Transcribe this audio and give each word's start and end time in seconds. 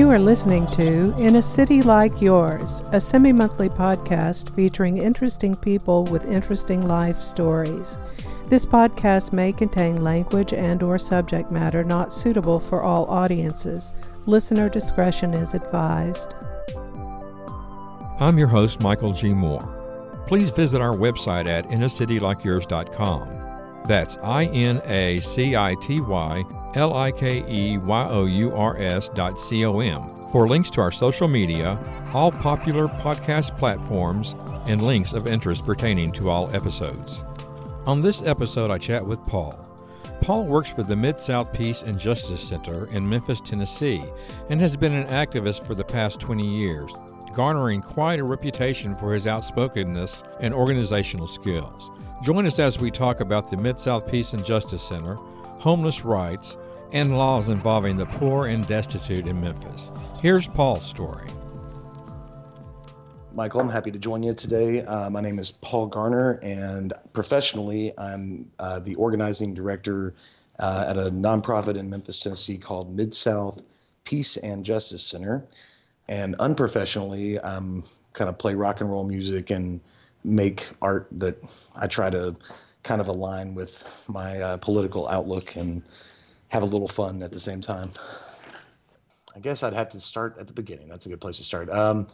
You 0.00 0.08
are 0.08 0.18
listening 0.18 0.66
to 0.76 1.14
In 1.18 1.36
a 1.36 1.42
City 1.42 1.82
Like 1.82 2.22
Yours, 2.22 2.64
a 2.90 2.98
semi 2.98 3.34
monthly 3.34 3.68
podcast 3.68 4.56
featuring 4.56 4.96
interesting 4.96 5.54
people 5.54 6.04
with 6.04 6.24
interesting 6.24 6.86
life 6.86 7.20
stories. 7.20 7.98
This 8.48 8.64
podcast 8.64 9.34
may 9.34 9.52
contain 9.52 10.02
language 10.02 10.54
and 10.54 10.82
or 10.82 10.98
subject 10.98 11.52
matter 11.52 11.84
not 11.84 12.14
suitable 12.14 12.60
for 12.60 12.82
all 12.82 13.12
audiences. 13.12 13.94
Listener 14.24 14.70
discretion 14.70 15.34
is 15.34 15.52
advised. 15.52 16.32
I'm 18.20 18.38
your 18.38 18.48
host, 18.48 18.80
Michael 18.80 19.12
G. 19.12 19.34
Moore. 19.34 20.24
Please 20.26 20.48
visit 20.48 20.80
our 20.80 20.94
website 20.94 21.46
at 21.46 21.68
inacitylikeyours.com. 21.68 23.82
That's 23.84 24.16
I 24.22 24.46
N 24.46 24.80
A 24.86 25.18
C 25.18 25.56
I 25.56 25.76
T 25.82 26.00
Y 26.00 26.42
L 26.74 26.94
I 26.94 27.10
K 27.12 27.44
E 27.48 27.78
Y 27.78 28.08
O 28.10 28.24
U 28.26 28.54
R 28.54 28.76
S 28.78 29.08
dot 29.08 29.40
C 29.40 29.64
O 29.64 29.80
M 29.80 29.98
for 30.30 30.48
links 30.48 30.70
to 30.70 30.80
our 30.80 30.92
social 30.92 31.26
media, 31.28 31.78
all 32.12 32.30
popular 32.30 32.86
podcast 32.86 33.56
platforms, 33.58 34.36
and 34.66 34.82
links 34.82 35.12
of 35.12 35.26
interest 35.26 35.64
pertaining 35.64 36.12
to 36.12 36.30
all 36.30 36.54
episodes. 36.54 37.24
On 37.86 38.00
this 38.00 38.22
episode, 38.22 38.70
I 38.70 38.78
chat 38.78 39.04
with 39.04 39.22
Paul. 39.24 39.66
Paul 40.20 40.44
works 40.44 40.70
for 40.70 40.82
the 40.82 40.94
Mid 40.94 41.20
South 41.20 41.52
Peace 41.52 41.82
and 41.82 41.98
Justice 41.98 42.42
Center 42.42 42.86
in 42.92 43.08
Memphis, 43.08 43.40
Tennessee, 43.40 44.04
and 44.50 44.60
has 44.60 44.76
been 44.76 44.92
an 44.92 45.08
activist 45.08 45.66
for 45.66 45.74
the 45.74 45.84
past 45.84 46.20
20 46.20 46.46
years, 46.46 46.92
garnering 47.32 47.80
quite 47.80 48.20
a 48.20 48.24
reputation 48.24 48.94
for 48.94 49.14
his 49.14 49.26
outspokenness 49.26 50.22
and 50.40 50.52
organizational 50.52 51.26
skills. 51.26 51.90
Join 52.22 52.44
us 52.44 52.58
as 52.58 52.78
we 52.78 52.90
talk 52.90 53.20
about 53.20 53.50
the 53.50 53.56
Mid 53.56 53.80
South 53.80 54.06
Peace 54.06 54.34
and 54.34 54.44
Justice 54.44 54.82
Center, 54.82 55.16
homeless 55.60 56.04
rights, 56.06 56.56
and 56.92 57.16
laws 57.16 57.48
involving 57.48 57.96
the 57.96 58.06
poor 58.06 58.46
and 58.46 58.66
destitute 58.66 59.26
in 59.26 59.40
Memphis. 59.40 59.90
Here's 60.20 60.48
Paul's 60.48 60.86
story. 60.86 61.28
Michael, 63.32 63.60
I'm 63.60 63.68
happy 63.68 63.90
to 63.92 63.98
join 63.98 64.22
you 64.22 64.34
today. 64.34 64.82
Uh, 64.82 65.08
my 65.10 65.20
name 65.20 65.38
is 65.38 65.52
Paul 65.52 65.86
Garner, 65.86 66.40
and 66.42 66.92
professionally, 67.12 67.92
I'm 67.96 68.50
uh, 68.58 68.80
the 68.80 68.96
organizing 68.96 69.54
director 69.54 70.14
uh, 70.58 70.86
at 70.88 70.96
a 70.96 71.10
nonprofit 71.10 71.76
in 71.76 71.90
Memphis, 71.90 72.18
Tennessee 72.18 72.58
called 72.58 72.94
Mid 72.94 73.14
South 73.14 73.62
Peace 74.04 74.36
and 74.36 74.64
Justice 74.64 75.02
Center. 75.02 75.44
And 76.08 76.36
unprofessionally, 76.40 77.38
I'm 77.38 77.84
kind 78.14 78.28
of 78.28 78.38
play 78.38 78.54
rock 78.54 78.80
and 78.80 78.90
roll 78.90 79.04
music 79.04 79.50
and 79.50 79.80
make 80.24 80.68
art 80.82 81.06
that 81.12 81.36
I 81.76 81.86
try 81.86 82.10
to 82.10 82.34
kind 82.82 83.00
of 83.00 83.08
align 83.08 83.54
with 83.54 84.04
my 84.08 84.40
uh, 84.40 84.56
political 84.56 85.08
outlook 85.08 85.56
and 85.56 85.82
have 86.48 86.62
a 86.62 86.66
little 86.66 86.88
fun 86.88 87.22
at 87.22 87.32
the 87.32 87.40
same 87.40 87.60
time. 87.60 87.90
I 89.34 89.40
guess 89.40 89.62
I'd 89.62 89.74
have 89.74 89.90
to 89.90 90.00
start 90.00 90.36
at 90.38 90.48
the 90.48 90.52
beginning. 90.52 90.88
That's 90.88 91.06
a 91.06 91.08
good 91.08 91.20
place 91.20 91.36
to 91.36 91.44
start. 91.44 91.70
Um, 91.70 92.08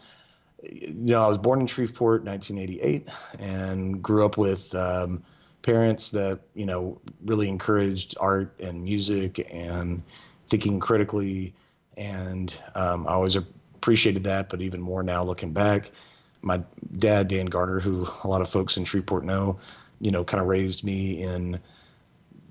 you 0.62 1.12
know, 1.12 1.22
I 1.22 1.28
was 1.28 1.38
born 1.38 1.60
in 1.60 1.66
Shreveport, 1.66 2.24
1988, 2.24 3.08
and 3.38 4.02
grew 4.02 4.24
up 4.24 4.36
with 4.36 4.74
um, 4.74 5.22
parents 5.62 6.10
that 6.12 6.40
you 6.54 6.66
know 6.66 7.00
really 7.24 7.48
encouraged 7.48 8.16
art 8.20 8.60
and 8.60 8.84
music 8.84 9.46
and 9.52 10.02
thinking 10.48 10.80
critically, 10.80 11.54
and 11.96 12.54
um, 12.74 13.06
I 13.06 13.12
always 13.12 13.36
appreciated 13.36 14.24
that. 14.24 14.48
But 14.48 14.62
even 14.62 14.80
more 14.80 15.02
now, 15.02 15.24
looking 15.24 15.52
back, 15.52 15.90
my 16.42 16.62
dad, 16.96 17.28
Dan 17.28 17.46
Garner, 17.46 17.80
who 17.80 18.06
a 18.24 18.28
lot 18.28 18.42
of 18.42 18.48
folks 18.48 18.76
in 18.76 18.84
Shreveport 18.84 19.24
know, 19.24 19.58
you 20.00 20.10
know, 20.10 20.24
kind 20.24 20.40
of 20.40 20.48
raised 20.48 20.84
me 20.84 21.22
in 21.22 21.58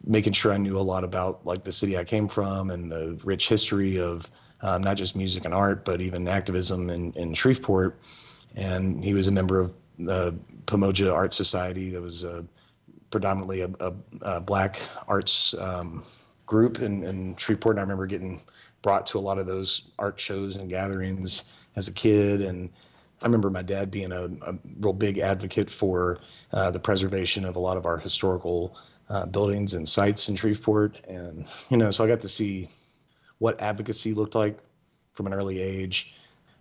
making 0.06 0.33
sure 0.33 0.53
I 0.53 0.57
knew 0.57 0.78
a 0.78 0.81
lot 0.81 1.03
about 1.03 1.45
like 1.45 1.63
the 1.63 1.72
city 1.72 1.97
I 1.97 2.03
came 2.03 2.28
from 2.28 2.69
and 2.69 2.91
the 2.91 3.19
rich 3.23 3.50
history 3.50 4.00
of 4.00 4.29
um, 4.61 4.81
not 4.81 4.97
just 4.97 5.16
music 5.16 5.45
and 5.45 5.53
art, 5.53 5.85
but 5.85 6.01
even 6.01 6.28
activism 6.28 6.89
in, 6.89 7.13
in 7.13 7.34
Shreveport. 7.34 8.00
And 8.55 9.03
he 9.03 9.13
was 9.13 9.28
a 9.28 9.31
member 9.31 9.59
of 9.59 9.73
the 9.97 10.38
Pamoja 10.66 11.13
Art 11.13 11.34
Society 11.34 11.91
that 11.91 12.01
was 12.01 12.23
uh, 12.23 12.44
predominantly 13.11 13.61
a, 13.61 13.69
a, 13.79 13.94
a, 14.22 14.41
black 14.41 14.79
arts 15.07 15.53
um, 15.53 16.03
group 16.45 16.79
in, 16.79 17.03
in 17.03 17.35
Shreveport. 17.35 17.75
And 17.75 17.79
I 17.79 17.84
remember 17.84 18.07
getting 18.07 18.41
brought 18.81 19.07
to 19.07 19.17
a 19.17 19.22
lot 19.22 19.39
of 19.39 19.47
those 19.47 19.89
art 19.97 20.19
shows 20.19 20.55
and 20.55 20.69
gatherings 20.69 21.51
as 21.75 21.88
a 21.88 21.94
kid. 21.94 22.41
And 22.41 22.72
I 23.22 23.26
remember 23.26 23.50
my 23.50 23.62
dad 23.62 23.92
being 23.92 24.12
a, 24.12 24.26
a 24.26 24.59
real 24.80 24.94
big 24.94 25.20
advocate 25.20 25.70
for 25.70 26.20
uh, 26.52 26.72
the 26.72 26.80
preservation 26.80 27.46
of 27.46 27.56
a 27.56 27.59
lot 27.59 27.78
of 27.78 27.86
our 27.86 27.98
historical 27.98 28.76
uh, 29.09 29.26
buildings 29.26 29.74
and 29.74 29.88
sites 29.88 30.30
in 30.30 30.36
Shreveport. 30.36 31.00
And, 31.08 31.46
you 31.70 31.78
know, 31.78 31.92
so 31.92 32.03
I 32.03 32.08
got 32.08 32.22
to 32.22 32.30
see 32.30 32.70
what 33.38 33.62
advocacy 33.62 34.14
looked 34.14 34.36
like 34.36 34.58
from 35.14 35.28
an 35.28 35.34
early 35.34 35.62
age. 35.62 36.16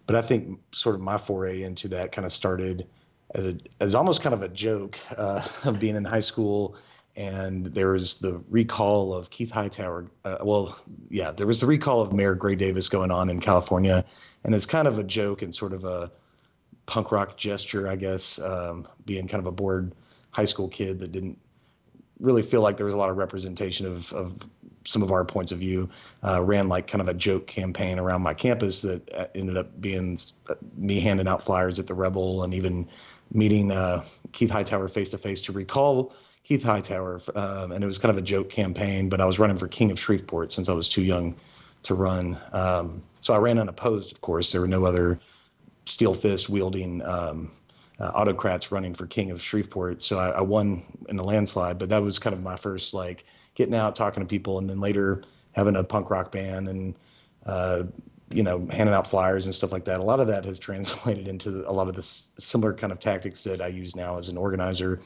But 0.07 0.17
I 0.17 0.23
think 0.23 0.61
sort 0.73 0.95
of 0.95 1.01
my 1.01 1.19
foray 1.19 1.63
into 1.63 1.89
that 1.89 2.13
kind 2.13 2.25
of 2.25 2.33
started 2.33 2.87
as 3.35 3.47
a 3.47 3.57
as 3.81 3.95
almost 3.95 4.23
kind 4.23 4.35
of 4.35 4.43
a 4.43 4.49
joke 4.49 4.99
uh, 5.17 5.43
of 5.65 5.81
being 5.81 5.97
in 5.97 6.05
high 6.05 6.21
school. 6.21 6.77
And 7.17 7.67
there 7.67 7.93
was 7.93 8.19
the 8.19 8.43
recall 8.51 9.15
of 9.15 9.31
Keith 9.31 9.53
Hightower. 9.53 10.11
Uh, 10.25 10.39
well, 10.43 10.77
yeah, 11.09 11.31
there 11.31 11.47
was 11.47 11.61
the 11.61 11.67
recall 11.67 12.01
of 12.01 12.13
Mayor 12.13 12.35
Gray 12.35 12.57
Davis 12.57 12.89
going 12.89 13.13
on 13.13 13.31
in 13.31 13.41
California, 13.41 14.05
and 14.43 14.53
it's 14.53 14.67
kind 14.67 14.89
of 14.89 14.99
a 14.99 15.05
joke 15.05 15.43
and 15.43 15.55
sort 15.55 15.75
of 15.75 15.85
a 15.85 16.11
punk 16.87 17.13
rock 17.13 17.37
gesture, 17.37 17.89
I 17.89 17.97
guess, 17.97 18.41
um, 18.41 18.87
being 19.05 19.29
kind 19.29 19.41
of 19.41 19.47
a 19.47 19.53
bored 19.53 19.93
high 20.31 20.45
school 20.45 20.69
kid 20.69 21.01
that 21.01 21.13
didn't 21.13 21.39
really 22.21 22.43
feel 22.43 22.61
like 22.61 22.77
there 22.77 22.87
was 22.87 22.95
a 22.95 22.99
lot 22.99 23.11
of 23.11 23.17
representation 23.17 23.87
of, 23.87 24.13
of 24.13 24.37
some 24.87 25.03
of 25.03 25.13
our 25.13 25.25
points 25.25 25.53
of 25.53 25.59
view. 25.59 25.89
Uh, 26.23 26.43
ran 26.43 26.69
like 26.69 26.87
kind 26.87 27.01
of 27.01 27.09
a 27.09 27.15
joke 27.15 27.47
campaign 27.47 27.99
around 27.99 28.23
my 28.23 28.35
campus 28.35 28.83
that 28.83 29.13
uh, 29.13 29.27
ended 29.35 29.57
up 29.57 29.81
being 29.81 30.19
uh, 30.49 30.55
me 30.77 31.01
handing 31.01 31.29
out 31.29 31.43
flyers 31.43 31.79
at 31.79 31.87
the 31.87 31.95
Rebel 31.95 32.43
and 32.43 32.55
even 32.55 32.89
meeting 33.33 33.71
uh, 33.71 34.05
Keith 34.33 34.51
Hightower 34.51 34.89
face 34.89 35.11
to 35.11 35.19
face 35.19 35.43
to 35.43 35.53
recall 35.53 36.13
Keith 36.45 36.63
Hightower. 36.63 37.21
Um, 37.35 37.73
and 37.73 37.83
it 37.83 37.87
was 37.87 37.99
kind 37.99 38.11
of 38.11 38.19
a 38.19 38.27
joke 38.27 38.51
campaign, 38.51 39.09
but 39.09 39.21
I 39.21 39.25
was 39.25 39.39
running 39.39 39.57
for 39.57 39.69
King 39.69 39.91
of 39.91 39.99
Shreveport 39.99 40.53
since 40.53 40.69
I 40.69 40.75
was 40.75 40.89
too 40.89 41.03
young 41.03 41.37
to 41.85 41.95
run. 41.95 42.39
Um, 42.53 43.03
so 43.21 43.35
I 43.35 43.39
ran 43.39 43.59
unopposed, 43.59 44.13
of 44.13 44.21
course. 44.21 44.53
There 44.53 44.61
were 44.61 44.69
no 44.69 44.85
other 44.85 45.21
steel 45.85 46.15
fist 46.15 46.49
wielding 46.49 47.03
um, 47.03 47.51
uh, 47.99 48.11
autocrats 48.15 48.73
running 48.73 48.95
for 48.95 49.07
king 49.07 49.31
of 49.31 49.41
Shreveport. 49.41 50.03
So 50.03 50.19
I, 50.19 50.31
I, 50.31 50.41
won 50.41 50.83
in 51.09 51.17
the 51.17 51.25
landslide, 51.25 51.79
but 51.79 51.91
that 51.91 52.03
was 52.03 52.19
kind 52.19 52.35
of 52.35 52.43
my 52.43 52.57
first 52.57 52.95
like 52.95 53.25
getting 53.55 53.75
out, 53.75 53.97
talking 53.97 54.23
to 54.23 54.27
people, 54.27 54.59
and 54.59 54.69
then 54.69 54.81
later 54.81 55.23
having 55.53 55.77
a 55.77 55.85
punk 55.85 56.11
rock 56.11 56.33
band 56.33 56.69
and 56.69 56.95
uh, 57.47 57.85
you 58.31 58.43
know 58.43 58.67
handing 58.67 58.95
out 58.95 59.07
flyers 59.07 59.47
and 59.47 59.55
stuff 59.55 59.73
like 59.73 59.85
that. 59.85 60.01
A 60.01 60.03
lot 60.03 60.21
of 60.21 60.29
that 60.29 60.45
has 60.45 60.59
translated 60.61 61.29
into 61.29 61.69
a 61.69 61.73
lot 61.73 61.89
of 61.89 61.95
the 61.95 62.03
similar 62.03 62.75
kind 62.75 62.93
of 62.93 62.99
tactics 62.99 63.45
that 63.45 63.61
I 63.61 63.69
use 63.69 63.95
now 63.95 64.19
as 64.19 64.29
an 64.29 64.37
organizer. 64.37 65.01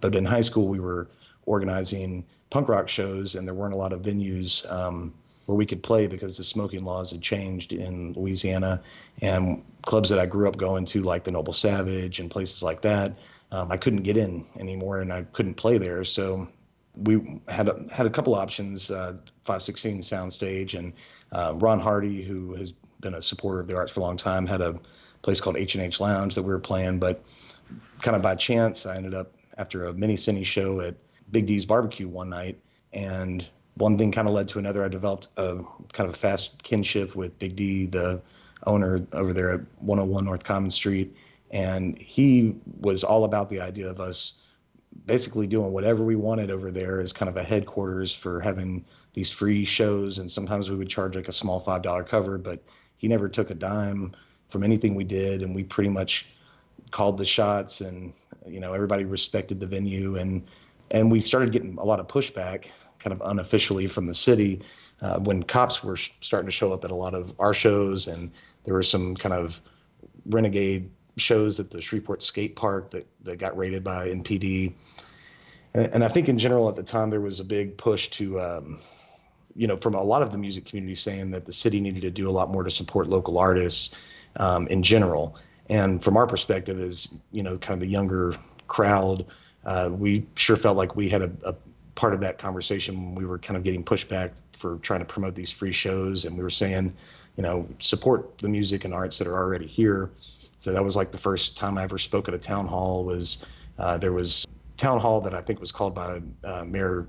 But 0.00 0.14
in 0.14 0.26
high 0.26 0.42
school, 0.42 0.68
we 0.68 0.78
were 0.78 1.08
organizing 1.46 2.26
punk 2.50 2.68
rock 2.68 2.88
shows, 2.88 3.34
and 3.34 3.46
there 3.46 3.54
weren't 3.54 3.74
a 3.74 3.78
lot 3.78 3.92
of 3.92 4.02
venues. 4.02 4.70
Um, 4.70 5.14
where 5.46 5.56
we 5.56 5.66
could 5.66 5.82
play 5.82 6.06
because 6.06 6.36
the 6.36 6.44
smoking 6.44 6.84
laws 6.84 7.12
had 7.12 7.22
changed 7.22 7.72
in 7.72 8.12
Louisiana. 8.12 8.82
And 9.22 9.64
clubs 9.82 10.10
that 10.10 10.18
I 10.18 10.26
grew 10.26 10.48
up 10.48 10.56
going 10.56 10.84
to, 10.86 11.02
like 11.02 11.24
the 11.24 11.30
Noble 11.30 11.52
Savage 11.52 12.18
and 12.18 12.30
places 12.30 12.62
like 12.62 12.82
that, 12.82 13.16
um, 13.52 13.70
I 13.70 13.76
couldn't 13.76 14.02
get 14.02 14.16
in 14.16 14.44
anymore 14.58 15.00
and 15.00 15.12
I 15.12 15.22
couldn't 15.22 15.54
play 15.54 15.78
there. 15.78 16.04
So 16.04 16.48
we 16.96 17.40
had 17.48 17.68
a, 17.68 17.86
had 17.92 18.06
a 18.06 18.10
couple 18.10 18.34
options, 18.34 18.90
uh, 18.90 19.16
516 19.42 20.00
Soundstage 20.00 20.78
and 20.78 20.92
uh, 21.32 21.54
Ron 21.56 21.80
Hardy, 21.80 22.22
who 22.22 22.54
has 22.54 22.72
been 23.00 23.14
a 23.14 23.22
supporter 23.22 23.60
of 23.60 23.68
the 23.68 23.76
arts 23.76 23.92
for 23.92 24.00
a 24.00 24.02
long 24.02 24.16
time, 24.16 24.46
had 24.46 24.60
a 24.60 24.80
place 25.22 25.40
called 25.40 25.56
H&H 25.56 26.00
Lounge 26.00 26.34
that 26.34 26.42
we 26.42 26.52
were 26.52 26.58
playing. 26.58 26.98
But 26.98 27.22
kind 28.02 28.16
of 28.16 28.22
by 28.22 28.34
chance, 28.34 28.86
I 28.86 28.96
ended 28.96 29.14
up 29.14 29.32
after 29.56 29.86
a 29.86 29.92
mini 29.92 30.14
cine 30.14 30.44
show 30.44 30.80
at 30.80 30.96
Big 31.30 31.46
D's 31.46 31.66
Barbecue 31.66 32.08
one 32.08 32.30
night 32.30 32.58
and 32.92 33.48
one 33.76 33.98
thing 33.98 34.12
kind 34.12 34.26
of 34.26 34.34
led 34.34 34.48
to 34.48 34.58
another. 34.58 34.84
I 34.84 34.88
developed 34.88 35.28
a 35.36 35.62
kind 35.92 36.08
of 36.08 36.14
a 36.14 36.18
fast 36.18 36.62
kinship 36.62 37.14
with 37.14 37.38
Big 37.38 37.56
D, 37.56 37.86
the 37.86 38.22
owner 38.66 39.06
over 39.12 39.32
there 39.32 39.50
at 39.50 39.60
101 39.80 40.24
North 40.24 40.44
Common 40.44 40.70
Street, 40.70 41.16
and 41.50 41.98
he 41.98 42.56
was 42.80 43.04
all 43.04 43.24
about 43.24 43.50
the 43.50 43.60
idea 43.60 43.90
of 43.90 44.00
us 44.00 44.42
basically 45.04 45.46
doing 45.46 45.72
whatever 45.72 46.02
we 46.02 46.16
wanted 46.16 46.50
over 46.50 46.70
there 46.70 47.00
as 47.00 47.12
kind 47.12 47.28
of 47.28 47.36
a 47.36 47.42
headquarters 47.42 48.14
for 48.14 48.40
having 48.40 48.86
these 49.12 49.30
free 49.30 49.64
shows. 49.66 50.18
And 50.18 50.30
sometimes 50.30 50.70
we 50.70 50.76
would 50.76 50.88
charge 50.88 51.14
like 51.14 51.28
a 51.28 51.32
small 51.32 51.60
five 51.60 51.82
dollar 51.82 52.02
cover, 52.02 52.38
but 52.38 52.62
he 52.96 53.08
never 53.08 53.28
took 53.28 53.50
a 53.50 53.54
dime 53.54 54.12
from 54.48 54.64
anything 54.64 54.94
we 54.94 55.04
did, 55.04 55.42
and 55.42 55.54
we 55.54 55.64
pretty 55.64 55.90
much 55.90 56.32
called 56.90 57.18
the 57.18 57.26
shots, 57.26 57.80
and 57.82 58.14
you 58.46 58.60
know 58.60 58.72
everybody 58.72 59.04
respected 59.04 59.60
the 59.60 59.66
venue, 59.66 60.16
and 60.16 60.46
and 60.90 61.10
we 61.10 61.20
started 61.20 61.52
getting 61.52 61.76
a 61.78 61.84
lot 61.84 62.00
of 62.00 62.08
pushback, 62.08 62.70
kind 63.06 63.20
of 63.20 63.28
unofficially 63.30 63.86
from 63.86 64.06
the 64.06 64.14
city, 64.14 64.62
uh, 65.00 65.16
when 65.20 65.44
cops 65.44 65.84
were 65.84 65.96
starting 65.96 66.48
to 66.48 66.52
show 66.52 66.72
up 66.72 66.84
at 66.84 66.90
a 66.90 66.94
lot 66.94 67.14
of 67.14 67.32
our 67.38 67.54
shows, 67.54 68.08
and 68.08 68.32
there 68.64 68.74
were 68.74 68.82
some 68.82 69.14
kind 69.14 69.32
of 69.32 69.60
renegade 70.28 70.90
shows 71.16 71.60
at 71.60 71.70
the 71.70 71.80
Shreveport 71.80 72.20
skate 72.24 72.56
park 72.56 72.90
that, 72.90 73.06
that 73.22 73.38
got 73.38 73.56
raided 73.56 73.84
by 73.84 74.08
NPD. 74.08 74.72
And, 75.72 75.94
and 75.94 76.04
I 76.04 76.08
think 76.08 76.28
in 76.28 76.40
general 76.40 76.68
at 76.68 76.74
the 76.74 76.82
time 76.82 77.10
there 77.10 77.20
was 77.20 77.38
a 77.38 77.44
big 77.44 77.76
push 77.76 78.08
to, 78.08 78.40
um, 78.40 78.78
you 79.54 79.68
know, 79.68 79.76
from 79.76 79.94
a 79.94 80.02
lot 80.02 80.22
of 80.22 80.32
the 80.32 80.38
music 80.38 80.64
community 80.64 80.96
saying 80.96 81.30
that 81.30 81.46
the 81.46 81.52
city 81.52 81.78
needed 81.78 82.02
to 82.02 82.10
do 82.10 82.28
a 82.28 82.32
lot 82.32 82.50
more 82.50 82.64
to 82.64 82.70
support 82.70 83.06
local 83.06 83.38
artists 83.38 83.96
um, 84.34 84.66
in 84.66 84.82
general. 84.82 85.36
And 85.68 86.02
from 86.02 86.16
our 86.16 86.26
perspective, 86.26 86.80
as 86.80 87.14
you 87.30 87.44
know, 87.44 87.56
kind 87.56 87.74
of 87.74 87.80
the 87.80 87.86
younger 87.86 88.34
crowd, 88.66 89.26
uh, 89.64 89.90
we 89.92 90.26
sure 90.34 90.56
felt 90.56 90.76
like 90.76 90.96
we 90.96 91.08
had 91.08 91.22
a, 91.22 91.32
a 91.44 91.54
part 91.96 92.14
of 92.14 92.20
that 92.20 92.38
conversation 92.38 93.16
we 93.16 93.24
were 93.24 93.38
kind 93.38 93.56
of 93.56 93.64
getting 93.64 93.82
pushback 93.82 94.30
for 94.52 94.76
trying 94.78 95.00
to 95.00 95.06
promote 95.06 95.34
these 95.34 95.50
free 95.50 95.72
shows, 95.72 96.24
and 96.24 96.36
we 96.36 96.42
were 96.42 96.50
saying, 96.50 96.94
you 97.36 97.42
know, 97.42 97.68
support 97.80 98.38
the 98.38 98.48
music 98.48 98.84
and 98.84 98.94
arts 98.94 99.18
that 99.18 99.26
are 99.26 99.36
already 99.36 99.66
here. 99.66 100.10
So 100.58 100.72
that 100.72 100.84
was 100.84 100.96
like 100.96 101.12
the 101.12 101.18
first 101.18 101.56
time 101.56 101.76
I 101.76 101.82
ever 101.82 101.98
spoke 101.98 102.28
at 102.28 102.34
a 102.34 102.38
town 102.38 102.66
hall. 102.66 103.04
Was 103.04 103.44
uh, 103.78 103.98
there 103.98 104.12
was 104.12 104.46
a 104.74 104.78
town 104.78 105.00
hall 105.00 105.22
that 105.22 105.34
I 105.34 105.42
think 105.42 105.60
was 105.60 105.72
called 105.72 105.94
by 105.94 106.22
uh, 106.44 106.64
Mayor 106.64 107.06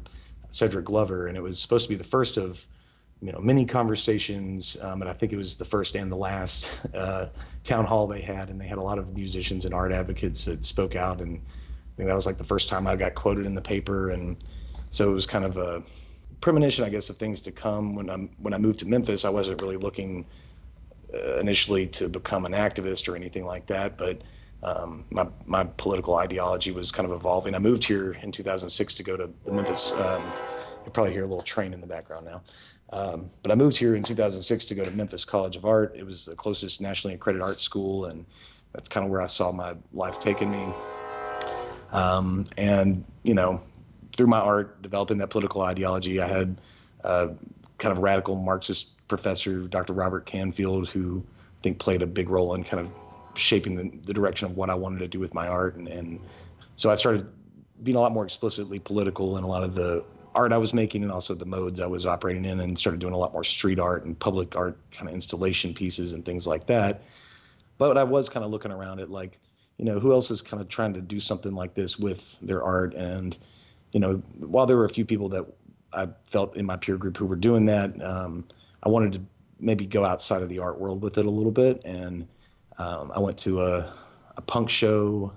Cedric 0.50 0.86
Glover, 0.86 1.28
and 1.28 1.38
it 1.38 1.44
was 1.44 1.60
supposed 1.60 1.86
to 1.86 1.90
be 1.90 1.96
the 1.96 2.04
first 2.04 2.38
of 2.38 2.66
you 3.22 3.32
know 3.32 3.40
many 3.40 3.66
conversations, 3.66 4.82
um, 4.82 5.02
and 5.02 5.10
I 5.10 5.14
think 5.14 5.32
it 5.32 5.38
was 5.38 5.58
the 5.58 5.66
first 5.66 5.96
and 5.96 6.12
the 6.12 6.18
last 6.18 6.86
uh, 6.96 7.30
town 7.64 7.86
hall 7.86 8.08
they 8.08 8.22
had, 8.22 8.50
and 8.50 8.60
they 8.60 8.68
had 8.68 8.78
a 8.78 8.84
lot 8.84 9.00
of 9.00 9.16
musicians 9.16 9.66
and 9.66 9.74
art 9.74 9.92
advocates 9.92 10.46
that 10.46 10.66
spoke 10.66 10.96
out, 10.96 11.22
and 11.22 11.38
I 11.38 11.96
think 11.96 12.10
that 12.10 12.16
was 12.16 12.26
like 12.26 12.38
the 12.38 12.44
first 12.44 12.70
time 12.70 12.86
I 12.88 12.96
got 12.96 13.16
quoted 13.16 13.46
in 13.46 13.56
the 13.56 13.62
paper, 13.62 14.10
and 14.10 14.38
so 14.90 15.10
it 15.10 15.14
was 15.14 15.26
kind 15.26 15.46
of 15.46 15.58
a 15.58 15.84
premonition, 16.42 16.86
I 16.86 16.90
guess, 16.90 17.10
of 17.10 17.18
things 17.18 17.42
to 17.42 17.52
come. 17.52 17.96
When 17.96 18.10
I 18.10 18.18
when 18.40 18.54
I 18.54 18.58
moved 18.58 18.80
to 18.80 18.88
Memphis, 18.88 19.26
I 19.26 19.30
wasn't 19.30 19.62
really 19.62 19.78
looking 19.78 20.26
uh, 21.14 21.38
initially 21.40 21.88
to 21.88 22.10
become 22.10 22.46
an 22.46 22.54
activist 22.54 23.12
or 23.12 23.16
anything 23.16 23.46
like 23.46 23.68
that, 23.68 23.98
but 23.98 24.22
um, 24.64 25.06
my 25.12 25.28
my 25.46 25.66
political 25.78 26.16
ideology 26.16 26.72
was 26.72 26.92
kind 26.92 27.10
of 27.10 27.16
evolving. 27.16 27.56
I 27.56 27.60
moved 27.60 27.84
here 27.84 28.12
in 28.12 28.32
2006 28.32 28.96
to 28.96 29.04
go 29.04 29.18
to 29.18 29.30
the 29.46 29.52
Memphis. 29.52 29.98
Um, 29.98 30.22
you 30.86 30.92
probably 30.92 31.14
hear 31.14 31.24
a 31.24 31.28
little 31.28 31.42
train 31.42 31.74
in 31.74 31.82
the 31.82 31.88
background 31.88 32.26
now. 32.26 32.42
Um, 32.90 33.30
but 33.44 33.52
I 33.52 33.56
moved 33.56 33.76
here 33.76 33.96
in 33.96 34.04
2006 34.04 34.66
to 34.66 34.76
go 34.76 34.84
to 34.84 34.92
Memphis 34.92 35.26
College 35.26 35.58
of 35.58 35.66
Art. 35.66 35.94
It 35.98 36.06
was 36.06 36.26
the 36.26 36.36
closest 36.36 36.82
nationally 36.82 37.16
accredited 37.16 37.46
art 37.46 37.60
school, 37.60 38.06
and 38.06 38.26
that's 38.74 38.88
kind 38.88 39.06
of 39.06 39.12
where 39.12 39.22
I 39.22 39.28
saw 39.28 39.52
my 39.52 39.76
life 39.92 40.20
taking 40.20 40.50
me. 40.50 40.74
Um, 41.92 42.48
and 42.58 43.06
you 43.24 43.34
know, 43.34 43.62
through 44.18 44.28
my 44.28 44.40
art, 44.40 44.82
developing 44.82 45.20
that 45.20 45.30
political 45.30 45.62
ideology, 45.62 46.20
I 46.20 46.28
had 46.28 46.60
uh, 47.04 47.30
kind 47.78 47.96
of 47.96 48.00
radical 48.00 48.36
Marxist 48.36 49.08
professor, 49.08 49.62
Dr. 49.68 49.94
Robert 49.94 50.26
Canfield, 50.26 50.90
who 50.90 51.24
I 51.60 51.62
think 51.62 51.80
played 51.80 52.02
a 52.02 52.08
big 52.08 52.30
role 52.30 52.56
in 52.56 52.64
kind 52.64 52.86
of 52.86 52.92
shaping 53.40 53.76
the, 53.76 53.98
the 54.06 54.14
direction 54.14 54.48
of 54.48 54.58
what 54.58 54.70
I 54.70 54.76
wanted 54.76 55.00
to 55.00 55.08
do 55.08 55.20
with 55.20 55.34
my 55.34 55.48
art. 55.48 55.76
And, 55.76 55.88
and 55.88 56.20
so 56.76 56.90
I 56.90 56.96
started 56.96 57.32
being 57.82 57.96
a 57.96 58.00
lot 58.00 58.12
more 58.12 58.26
explicitly 58.26 58.80
political 58.80 59.38
in 59.38 59.44
a 59.44 59.48
lot 59.48 59.64
of 59.64 59.76
the 59.76 60.04
art 60.34 60.52
I 60.52 60.58
was 60.58 60.74
making 60.74 61.04
and 61.04 61.12
also 61.12 61.36
the 61.36 61.46
modes 61.46 61.80
I 61.80 61.88
was 61.88 62.06
operating 62.06 62.46
in, 62.46 62.60
and 62.60 62.78
started 62.78 63.00
doing 63.00 63.14
a 63.14 63.18
lot 63.18 63.34
more 63.34 63.44
street 63.44 63.80
art 63.80 64.06
and 64.06 64.18
public 64.18 64.56
art 64.56 64.78
kind 64.92 65.08
of 65.08 65.14
installation 65.14 65.74
pieces 65.74 66.14
and 66.14 66.26
things 66.26 66.48
like 66.48 66.68
that. 66.68 67.04
But 67.78 67.98
I 67.98 68.04
was 68.04 68.30
kind 68.30 68.44
of 68.44 68.50
looking 68.50 68.72
around 68.72 69.00
at 69.00 69.12
like, 69.12 69.38
you 69.78 69.86
know, 69.86 70.00
who 70.00 70.12
else 70.12 70.32
is 70.32 70.42
kind 70.42 70.62
of 70.62 70.70
trying 70.70 70.94
to 70.94 71.02
do 71.02 71.20
something 71.20 71.54
like 71.54 71.76
this 71.76 72.00
with 72.00 72.40
their 72.40 72.64
art 72.64 72.96
and 72.96 73.38
you 73.92 74.00
know, 74.00 74.16
while 74.40 74.66
there 74.66 74.78
were 74.78 74.86
a 74.86 74.90
few 74.90 75.06
people 75.06 75.30
that 75.30 75.46
I 75.94 76.10
felt 76.26 76.58
in 76.58 76.66
my 76.66 76.78
peer 76.78 76.98
group 76.98 77.18
who 77.18 77.26
were 77.26 77.36
doing 77.36 77.66
that, 77.66 78.02
um, 78.02 78.46
I 78.84 78.90
wanted 78.90 79.14
to 79.14 79.22
maybe 79.60 79.86
go 79.86 80.06
outside 80.06 80.44
of 80.44 80.50
the 80.50 80.60
art 80.60 80.80
world 80.80 81.02
with 81.02 81.18
it 81.18 81.26
a 81.26 81.30
little 81.30 81.52
bit. 81.52 81.82
And 81.86 82.28
um, 82.78 83.12
I 83.14 83.20
went 83.20 83.40
to 83.40 83.62
a, 83.62 83.94
a 84.36 84.42
punk 84.42 84.70
show 84.70 85.34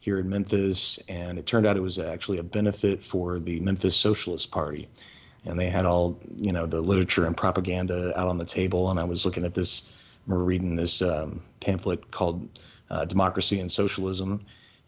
here 0.00 0.18
in 0.18 0.28
Memphis, 0.28 0.98
and 1.08 1.38
it 1.38 1.46
turned 1.46 1.66
out 1.66 1.76
it 1.76 1.82
was 1.82 1.98
actually 1.98 2.38
a 2.38 2.42
benefit 2.42 3.02
for 3.02 3.38
the 3.38 3.60
Memphis 3.60 3.96
Socialist 3.96 4.50
Party. 4.50 4.88
And 5.46 5.58
they 5.58 5.70
had 5.70 5.86
all, 5.86 6.20
you 6.36 6.52
know, 6.52 6.66
the 6.66 6.80
literature 6.80 7.26
and 7.26 7.36
propaganda 7.36 8.18
out 8.18 8.28
on 8.28 8.38
the 8.38 8.44
table. 8.44 8.90
And 8.90 8.98
I 8.98 9.04
was 9.04 9.24
looking 9.24 9.44
at 9.44 9.54
this, 9.54 9.94
I 10.28 10.34
reading 10.34 10.74
this 10.74 11.00
um, 11.00 11.42
pamphlet 11.60 12.10
called 12.10 12.48
uh, 12.90 13.04
Democracy 13.04 13.60
and 13.60 13.70
Socialism 13.70 14.44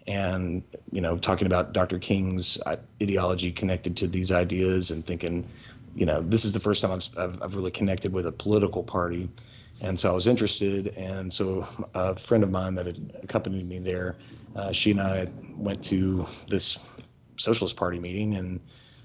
and 0.06 0.62
you 0.90 1.00
know 1.00 1.18
talking 1.18 1.46
about 1.46 1.72
Dr. 1.72 1.98
King's 1.98 2.60
uh, 2.64 2.76
ideology 3.02 3.52
connected 3.52 3.98
to 3.98 4.06
these 4.06 4.32
ideas 4.32 4.90
and 4.90 5.04
thinking, 5.04 5.48
you 5.94 6.06
know, 6.06 6.20
this 6.20 6.44
is 6.44 6.52
the 6.52 6.60
first 6.60 6.82
time 6.82 6.92
I've, 6.92 7.42
I've 7.42 7.54
really 7.54 7.70
connected 7.70 8.12
with 8.12 8.26
a 8.26 8.32
political 8.32 8.82
party, 8.82 9.28
and 9.80 9.98
so 9.98 10.10
I 10.10 10.12
was 10.12 10.26
interested. 10.26 10.96
And 10.96 11.32
so 11.32 11.66
a 11.94 12.16
friend 12.16 12.44
of 12.44 12.50
mine 12.50 12.76
that 12.76 12.86
had 12.86 13.20
accompanied 13.22 13.68
me 13.68 13.78
there, 13.78 14.16
uh, 14.54 14.72
she 14.72 14.92
and 14.92 15.00
I 15.00 15.28
went 15.56 15.84
to 15.84 16.26
this 16.48 16.78
Socialist 17.36 17.76
Party 17.76 17.98
meeting, 17.98 18.34
and 18.34 18.60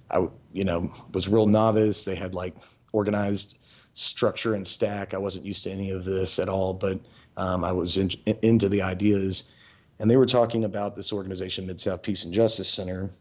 I, 0.10 0.28
you 0.54 0.64
know, 0.64 0.92
was 1.14 1.28
real 1.28 1.48
novice. 1.48 2.06
They 2.06 2.16
had 2.16 2.36
like 2.36 2.56
organized 2.92 3.58
structure 3.94 4.54
and 4.54 4.66
stack. 4.66 5.14
I 5.14 5.18
wasn't 5.18 5.46
used 5.46 5.64
to 5.64 5.72
any 5.72 5.92
of 5.92 6.06
this 6.06 6.40
at 6.40 6.50
all, 6.50 6.74
but 6.74 7.00
um, 7.38 7.64
I 7.64 7.72
was 7.72 7.98
in, 7.98 8.12
into 8.42 8.70
the 8.70 8.84
ideas 8.84 9.54
and 10.02 10.10
they 10.10 10.18
were 10.18 10.26
talking 10.26 10.64
about 10.64 10.96
this 10.96 11.14
organization, 11.14 11.68
Mid 11.68 11.80
South 11.80 12.02
Peace 12.02 12.26
and 12.26 12.34
Justice 12.34 12.68
Center, 12.68 13.12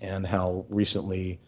and 0.00 0.24
how 0.24 0.66
recently, 0.68 1.40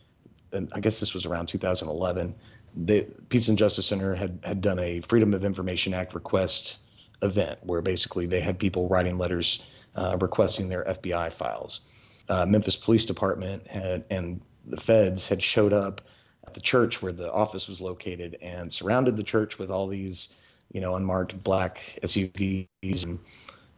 and 0.53 0.69
I 0.75 0.81
guess 0.81 0.99
this 0.99 1.15
was 1.15 1.27
around 1.27 1.47
2011, 1.47 2.35
the 2.75 3.07
Peace 3.29 3.49
and 3.49 3.57
Justice 3.57 3.87
Center 3.87 4.17
had 4.17 4.41
had 4.43 4.61
done 4.61 4.81
a 4.81 5.01
Freedom 5.01 5.33
of 5.33 5.45
Information 5.45 5.95
Act 5.95 6.13
request 6.13 6.79
event 7.23 7.61
where 7.63 7.83
basically 7.83 8.27
they 8.27 8.41
had 8.41 8.59
people 8.59 8.89
writing 8.89 9.17
letters 9.17 9.65
uh, 9.95 10.19
requesting 10.21 10.69
their 10.69 10.83
FBI 10.83 11.33
files. 11.33 12.25
Uh, 12.29 12.47
Memphis 12.47 12.77
Police 12.77 13.05
Department 13.05 13.69
had 13.69 14.05
and 14.11 14.43
the 14.67 14.77
feds 14.77 15.29
had 15.29 15.41
showed 15.41 15.73
up 15.73 16.01
at 16.45 16.55
the 16.55 16.61
church 16.61 17.01
where 17.01 17.13
the 17.13 17.33
office 17.33 17.69
was 17.69 17.81
located 17.81 18.39
and 18.43 18.73
surrounded 18.73 19.17
the 19.17 19.23
church 19.23 19.57
with 19.57 19.71
all 19.71 19.87
these, 19.87 20.35
you 20.73 20.81
know, 20.81 20.97
unmarked 20.97 21.45
black 21.45 21.77
SUVs 22.03 23.07
and 23.07 23.21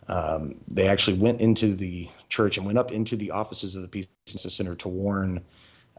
um, 0.09 0.61
they 0.69 0.89
actually 0.89 1.19
went 1.19 1.41
into 1.41 1.75
the 1.75 2.09
church 2.29 2.57
and 2.57 2.67
went 2.67 2.79
up 2.79 2.93
into 2.93 3.17
the 3.17 3.33
offices 3.33 3.77
of 3.77 3.83
the 3.83 3.89
Peace 3.89 4.07
and 4.27 4.33
Justice 4.33 4.55
Center 4.55 4.75
to 4.77 4.89
warn 4.89 5.45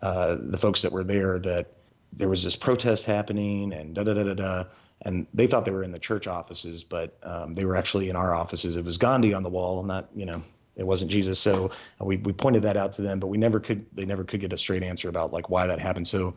uh, 0.01 0.37
the 0.39 0.57
folks 0.57 0.81
that 0.81 0.91
were 0.91 1.03
there 1.03 1.39
that 1.39 1.67
there 2.11 2.29
was 2.29 2.43
this 2.43 2.55
protest 2.55 3.05
happening 3.05 3.73
and 3.73 3.95
da 3.95 4.03
da 4.03 4.13
da 4.13 4.23
da 4.23 4.33
da. 4.33 4.63
And 5.05 5.27
they 5.33 5.47
thought 5.47 5.65
they 5.65 5.71
were 5.71 5.83
in 5.83 5.91
the 5.91 5.99
church 5.99 6.27
offices, 6.27 6.83
but 6.83 7.17
um, 7.23 7.55
they 7.55 7.65
were 7.65 7.75
actually 7.75 8.09
in 8.09 8.15
our 8.15 8.33
offices. 8.33 8.75
It 8.75 8.85
was 8.85 8.97
Gandhi 8.97 9.33
on 9.33 9.43
the 9.43 9.49
wall, 9.49 9.83
not 9.83 10.09
you 10.15 10.25
know, 10.25 10.41
it 10.75 10.85
wasn't 10.85 11.11
Jesus. 11.11 11.39
So 11.39 11.71
uh, 12.01 12.05
we 12.05 12.17
we 12.17 12.33
pointed 12.33 12.63
that 12.63 12.77
out 12.77 12.93
to 12.93 13.01
them, 13.01 13.19
but 13.19 13.27
we 13.27 13.37
never 13.37 13.59
could. 13.59 13.85
They 13.95 14.05
never 14.05 14.23
could 14.23 14.39
get 14.39 14.53
a 14.53 14.57
straight 14.57 14.83
answer 14.83 15.09
about 15.09 15.33
like 15.33 15.49
why 15.49 15.67
that 15.67 15.79
happened. 15.79 16.07
So 16.07 16.35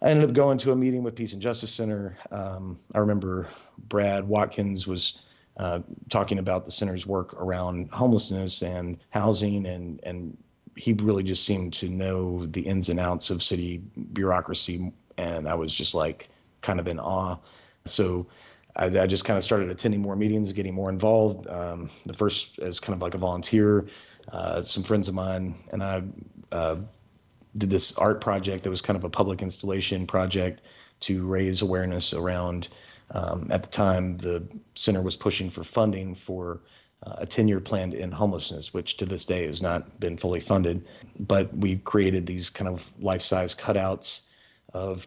I 0.00 0.10
ended 0.10 0.28
up 0.28 0.34
going 0.34 0.58
to 0.58 0.72
a 0.72 0.76
meeting 0.76 1.02
with 1.02 1.14
Peace 1.14 1.32
and 1.32 1.42
Justice 1.42 1.72
Center. 1.72 2.16
Um, 2.30 2.78
I 2.94 3.00
remember 3.00 3.48
Brad 3.76 4.26
Watkins 4.26 4.86
was 4.86 5.22
uh, 5.58 5.80
talking 6.08 6.38
about 6.38 6.64
the 6.64 6.70
center's 6.70 7.06
work 7.06 7.34
around 7.34 7.90
homelessness 7.90 8.62
and 8.62 8.98
housing, 9.10 9.66
and 9.66 10.00
and 10.02 10.38
he 10.76 10.92
really 10.92 11.24
just 11.24 11.44
seemed 11.44 11.72
to 11.74 11.88
know 11.88 12.46
the 12.46 12.62
ins 12.62 12.88
and 12.88 13.00
outs 13.00 13.30
of 13.30 13.42
city 13.42 13.78
bureaucracy, 13.78 14.92
and 15.16 15.48
I 15.48 15.54
was 15.54 15.74
just 15.74 15.94
like 15.94 16.28
kind 16.60 16.78
of 16.78 16.86
in 16.86 17.00
awe. 17.00 17.38
So 17.84 18.28
I, 18.76 18.86
I 18.86 19.06
just 19.06 19.24
kind 19.24 19.36
of 19.36 19.42
started 19.42 19.70
attending 19.70 20.00
more 20.00 20.14
meetings, 20.14 20.52
getting 20.52 20.74
more 20.74 20.90
involved. 20.90 21.48
Um, 21.48 21.90
the 22.06 22.14
first 22.14 22.58
as 22.60 22.80
kind 22.80 22.94
of 22.94 23.02
like 23.02 23.14
a 23.14 23.18
volunteer. 23.18 23.86
Uh, 24.30 24.60
some 24.60 24.82
friends 24.82 25.08
of 25.08 25.14
mine 25.14 25.54
and 25.72 25.82
I 25.82 26.02
uh, 26.52 26.76
did 27.56 27.70
this 27.70 27.96
art 27.96 28.20
project 28.20 28.64
that 28.64 28.70
was 28.70 28.82
kind 28.82 28.96
of 28.96 29.04
a 29.04 29.10
public 29.10 29.42
installation 29.42 30.06
project 30.06 30.60
to 31.00 31.26
raise 31.26 31.62
awareness 31.62 32.12
around 32.12 32.68
um, 33.10 33.48
at 33.50 33.62
the 33.62 33.68
time, 33.68 34.16
the 34.18 34.46
center 34.74 35.02
was 35.02 35.16
pushing 35.16 35.50
for 35.50 35.64
funding 35.64 36.14
for 36.14 36.60
uh, 37.02 37.16
a 37.18 37.26
10 37.26 37.48
year 37.48 37.60
plan 37.60 37.92
end 37.92 38.12
homelessness, 38.12 38.74
which 38.74 38.98
to 38.98 39.06
this 39.06 39.24
day 39.24 39.46
has 39.46 39.62
not 39.62 39.98
been 39.98 40.16
fully 40.16 40.40
funded. 40.40 40.86
But 41.18 41.54
we 41.54 41.76
created 41.76 42.26
these 42.26 42.50
kind 42.50 42.68
of 42.68 42.88
life 43.00 43.22
size 43.22 43.54
cutouts 43.54 44.28
of 44.72 45.06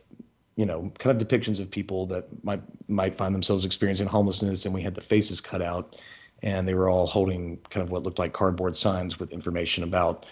you 0.55 0.65
know, 0.65 0.91
kind 0.99 1.19
of 1.19 1.27
depictions 1.27 1.59
of 1.59 1.71
people 1.71 2.07
that 2.07 2.43
might 2.43 2.61
might 2.87 3.15
find 3.15 3.33
themselves 3.33 3.65
experiencing 3.65 4.07
homelessness, 4.07 4.65
and 4.65 4.73
we 4.73 4.81
had 4.81 4.95
the 4.95 5.01
faces 5.01 5.41
cut 5.41 5.61
out, 5.61 5.99
and 6.43 6.67
they 6.67 6.73
were 6.73 6.89
all 6.89 7.07
holding 7.07 7.57
kind 7.69 7.83
of 7.83 7.91
what 7.91 8.03
looked 8.03 8.19
like 8.19 8.33
cardboard 8.33 8.75
signs 8.75 9.19
with 9.19 9.31
information 9.31 9.83
about 9.83 10.25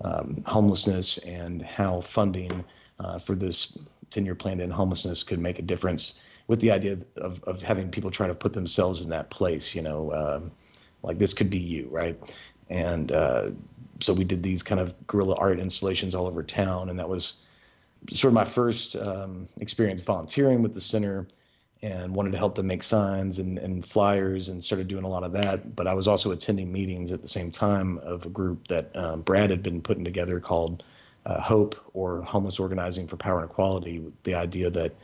um, 0.00 0.42
homelessness 0.46 1.18
and 1.18 1.60
how 1.60 2.00
funding 2.00 2.64
uh, 3.00 3.18
for 3.18 3.34
this 3.34 3.78
10 4.10 4.24
year 4.24 4.34
plan 4.34 4.58
to 4.58 4.62
end 4.62 4.72
homelessness 4.72 5.24
could 5.24 5.38
make 5.38 5.58
a 5.58 5.62
difference 5.62 6.23
with 6.46 6.60
the 6.60 6.72
idea 6.72 6.98
of, 7.16 7.42
of 7.44 7.62
having 7.62 7.90
people 7.90 8.10
try 8.10 8.26
to 8.26 8.34
put 8.34 8.52
themselves 8.52 9.00
in 9.00 9.10
that 9.10 9.30
place, 9.30 9.74
you 9.74 9.82
know, 9.82 10.12
um, 10.12 10.52
like 11.02 11.18
this 11.18 11.34
could 11.34 11.50
be 11.50 11.58
you, 11.58 11.88
right? 11.90 12.18
And 12.68 13.10
uh, 13.10 13.50
so 14.00 14.12
we 14.12 14.24
did 14.24 14.42
these 14.42 14.62
kind 14.62 14.80
of 14.80 15.06
guerrilla 15.06 15.36
art 15.36 15.58
installations 15.58 16.14
all 16.14 16.26
over 16.26 16.42
town, 16.42 16.90
and 16.90 16.98
that 16.98 17.08
was 17.08 17.42
sort 18.10 18.30
of 18.30 18.34
my 18.34 18.44
first 18.44 18.96
um, 18.96 19.48
experience 19.58 20.02
volunteering 20.02 20.62
with 20.62 20.74
the 20.74 20.80
center 20.80 21.26
and 21.82 22.14
wanted 22.14 22.32
to 22.32 22.38
help 22.38 22.54
them 22.54 22.66
make 22.66 22.82
signs 22.82 23.38
and, 23.38 23.58
and 23.58 23.84
flyers 23.84 24.48
and 24.48 24.64
started 24.64 24.88
doing 24.88 25.04
a 25.04 25.08
lot 25.08 25.22
of 25.22 25.32
that. 25.32 25.74
But 25.76 25.86
I 25.86 25.94
was 25.94 26.08
also 26.08 26.32
attending 26.32 26.72
meetings 26.72 27.12
at 27.12 27.20
the 27.20 27.28
same 27.28 27.50
time 27.50 27.98
of 27.98 28.24
a 28.24 28.30
group 28.30 28.68
that 28.68 28.96
um, 28.96 29.22
Brad 29.22 29.50
had 29.50 29.62
been 29.62 29.82
putting 29.82 30.04
together 30.04 30.40
called 30.40 30.82
uh, 31.26 31.40
HOPE 31.40 31.74
or 31.92 32.22
Homeless 32.22 32.58
Organizing 32.58 33.06
for 33.06 33.16
Power 33.16 33.40
and 33.40 33.50
Equality. 33.50 34.02
The 34.22 34.34
idea 34.34 34.70
that 34.70 34.94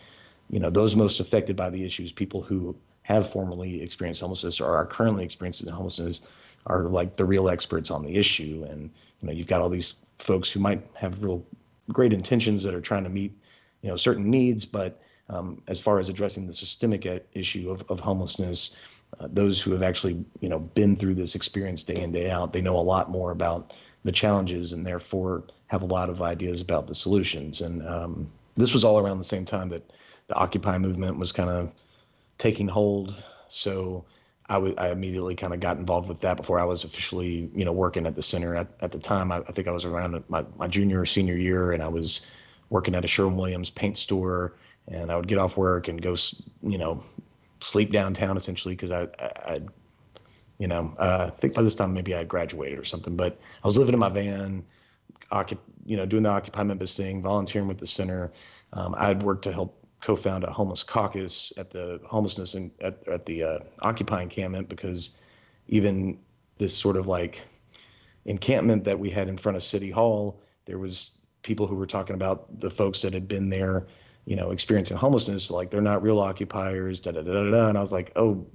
you 0.50 0.60
know 0.60 0.70
those 0.70 0.96
most 0.96 1.20
affected 1.20 1.56
by 1.56 1.70
the 1.70 1.84
issues, 1.84 2.12
people 2.12 2.42
who 2.42 2.76
have 3.02 3.30
formerly 3.30 3.82
experienced 3.82 4.20
homelessness 4.20 4.60
or 4.60 4.76
are 4.76 4.86
currently 4.86 5.24
experiencing 5.24 5.70
homelessness, 5.70 6.26
are 6.66 6.84
like 6.84 7.14
the 7.16 7.24
real 7.24 7.48
experts 7.48 7.90
on 7.90 8.04
the 8.04 8.16
issue. 8.16 8.66
And 8.68 8.90
you 9.20 9.26
know 9.26 9.32
you've 9.32 9.46
got 9.46 9.60
all 9.60 9.70
these 9.70 10.04
folks 10.18 10.50
who 10.50 10.60
might 10.60 10.82
have 10.94 11.22
real 11.22 11.46
great 11.90 12.12
intentions 12.12 12.64
that 12.64 12.74
are 12.74 12.80
trying 12.80 13.04
to 13.04 13.10
meet 13.10 13.32
you 13.80 13.88
know 13.88 13.96
certain 13.96 14.30
needs, 14.30 14.64
but 14.64 15.00
um, 15.28 15.62
as 15.68 15.80
far 15.80 16.00
as 16.00 16.08
addressing 16.08 16.46
the 16.46 16.52
systemic 16.52 17.06
issue 17.32 17.70
of, 17.70 17.84
of 17.88 18.00
homelessness. 18.00 18.80
Uh, 19.18 19.26
those 19.28 19.60
who 19.60 19.72
have 19.72 19.82
actually, 19.82 20.24
you 20.38 20.48
know, 20.48 20.60
been 20.60 20.94
through 20.94 21.14
this 21.14 21.34
experience 21.34 21.82
day 21.82 22.00
in 22.00 22.12
day 22.12 22.30
out, 22.30 22.52
they 22.52 22.60
know 22.60 22.78
a 22.78 22.80
lot 22.80 23.10
more 23.10 23.32
about 23.32 23.76
the 24.04 24.12
challenges 24.12 24.72
and 24.72 24.86
therefore 24.86 25.44
have 25.66 25.82
a 25.82 25.86
lot 25.86 26.10
of 26.10 26.22
ideas 26.22 26.60
about 26.60 26.86
the 26.86 26.94
solutions. 26.94 27.60
And 27.60 27.86
um, 27.86 28.28
this 28.56 28.72
was 28.72 28.84
all 28.84 28.98
around 28.98 29.18
the 29.18 29.24
same 29.24 29.44
time 29.44 29.70
that 29.70 29.82
the 30.30 30.36
Occupy 30.36 30.78
movement 30.78 31.18
was 31.18 31.32
kind 31.32 31.50
of 31.50 31.74
taking 32.38 32.68
hold. 32.68 33.14
So 33.48 34.06
I, 34.48 34.54
w- 34.54 34.74
I 34.78 34.90
immediately 34.90 35.34
kind 35.34 35.52
of 35.52 35.60
got 35.60 35.76
involved 35.76 36.08
with 36.08 36.22
that 36.22 36.36
before 36.36 36.58
I 36.58 36.64
was 36.64 36.84
officially, 36.84 37.50
you 37.52 37.64
know, 37.64 37.72
working 37.72 38.06
at 38.06 38.16
the 38.16 38.22
center. 38.22 38.56
At, 38.56 38.68
at 38.80 38.92
the 38.92 38.98
time, 38.98 39.30
I, 39.30 39.38
I 39.38 39.52
think 39.52 39.68
I 39.68 39.72
was 39.72 39.84
around 39.84 40.24
my, 40.28 40.44
my 40.56 40.66
junior 40.66 41.00
or 41.00 41.06
senior 41.06 41.36
year, 41.36 41.72
and 41.72 41.82
I 41.82 41.88
was 41.88 42.30
working 42.70 42.94
at 42.94 43.04
a 43.04 43.08
Sherwin 43.08 43.36
Williams 43.36 43.70
paint 43.70 43.96
store 43.96 44.54
and 44.88 45.10
I 45.10 45.16
would 45.16 45.26
get 45.26 45.38
off 45.38 45.56
work 45.56 45.88
and 45.88 46.00
go, 46.00 46.16
you 46.62 46.78
know, 46.78 47.02
sleep 47.60 47.90
downtown 47.90 48.36
essentially 48.36 48.74
because 48.74 48.90
I, 48.90 49.02
I, 49.02 49.32
I, 49.46 49.60
you 50.58 50.68
know, 50.68 50.94
uh, 50.98 51.26
I 51.28 51.36
think 51.36 51.54
by 51.54 51.62
this 51.62 51.74
time 51.74 51.94
maybe 51.94 52.14
I 52.14 52.18
had 52.18 52.28
graduated 52.28 52.78
or 52.78 52.84
something, 52.84 53.16
but 53.16 53.38
I 53.62 53.66
was 53.66 53.76
living 53.78 53.94
in 53.94 54.00
my 54.00 54.08
van, 54.08 54.64
occup- 55.30 55.58
you 55.84 55.96
know, 55.96 56.06
doing 56.06 56.22
the 56.22 56.30
Occupy 56.30 56.62
Memphis 56.62 56.96
thing, 56.96 57.22
volunteering 57.22 57.68
with 57.68 57.78
the 57.78 57.86
center. 57.86 58.30
Um, 58.72 58.94
I 58.96 59.08
had 59.08 59.22
worked 59.22 59.44
to 59.44 59.52
help 59.52 59.79
co-found 60.00 60.44
a 60.44 60.50
homeless 60.50 60.82
caucus 60.82 61.52
at 61.56 61.70
the 61.70 62.00
homelessness 62.04 62.54
and 62.54 62.70
at, 62.80 63.06
at 63.08 63.26
the 63.26 63.44
uh, 63.44 63.58
Occupy 63.80 64.22
encampment 64.22 64.68
because 64.68 65.22
even 65.68 66.18
this 66.58 66.76
sort 66.76 66.96
of 66.96 67.06
like 67.06 67.44
encampment 68.24 68.84
that 68.84 68.98
we 68.98 69.10
had 69.10 69.28
in 69.28 69.36
front 69.36 69.56
of 69.56 69.62
City 69.62 69.90
Hall, 69.90 70.40
there 70.66 70.78
was 70.78 71.24
people 71.42 71.66
who 71.66 71.76
were 71.76 71.86
talking 71.86 72.14
about 72.14 72.58
the 72.58 72.70
folks 72.70 73.02
that 73.02 73.12
had 73.12 73.28
been 73.28 73.50
there 73.50 73.86
you 74.24 74.36
know, 74.36 74.50
experiencing 74.50 74.96
homelessness, 74.96 75.50
like 75.50 75.70
they're 75.70 75.80
not 75.80 76.02
real 76.02 76.20
occupiers, 76.20 77.00
da 77.00 77.12
da 77.12 77.22
da 77.22 77.32
da 77.32 77.50
da. 77.50 77.68
And 77.68 77.78
I 77.78 77.80
was 77.80 77.92
like, 77.92 78.12
oh, 78.16 78.46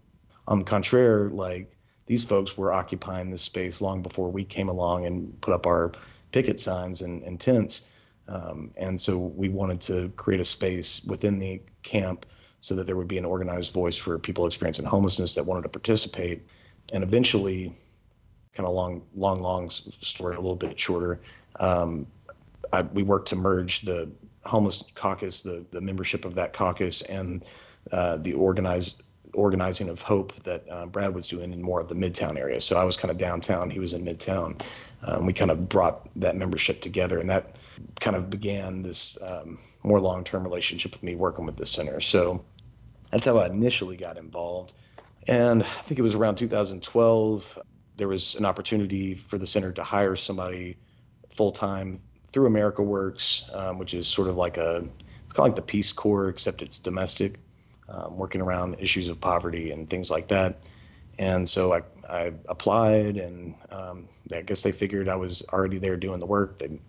on 0.48 0.60
the 0.60 0.66
contrary, 0.66 1.30
like 1.30 1.76
these 2.06 2.24
folks 2.24 2.58
were 2.58 2.72
occupying 2.72 3.32
this 3.32 3.42
space 3.42 3.82
long 3.82 4.02
before 4.02 4.32
we 4.32 4.46
came 4.46 4.70
along 4.70 5.06
and 5.06 5.40
put 5.42 5.54
up 5.54 5.66
our 5.66 5.92
picket 6.32 6.60
signs 6.60 7.02
and, 7.02 7.24
and 7.24 7.40
tents. 7.40 7.92
Um, 8.28 8.72
and 8.76 9.00
so 9.00 9.20
we 9.20 9.50
wanted 9.50 9.82
to 9.82 10.10
create 10.10 10.42
a 10.42 10.46
space 10.46 11.06
within 11.06 11.40
the 11.40 11.62
camp 11.84 12.26
so 12.60 12.76
that 12.76 12.88
there 12.88 12.96
would 12.96 13.08
be 13.08 13.18
an 13.18 13.26
organized 13.26 13.74
voice 13.74 13.98
for 13.98 14.18
people 14.18 14.48
experiencing 14.48 14.86
homelessness 14.86 15.36
that 15.36 15.46
wanted 15.46 15.64
to 15.64 15.70
participate. 15.70 16.48
And 16.92 17.04
eventually, 17.04 17.74
kind 18.54 18.68
of 18.68 18.74
long, 18.74 19.04
long, 19.14 19.42
long 19.42 19.70
story, 19.70 20.36
a 20.36 20.40
little 20.40 20.56
bit 20.56 20.80
shorter. 20.80 21.22
Um, 21.60 22.08
I, 22.72 22.82
we 22.82 23.04
worked 23.04 23.30
to 23.30 23.36
merge 23.36 23.82
the 23.82 24.12
homeless 24.44 24.84
caucus, 24.96 25.42
the 25.42 25.66
the 25.72 25.82
membership 25.82 26.26
of 26.26 26.36
that 26.36 26.54
caucus, 26.54 27.02
and 27.02 27.44
uh, 27.92 28.18
the 28.18 28.34
organized 28.34 29.04
organizing 29.34 29.90
of 29.90 30.02
hope 30.02 30.34
that 30.44 30.66
uh, 30.70 30.86
Brad 30.88 31.14
was 31.14 31.28
doing 31.28 31.52
in 31.52 31.62
more 31.62 31.80
of 31.80 31.90
the 31.90 31.96
Midtown 31.96 32.38
area. 32.38 32.62
So 32.62 32.78
I 32.78 32.84
was 32.84 32.98
kind 32.98 33.12
of 33.12 33.18
downtown, 33.18 33.70
he 33.70 33.80
was 33.80 33.94
in 33.94 34.06
Midtown. 34.06 34.62
Um, 35.04 35.26
we 35.26 35.34
kind 35.34 35.52
of 35.52 35.68
brought 35.70 36.08
that 36.20 36.36
membership 36.36 36.82
together, 36.82 37.20
and 37.20 37.30
that 37.30 37.56
kind 38.00 38.16
of 38.16 38.30
began 38.30 38.82
this 38.82 39.18
um, 39.22 39.58
more 39.84 40.00
long-term 40.00 40.44
relationship 40.44 40.94
with 40.94 41.04
me 41.04 41.16
working 41.16 41.46
with 41.46 41.58
the 41.58 41.66
center. 41.66 42.02
So 42.02 42.46
that's 43.12 43.26
how 43.26 43.38
I 43.38 43.48
initially 43.48 43.98
got 43.98 44.18
involved. 44.18 44.74
And 45.28 45.62
I 45.64 45.66
think 45.66 46.00
it 46.00 46.04
was 46.04 46.16
around 46.16 46.36
2012. 46.36 47.60
There 47.98 48.08
was 48.08 48.36
an 48.36 48.46
opportunity 48.46 49.16
for 49.16 49.38
the 49.38 49.48
center 49.48 49.72
to 49.74 49.84
hire 49.84 50.16
somebody 50.16 50.78
full 51.30 51.52
time 51.52 52.00
through 52.28 52.50
AmeriCorps, 52.50 53.56
um, 53.56 53.80
which 53.80 53.94
is 53.94 54.08
sort 54.08 54.28
of 54.28 54.36
like 54.36 54.58
a 54.58 54.84
it's 55.24 55.34
kind 55.34 55.50
of 55.50 55.52
like 55.52 55.56
the 55.56 55.62
Peace 55.62 55.94
Corps 55.94 56.30
except 56.30 56.62
it's 56.62 56.80
domestic, 56.80 57.40
um, 57.88 58.18
working 58.18 58.42
around 58.42 58.76
issues 58.80 59.10
of 59.10 59.22
poverty 59.22 59.72
and 59.72 59.90
things 59.90 60.10
like 60.10 60.30
that. 60.30 60.70
And 61.18 61.48
so 61.48 61.74
I, 61.74 61.82
I 62.10 62.34
applied, 62.48 63.18
and 63.18 63.56
um, 63.72 64.08
I 64.34 64.42
guess 64.42 64.64
they 64.64 64.72
figured 64.72 65.08
I 65.08 65.16
was 65.16 65.48
already 65.52 65.78
there 65.78 65.96
doing 65.96 66.20
the 66.20 66.26
work. 66.26 66.60
They'd 66.60 66.80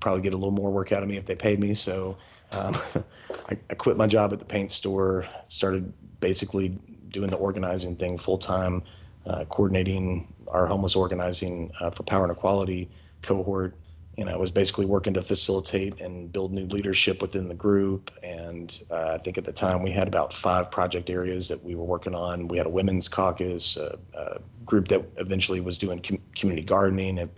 probably 0.00 0.22
get 0.22 0.32
a 0.32 0.36
little 0.36 0.52
more 0.52 0.70
work 0.70 0.92
out 0.92 1.02
of 1.02 1.08
me 1.08 1.16
if 1.16 1.26
they 1.26 1.34
paid 1.34 1.58
me. 1.58 1.74
So 1.74 2.18
um, 2.52 2.74
I, 3.48 3.58
I 3.68 3.74
quit 3.74 3.96
my 3.96 4.06
job 4.06 4.32
at 4.32 4.38
the 4.38 4.44
paint 4.44 4.70
store, 4.70 5.26
started 5.44 5.92
basically 6.20 6.68
doing 7.08 7.30
the 7.30 7.36
organizing 7.36 7.96
thing 7.96 8.18
full 8.18 8.38
time, 8.38 8.84
uh, 9.26 9.44
coordinating 9.46 10.32
our 10.46 10.66
homeless 10.66 10.94
organizing 10.94 11.72
uh, 11.80 11.90
for 11.90 12.04
power 12.04 12.22
and 12.22 12.32
equality 12.32 12.90
cohort 13.22 13.74
you 14.18 14.24
know, 14.24 14.36
was 14.36 14.50
basically 14.50 14.84
working 14.84 15.14
to 15.14 15.22
facilitate 15.22 16.00
and 16.00 16.32
build 16.32 16.52
new 16.52 16.66
leadership 16.66 17.22
within 17.22 17.46
the 17.46 17.54
group. 17.54 18.10
And 18.20 18.68
uh, 18.90 19.12
I 19.14 19.18
think 19.18 19.38
at 19.38 19.44
the 19.44 19.52
time 19.52 19.84
we 19.84 19.92
had 19.92 20.08
about 20.08 20.32
five 20.32 20.72
project 20.72 21.08
areas 21.08 21.50
that 21.50 21.62
we 21.62 21.76
were 21.76 21.84
working 21.84 22.16
on. 22.16 22.48
We 22.48 22.58
had 22.58 22.66
a 22.66 22.70
women's 22.70 23.06
caucus, 23.06 23.76
a, 23.76 23.96
a 24.14 24.40
group 24.66 24.88
that 24.88 25.04
eventually 25.18 25.60
was 25.60 25.78
doing 25.78 26.02
com- 26.02 26.18
community 26.34 26.66
gardening, 26.66 27.20
and 27.20 27.30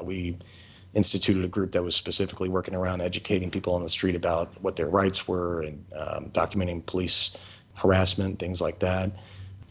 we 0.00 0.36
instituted 0.94 1.44
a 1.44 1.48
group 1.48 1.72
that 1.72 1.82
was 1.82 1.96
specifically 1.96 2.48
working 2.48 2.76
around 2.76 3.00
educating 3.00 3.50
people 3.50 3.74
on 3.74 3.82
the 3.82 3.88
street 3.88 4.14
about 4.14 4.62
what 4.62 4.76
their 4.76 4.88
rights 4.88 5.26
were 5.26 5.62
and 5.62 5.84
um, 5.92 6.30
documenting 6.30 6.86
police 6.86 7.36
harassment, 7.74 8.38
things 8.38 8.60
like 8.60 8.78
that. 8.78 9.10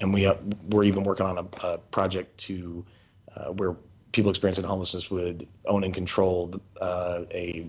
And 0.02 0.14
we 0.14 0.26
uh, 0.26 0.36
were 0.70 0.84
even 0.84 1.06
working 1.06 1.28
on 1.28 1.38
a, 1.38 1.66
a 1.66 1.78
project 1.78 2.40
to 2.40 2.86
uh, 3.34 3.52
where 3.52 3.78
people 4.18 4.32
experiencing 4.32 4.64
homelessness 4.64 5.12
would 5.12 5.48
own 5.64 5.84
and 5.84 5.94
control 5.94 6.60
uh, 6.82 7.22
a 7.32 7.68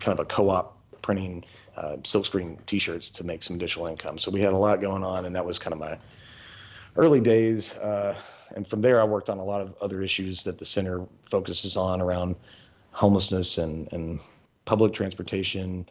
kind 0.00 0.18
of 0.18 0.20
a 0.20 0.24
co-op 0.24 0.78
printing 1.02 1.44
uh, 1.76 1.98
silkscreen 2.00 2.64
T-shirts 2.64 3.10
to 3.10 3.24
make 3.24 3.42
some 3.42 3.56
additional 3.56 3.86
income. 3.88 4.16
So 4.16 4.30
we 4.30 4.40
had 4.40 4.54
a 4.54 4.56
lot 4.56 4.80
going 4.80 5.04
on, 5.04 5.26
and 5.26 5.36
that 5.36 5.44
was 5.44 5.58
kind 5.58 5.74
of 5.74 5.80
my 5.80 5.98
early 6.96 7.20
days. 7.20 7.76
Uh, 7.76 8.16
and 8.56 8.66
from 8.66 8.80
there, 8.80 9.02
I 9.02 9.04
worked 9.04 9.28
on 9.28 9.36
a 9.36 9.44
lot 9.44 9.60
of 9.60 9.74
other 9.82 10.00
issues 10.00 10.44
that 10.44 10.58
the 10.58 10.64
center 10.64 11.04
focuses 11.28 11.76
on 11.76 12.00
around 12.00 12.36
homelessness 12.92 13.58
and, 13.58 13.92
and 13.92 14.18
public 14.64 14.94
transportation, 14.94 15.86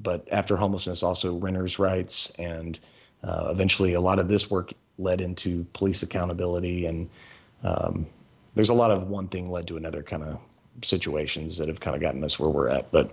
but 0.00 0.28
after 0.32 0.56
homelessness, 0.56 1.02
also 1.02 1.36
renters' 1.36 1.78
rights, 1.78 2.32
and 2.38 2.80
uh, 3.22 3.48
eventually, 3.50 3.92
a 3.92 4.00
lot 4.00 4.18
of 4.18 4.28
this 4.28 4.50
work 4.50 4.72
led 4.96 5.20
into 5.20 5.66
police 5.74 6.02
accountability 6.02 6.86
and 6.86 7.10
um, 7.62 8.06
there's 8.54 8.70
a 8.70 8.74
lot 8.74 8.90
of 8.90 9.08
one 9.08 9.28
thing 9.28 9.50
led 9.50 9.68
to 9.68 9.76
another 9.76 10.02
kind 10.02 10.22
of 10.22 10.40
situations 10.82 11.58
that 11.58 11.68
have 11.68 11.80
kind 11.80 11.96
of 11.96 12.02
gotten 12.02 12.22
us 12.24 12.38
where 12.38 12.50
we're 12.50 12.68
at. 12.68 12.90
But 12.90 13.12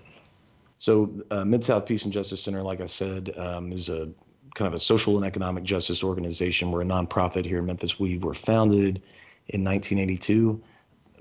so 0.78 1.14
uh, 1.30 1.46
Mid 1.46 1.64
South 1.64 1.88
Peace 1.88 2.06
and 2.06 2.14
Justice 2.14 2.42
Center, 2.42 2.62
like 2.62 2.82
I 2.82 2.86
said, 2.86 3.32
um, 3.38 3.72
is 3.72 3.90
a 3.90 4.10
kind 4.56 4.68
of 4.68 4.74
a 4.74 4.80
social 4.80 5.18
and 5.18 5.26
economic 5.26 5.64
justice 5.64 6.04
organization. 6.04 6.72
We're 6.72 6.82
a 6.82 6.86
nonprofit 6.86 7.46
here 7.46 7.60
in 7.60 7.66
Memphis. 7.66 8.00
We 8.00 8.18
were 8.18 8.34
founded 8.34 9.02
in 9.48 9.64
1982 9.64 10.62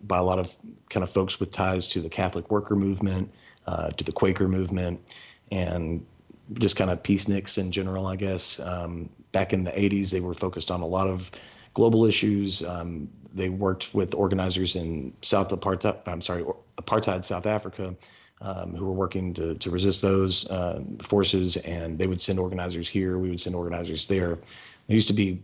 by 0.02 0.18
a 0.18 0.22
lot 0.22 0.38
of 0.38 0.54
kind 0.88 1.02
of 1.02 1.10
folks 1.10 1.40
with 1.40 1.50
ties 1.50 1.88
to 1.88 2.00
the 2.00 2.08
Catholic 2.08 2.50
worker 2.50 2.76
movement, 2.76 3.32
uh, 3.66 3.90
to 3.90 4.04
the 4.04 4.12
Quaker 4.12 4.48
movement, 4.48 5.02
and 5.50 6.06
just 6.54 6.76
kind 6.76 6.90
of 6.90 7.02
peaceniks 7.02 7.58
in 7.58 7.72
general, 7.72 8.06
I 8.06 8.16
guess. 8.16 8.60
Um, 8.60 9.10
back 9.32 9.52
in 9.52 9.64
the 9.64 9.70
80s, 9.70 10.12
they 10.12 10.20
were 10.20 10.34
focused 10.34 10.70
on 10.70 10.80
a 10.80 10.86
lot 10.86 11.08
of 11.08 11.30
global 11.74 12.06
issues. 12.06 12.64
Um, 12.64 13.08
they 13.32 13.48
worked 13.48 13.94
with 13.94 14.14
organizers 14.14 14.76
in 14.76 15.14
South 15.22 15.50
Apartheid, 15.50 16.06
I'm 16.06 16.22
sorry, 16.22 16.44
apartheid 16.76 17.24
South 17.24 17.46
Africa, 17.46 17.94
um, 18.40 18.74
who 18.74 18.86
were 18.86 18.92
working 18.92 19.34
to, 19.34 19.54
to 19.56 19.70
resist 19.70 20.02
those 20.02 20.48
uh, 20.50 20.82
forces, 21.00 21.56
and 21.56 21.98
they 21.98 22.06
would 22.06 22.20
send 22.20 22.38
organizers 22.38 22.88
here. 22.88 23.18
We 23.18 23.30
would 23.30 23.40
send 23.40 23.56
organizers 23.56 24.06
there. 24.06 24.36
There 24.36 24.94
used 24.94 25.08
to 25.08 25.14
be 25.14 25.42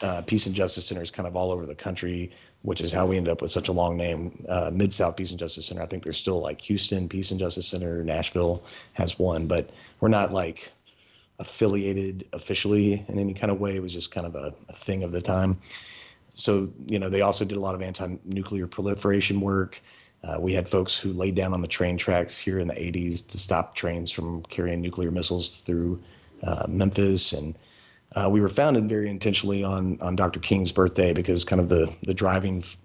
uh, 0.00 0.22
peace 0.26 0.46
and 0.46 0.54
justice 0.54 0.86
centers 0.86 1.10
kind 1.10 1.26
of 1.26 1.36
all 1.36 1.50
over 1.50 1.66
the 1.66 1.74
country, 1.74 2.32
which 2.62 2.80
is 2.80 2.92
how 2.92 3.06
we 3.06 3.16
ended 3.16 3.32
up 3.32 3.42
with 3.42 3.50
such 3.50 3.68
a 3.68 3.72
long 3.72 3.96
name. 3.96 4.44
Uh, 4.48 4.70
Mid 4.72 4.92
South 4.92 5.16
Peace 5.16 5.30
and 5.30 5.40
Justice 5.40 5.66
Center. 5.66 5.82
I 5.82 5.86
think 5.86 6.04
there's 6.04 6.18
still 6.18 6.40
like 6.40 6.60
Houston 6.62 7.08
Peace 7.08 7.30
and 7.30 7.40
Justice 7.40 7.66
Center, 7.66 8.02
Nashville 8.04 8.62
has 8.92 9.18
one, 9.18 9.46
but 9.46 9.70
we're 10.00 10.08
not 10.08 10.32
like 10.32 10.70
affiliated 11.38 12.26
officially 12.32 13.04
in 13.08 13.18
any 13.18 13.34
kind 13.34 13.50
of 13.50 13.60
way. 13.60 13.76
It 13.76 13.82
was 13.82 13.92
just 13.92 14.10
kind 14.10 14.26
of 14.26 14.34
a, 14.34 14.54
a 14.68 14.72
thing 14.72 15.02
of 15.02 15.12
the 15.12 15.20
time. 15.20 15.58
So, 16.36 16.68
you 16.86 16.98
know, 16.98 17.08
they 17.08 17.22
also 17.22 17.46
did 17.46 17.56
a 17.56 17.60
lot 17.60 17.74
of 17.74 17.82
anti 17.82 18.18
nuclear 18.24 18.66
proliferation 18.66 19.40
work. 19.40 19.80
Uh, 20.22 20.36
we 20.38 20.52
had 20.52 20.68
folks 20.68 20.94
who 20.94 21.14
laid 21.14 21.34
down 21.34 21.54
on 21.54 21.62
the 21.62 21.68
train 21.68 21.96
tracks 21.96 22.36
here 22.36 22.58
in 22.58 22.68
the 22.68 22.74
80s 22.74 23.30
to 23.30 23.38
stop 23.38 23.74
trains 23.74 24.10
from 24.10 24.42
carrying 24.42 24.82
nuclear 24.82 25.10
missiles 25.10 25.60
through 25.60 26.02
uh, 26.42 26.66
Memphis. 26.68 27.32
And 27.32 27.56
uh, 28.14 28.28
we 28.30 28.42
were 28.42 28.50
founded 28.50 28.86
very 28.86 29.08
intentionally 29.08 29.64
on, 29.64 29.98
on 30.02 30.14
Dr. 30.14 30.38
King's 30.40 30.72
birthday 30.72 31.14
because 31.14 31.44
kind 31.44 31.60
of 31.60 31.70
the, 31.70 31.94
the 32.02 32.12
driving 32.14 32.58
f- 32.58 32.76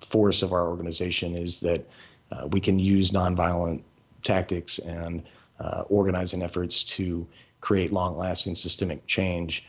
force 0.00 0.42
of 0.42 0.52
our 0.52 0.66
organization 0.66 1.34
is 1.34 1.60
that 1.60 1.86
uh, 2.32 2.46
we 2.46 2.60
can 2.60 2.78
use 2.78 3.10
nonviolent 3.10 3.82
tactics 4.22 4.78
and 4.78 5.24
uh, 5.60 5.82
organizing 5.88 6.42
efforts 6.42 6.84
to 6.84 7.28
create 7.60 7.92
long 7.92 8.16
lasting 8.16 8.54
systemic 8.54 9.06
change. 9.06 9.68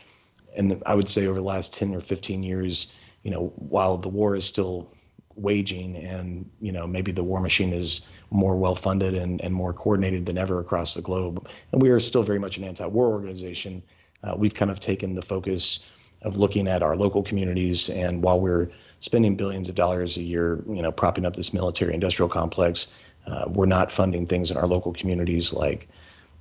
And 0.56 0.82
I 0.86 0.94
would 0.94 1.08
say 1.08 1.26
over 1.26 1.38
the 1.38 1.44
last 1.44 1.74
10 1.74 1.94
or 1.94 2.00
15 2.00 2.42
years, 2.42 2.94
you 3.26 3.32
know, 3.32 3.52
while 3.56 3.96
the 3.96 4.08
war 4.08 4.36
is 4.36 4.44
still 4.44 4.88
waging 5.34 5.96
and, 5.96 6.48
you 6.60 6.70
know, 6.70 6.86
maybe 6.86 7.10
the 7.10 7.24
war 7.24 7.40
machine 7.40 7.72
is 7.72 8.06
more 8.30 8.56
well 8.56 8.76
funded 8.76 9.14
and, 9.14 9.40
and 9.40 9.52
more 9.52 9.72
coordinated 9.72 10.24
than 10.26 10.38
ever 10.38 10.60
across 10.60 10.94
the 10.94 11.02
globe, 11.02 11.48
and 11.72 11.82
we 11.82 11.88
are 11.90 11.98
still 11.98 12.22
very 12.22 12.38
much 12.38 12.56
an 12.56 12.62
anti 12.62 12.86
war 12.86 13.08
organization, 13.08 13.82
uh, 14.22 14.36
we've 14.38 14.54
kind 14.54 14.70
of 14.70 14.78
taken 14.78 15.16
the 15.16 15.22
focus 15.22 15.90
of 16.22 16.36
looking 16.36 16.68
at 16.68 16.84
our 16.84 16.94
local 16.94 17.24
communities. 17.24 17.90
And 17.90 18.22
while 18.22 18.38
we're 18.38 18.70
spending 19.00 19.34
billions 19.34 19.68
of 19.68 19.74
dollars 19.74 20.16
a 20.16 20.22
year, 20.22 20.62
you 20.68 20.82
know, 20.82 20.92
propping 20.92 21.24
up 21.24 21.34
this 21.34 21.52
military 21.52 21.94
industrial 21.94 22.28
complex, 22.28 22.96
uh, 23.26 23.46
we're 23.48 23.66
not 23.66 23.90
funding 23.90 24.26
things 24.26 24.52
in 24.52 24.56
our 24.56 24.68
local 24.68 24.92
communities 24.92 25.52
like 25.52 25.88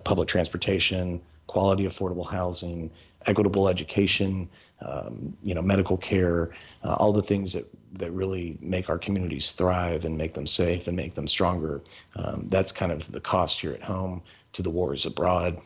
public 0.04 0.28
transportation, 0.28 1.24
quality, 1.48 1.86
affordable 1.86 2.30
housing, 2.30 2.92
equitable 3.26 3.68
education, 3.68 4.50
um, 4.82 5.36
you 5.44 5.54
know, 5.54 5.62
medical 5.62 5.98
care, 5.98 6.54
uh, 6.84 6.94
all 6.94 7.14
the 7.14 7.22
things 7.22 7.54
that, 7.54 7.64
that 7.94 8.12
really 8.12 8.58
make 8.62 8.90
our 8.90 8.98
communities 8.98 9.52
thrive 9.52 10.06
and 10.06 10.18
make 10.18 10.34
them 10.34 10.48
safe 10.48 10.88
and 10.88 10.96
make 10.96 11.14
them 11.14 11.28
stronger. 11.28 11.82
Um, 12.16 12.48
that's 12.50 12.72
kind 12.72 12.92
of 12.92 13.12
the 13.12 13.22
cost 13.22 13.62
here 13.62 13.74
at 13.74 13.82
home 13.82 14.22
to 14.54 14.62
the 14.62 14.70
wars 14.70 15.06
abroad. 15.06 15.58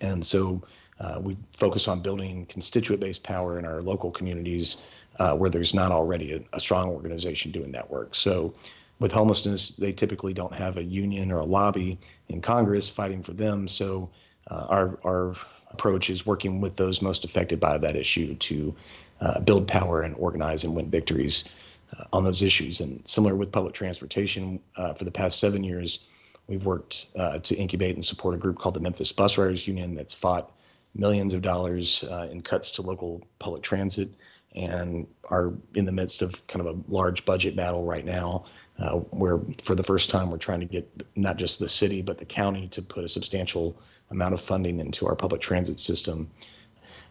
And 0.00 0.24
so 0.24 0.62
uh, 1.00 1.20
we 1.20 1.36
focus 1.56 1.88
on 1.88 2.00
building 2.00 2.46
constituent-based 2.46 3.24
power 3.24 3.58
in 3.58 3.64
our 3.64 3.82
local 3.82 4.10
communities 4.10 4.84
uh, 5.18 5.34
where 5.36 5.50
there's 5.50 5.74
not 5.74 5.90
already 5.90 6.34
a, 6.34 6.56
a 6.56 6.60
strong 6.60 6.90
organization 6.90 7.52
doing 7.52 7.72
that 7.72 7.90
work. 7.90 8.14
So 8.14 8.54
with 8.98 9.12
homelessness, 9.12 9.70
they 9.70 9.92
typically 9.92 10.32
don't 10.32 10.54
have 10.54 10.76
a 10.76 10.82
union 10.84 11.32
or 11.32 11.38
a 11.38 11.44
lobby 11.44 11.98
in 12.28 12.40
Congress 12.40 12.88
fighting 12.88 13.22
for 13.22 13.32
them. 13.32 13.66
So 13.66 14.10
uh, 14.48 14.66
our 14.68 14.98
our 15.04 15.34
approach 15.70 16.10
is 16.10 16.26
working 16.26 16.60
with 16.60 16.76
those 16.76 17.00
most 17.00 17.24
affected 17.24 17.58
by 17.58 17.78
that 17.78 17.96
issue 17.96 18.34
to 18.34 18.76
uh, 19.20 19.40
build 19.40 19.68
power 19.68 20.02
and 20.02 20.14
organize 20.16 20.64
and 20.64 20.76
win 20.76 20.90
victories 20.90 21.48
uh, 21.96 22.04
on 22.12 22.24
those 22.24 22.42
issues. 22.42 22.80
And 22.80 23.06
similar 23.08 23.34
with 23.34 23.52
public 23.52 23.74
transportation, 23.74 24.60
uh, 24.76 24.94
for 24.94 25.04
the 25.04 25.10
past 25.10 25.38
seven 25.38 25.64
years, 25.64 26.04
we've 26.46 26.64
worked 26.64 27.06
uh, 27.16 27.38
to 27.38 27.54
incubate 27.54 27.94
and 27.94 28.04
support 28.04 28.34
a 28.34 28.38
group 28.38 28.58
called 28.58 28.74
the 28.74 28.80
Memphis 28.80 29.12
Bus 29.12 29.38
Riders 29.38 29.66
Union 29.66 29.94
that's 29.94 30.14
fought 30.14 30.52
millions 30.94 31.32
of 31.34 31.42
dollars 31.42 32.04
uh, 32.04 32.28
in 32.30 32.42
cuts 32.42 32.72
to 32.72 32.82
local 32.82 33.22
public 33.38 33.62
transit 33.62 34.08
and 34.54 35.06
are 35.24 35.54
in 35.74 35.86
the 35.86 35.92
midst 35.92 36.20
of 36.20 36.46
kind 36.46 36.66
of 36.66 36.76
a 36.76 36.94
large 36.94 37.24
budget 37.24 37.56
battle 37.56 37.82
right 37.84 38.04
now 38.04 38.44
uh, 38.78 38.96
where 38.96 39.38
for 39.62 39.74
the 39.74 39.82
first 39.82 40.10
time 40.10 40.30
we're 40.30 40.36
trying 40.36 40.60
to 40.60 40.66
get 40.66 40.88
not 41.16 41.38
just 41.38 41.58
the 41.58 41.68
city 41.68 42.02
but 42.02 42.18
the 42.18 42.26
county 42.26 42.68
to 42.68 42.82
put 42.82 43.04
a 43.04 43.08
substantial 43.08 43.80
amount 44.12 44.34
of 44.34 44.40
funding 44.40 44.78
into 44.78 45.06
our 45.08 45.16
public 45.16 45.40
transit 45.40 45.80
system. 45.80 46.30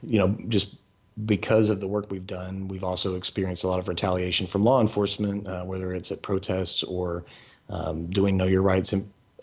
You 0.04 0.20
know, 0.20 0.38
just 0.48 0.78
because 1.24 1.70
of 1.70 1.80
the 1.80 1.88
work 1.88 2.10
we've 2.10 2.26
done, 2.26 2.68
we've 2.68 2.84
also 2.84 3.16
experienced 3.16 3.64
a 3.64 3.68
lot 3.68 3.80
of 3.80 3.88
retaliation 3.88 4.48
from 4.48 4.64
law 4.64 4.80
enforcement, 4.80 5.48
uh, 5.48 5.64
whether 5.64 5.94
it's 5.94 6.12
at 6.12 6.22
protests 6.22 6.84
or 6.84 7.26
um, 7.70 8.08
doing 8.08 8.38
Know 8.38 8.46
Your 8.46 8.62
Rights 8.62 8.94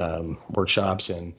um, 0.01 0.39
workshops. 0.51 1.11
And 1.11 1.35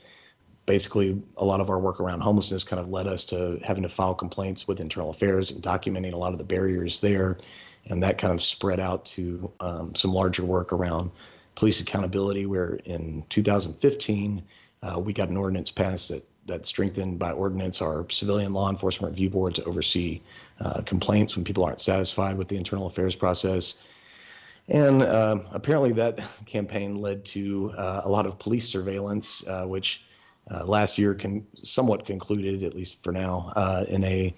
basically, 0.65 1.21
a 1.35 1.45
lot 1.45 1.61
of 1.61 1.69
our 1.69 1.79
work 1.79 1.99
around 1.99 2.21
homelessness 2.21 2.63
kind 2.63 2.79
of 2.79 2.89
led 2.89 3.07
us 3.07 3.25
to 3.25 3.59
having 3.63 3.83
to 3.83 3.89
file 3.89 4.13
complaints 4.13 4.67
with 4.67 4.79
internal 4.79 5.09
affairs 5.09 5.51
and 5.51 5.63
documenting 5.63 6.13
a 6.13 6.17
lot 6.17 6.33
of 6.33 6.37
the 6.37 6.45
barriers 6.45 7.01
there. 7.01 7.37
And 7.85 8.03
that 8.03 8.17
kind 8.19 8.33
of 8.33 8.41
spread 8.41 8.79
out 8.79 9.05
to 9.05 9.51
um, 9.59 9.95
some 9.95 10.13
larger 10.13 10.45
work 10.45 10.73
around 10.73 11.11
police 11.55 11.81
accountability, 11.81 12.45
where 12.45 12.79
in 12.85 13.23
2015, 13.29 14.43
uh, 14.81 14.99
we 14.99 15.13
got 15.13 15.29
an 15.29 15.37
ordinance 15.37 15.71
passed 15.71 16.09
that 16.09 16.23
that 16.49 16.65
strengthened 16.65 17.19
by 17.19 17.31
ordinance 17.31 17.81
our 17.81 18.09
civilian 18.09 18.53
law 18.53 18.69
enforcement 18.69 19.11
review 19.13 19.29
board 19.29 19.55
to 19.55 19.63
oversee 19.65 20.21
uh, 20.59 20.81
complaints 20.81 21.35
when 21.35 21.45
people 21.45 21.63
aren't 21.63 21.81
satisfied 21.81 22.37
with 22.37 22.47
the 22.47 22.57
internal 22.57 22.87
affairs 22.87 23.15
process. 23.15 23.85
And 24.67 25.01
uh, 25.01 25.39
apparently, 25.51 25.93
that 25.93 26.19
campaign 26.45 26.97
led 26.97 27.25
to 27.25 27.73
uh, 27.77 28.01
a 28.03 28.09
lot 28.09 28.25
of 28.25 28.39
police 28.39 28.67
surveillance, 28.67 29.47
uh, 29.47 29.65
which 29.65 30.03
uh, 30.49 30.65
last 30.65 30.97
year 30.97 31.13
can 31.15 31.47
somewhat 31.55 32.05
concluded, 32.05 32.63
at 32.63 32.75
least 32.75 33.03
for 33.03 33.11
now, 33.11 33.85
in 33.87 34.03
a 34.03 34.33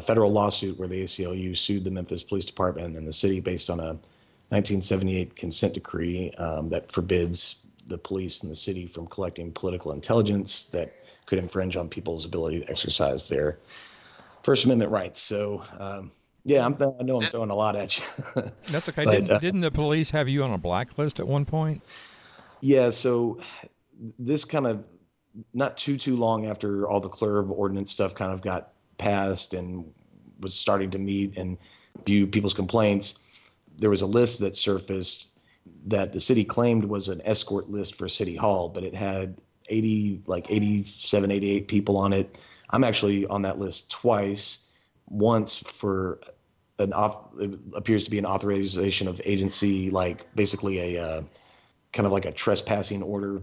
federal 0.00 0.30
lawsuit 0.30 0.78
where 0.78 0.88
the 0.88 1.04
ACLU 1.04 1.56
sued 1.56 1.84
the 1.84 1.90
Memphis 1.90 2.22
Police 2.22 2.46
Department 2.46 2.96
and 2.96 3.06
the 3.06 3.12
city 3.12 3.40
based 3.40 3.70
on 3.70 3.80
a 3.80 3.96
1978 4.50 5.36
consent 5.36 5.74
decree 5.74 6.30
um, 6.32 6.70
that 6.70 6.92
forbids 6.92 7.63
the 7.86 7.98
police 7.98 8.42
and 8.42 8.50
the 8.50 8.56
city 8.56 8.86
from 8.86 9.06
collecting 9.06 9.52
political 9.52 9.92
intelligence 9.92 10.70
that 10.70 10.92
could 11.26 11.38
infringe 11.38 11.76
on 11.76 11.88
people's 11.88 12.24
ability 12.24 12.60
to 12.60 12.70
exercise 12.70 13.28
their 13.28 13.58
First 14.42 14.64
Amendment 14.64 14.90
rights. 14.90 15.20
So, 15.20 15.62
um, 15.78 16.10
yeah, 16.44 16.64
I'm 16.64 16.74
th- 16.74 16.94
I 17.00 17.02
know 17.02 17.16
I'm 17.16 17.26
throwing 17.26 17.50
a 17.50 17.54
lot 17.54 17.76
at 17.76 17.98
you. 17.98 18.04
That's 18.70 18.88
okay. 18.90 19.04
but, 19.04 19.12
didn't, 19.12 19.30
uh, 19.30 19.38
didn't 19.38 19.60
the 19.60 19.70
police 19.70 20.10
have 20.10 20.28
you 20.28 20.44
on 20.44 20.52
a 20.52 20.58
blacklist 20.58 21.20
at 21.20 21.26
one 21.26 21.46
point? 21.46 21.82
Yeah. 22.60 22.90
So 22.90 23.40
this 24.18 24.44
kind 24.44 24.66
of 24.66 24.84
not 25.52 25.76
too 25.76 25.96
too 25.96 26.16
long 26.16 26.46
after 26.46 26.88
all 26.88 27.00
the 27.00 27.08
CLERB 27.08 27.50
ordinance 27.50 27.90
stuff 27.90 28.14
kind 28.14 28.32
of 28.32 28.42
got 28.42 28.72
passed 28.98 29.54
and 29.54 29.92
was 30.40 30.54
starting 30.54 30.90
to 30.90 30.98
meet 30.98 31.38
and 31.38 31.58
view 32.04 32.26
people's 32.26 32.54
complaints, 32.54 33.20
there 33.78 33.90
was 33.90 34.02
a 34.02 34.06
list 34.06 34.40
that 34.40 34.54
surfaced 34.54 35.28
that 35.86 36.12
the 36.12 36.20
city 36.20 36.44
claimed 36.44 36.84
was 36.84 37.08
an 37.08 37.20
escort 37.24 37.70
list 37.70 37.96
for 37.96 38.08
City 38.08 38.36
Hall, 38.36 38.68
but 38.68 38.84
it 38.84 38.94
had 38.94 39.36
80, 39.68 40.22
like 40.26 40.50
87, 40.50 41.30
88 41.30 41.68
people 41.68 41.96
on 41.96 42.12
it. 42.12 42.38
I'm 42.68 42.84
actually 42.84 43.26
on 43.26 43.42
that 43.42 43.58
list 43.58 43.90
twice. 43.90 44.70
Once 45.06 45.56
for 45.56 46.20
an 46.78 46.92
off, 46.92 47.38
it 47.38 47.58
appears 47.74 48.04
to 48.04 48.10
be 48.10 48.18
an 48.18 48.26
authorization 48.26 49.08
of 49.08 49.20
agency, 49.24 49.90
like 49.90 50.34
basically 50.34 50.96
a 50.96 51.04
uh, 51.04 51.22
kind 51.92 52.06
of 52.06 52.12
like 52.12 52.24
a 52.24 52.32
trespassing 52.32 53.02
order 53.02 53.42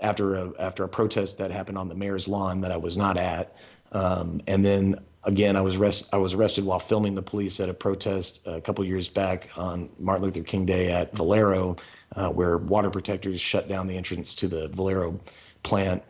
after 0.00 0.34
a 0.34 0.52
after 0.58 0.84
a 0.84 0.88
protest 0.88 1.38
that 1.38 1.50
happened 1.50 1.78
on 1.78 1.88
the 1.88 1.94
mayor's 1.94 2.28
lawn 2.28 2.62
that 2.62 2.72
I 2.72 2.76
was 2.76 2.96
not 2.96 3.16
at. 3.16 3.56
Um, 3.92 4.40
and 4.46 4.64
then 4.64 4.96
again, 5.26 5.56
I 5.56 5.60
was 5.60 5.76
arrest, 5.76 6.14
I 6.14 6.18
was 6.18 6.32
arrested 6.32 6.64
while 6.64 6.78
filming 6.78 7.14
the 7.14 7.22
police 7.22 7.60
at 7.60 7.68
a 7.68 7.74
protest 7.74 8.46
a 8.46 8.60
couple 8.60 8.84
years 8.84 9.08
back 9.08 9.50
on 9.56 9.90
Martin 9.98 10.24
Luther 10.24 10.42
King 10.42 10.64
Day 10.64 10.92
at 10.92 11.14
Valero, 11.14 11.76
uh, 12.14 12.30
where 12.30 12.56
water 12.56 12.90
protectors 12.90 13.40
shut 13.40 13.68
down 13.68 13.88
the 13.88 13.96
entrance 13.96 14.36
to 14.36 14.48
the 14.48 14.68
Valero 14.68 15.20
plant. 15.62 16.04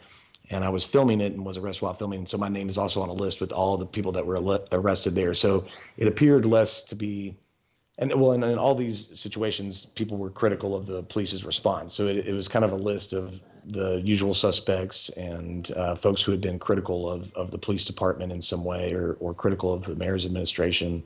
And 0.51 0.63
I 0.63 0.69
was 0.69 0.85
filming 0.85 1.21
it 1.21 1.33
and 1.33 1.45
was 1.45 1.57
arrested 1.57 1.83
while 1.83 1.95
filming. 1.95 2.27
So 2.27 2.39
my 2.39 2.49
name 2.49 2.69
is 2.69 2.79
also 2.79 3.03
on 3.03 3.09
a 3.09 3.15
list 3.15 3.41
with 3.41 3.51
all 3.51 3.79
the 3.79 3.87
people 3.87 4.13
that 4.13 4.27
were 4.27 4.61
arrested 4.71 5.15
there. 5.17 5.35
So 5.35 5.65
it 5.97 6.07
appeared 6.07 6.45
less 6.45 6.85
to 6.85 6.95
be 6.95 7.35
and 7.99 8.13
well, 8.15 8.33
in, 8.33 8.45
all 8.59 8.75
these 8.75 9.19
situations, 9.19 9.87
people 9.87 10.19
were 10.19 10.31
critical 10.31 10.75
of 10.75 10.87
the 10.87 11.03
police's 11.03 11.45
response. 11.45 11.95
So 11.95 12.05
it, 12.05 12.27
it 12.27 12.33
was 12.35 12.49
kind 12.49 12.65
of 12.65 12.73
a 12.73 12.77
list 12.77 13.15
of 13.15 13.41
the 13.65 14.01
usual 14.05 14.35
suspects 14.35 15.09
and 15.09 15.69
uh, 15.73 15.95
folks 15.95 16.23
who 16.23 16.33
had 16.33 16.41
been 16.41 16.59
critical 16.59 17.11
of, 17.11 17.33
of 17.33 17.51
the 17.51 17.59
police 17.59 17.87
department 17.87 18.33
in 18.33 18.43
some 18.43 18.65
way 18.65 18.93
or, 18.93 19.17
or 19.19 19.35
critical 19.35 19.73
of 19.73 19.85
the 19.85 19.97
mayor's 19.97 20.27
administration. 20.27 21.05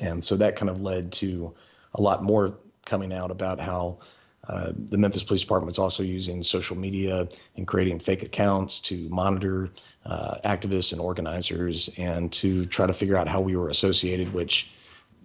And 0.00 0.22
so 0.22 0.36
that 0.36 0.56
kind 0.56 0.68
of 0.68 0.80
led 0.80 1.12
to 1.12 1.54
a 1.94 2.02
lot 2.02 2.22
more 2.22 2.58
coming 2.84 3.12
out 3.12 3.30
about 3.30 3.60
how 3.60 3.98
uh, 4.46 4.72
the 4.74 4.98
Memphis 4.98 5.22
Police 5.22 5.42
Department 5.42 5.68
was 5.68 5.78
also 5.78 6.02
using 6.02 6.42
social 6.42 6.76
media 6.76 7.28
and 7.56 7.66
creating 7.66 8.00
fake 8.00 8.22
accounts 8.22 8.80
to 8.80 9.08
monitor 9.08 9.70
uh, 10.04 10.36
activists 10.44 10.92
and 10.92 11.00
organizers 11.00 11.90
and 11.96 12.32
to 12.32 12.66
try 12.66 12.86
to 12.86 12.92
figure 12.92 13.16
out 13.16 13.28
how 13.28 13.40
we 13.40 13.56
were 13.56 13.68
associated, 13.68 14.32
which 14.32 14.70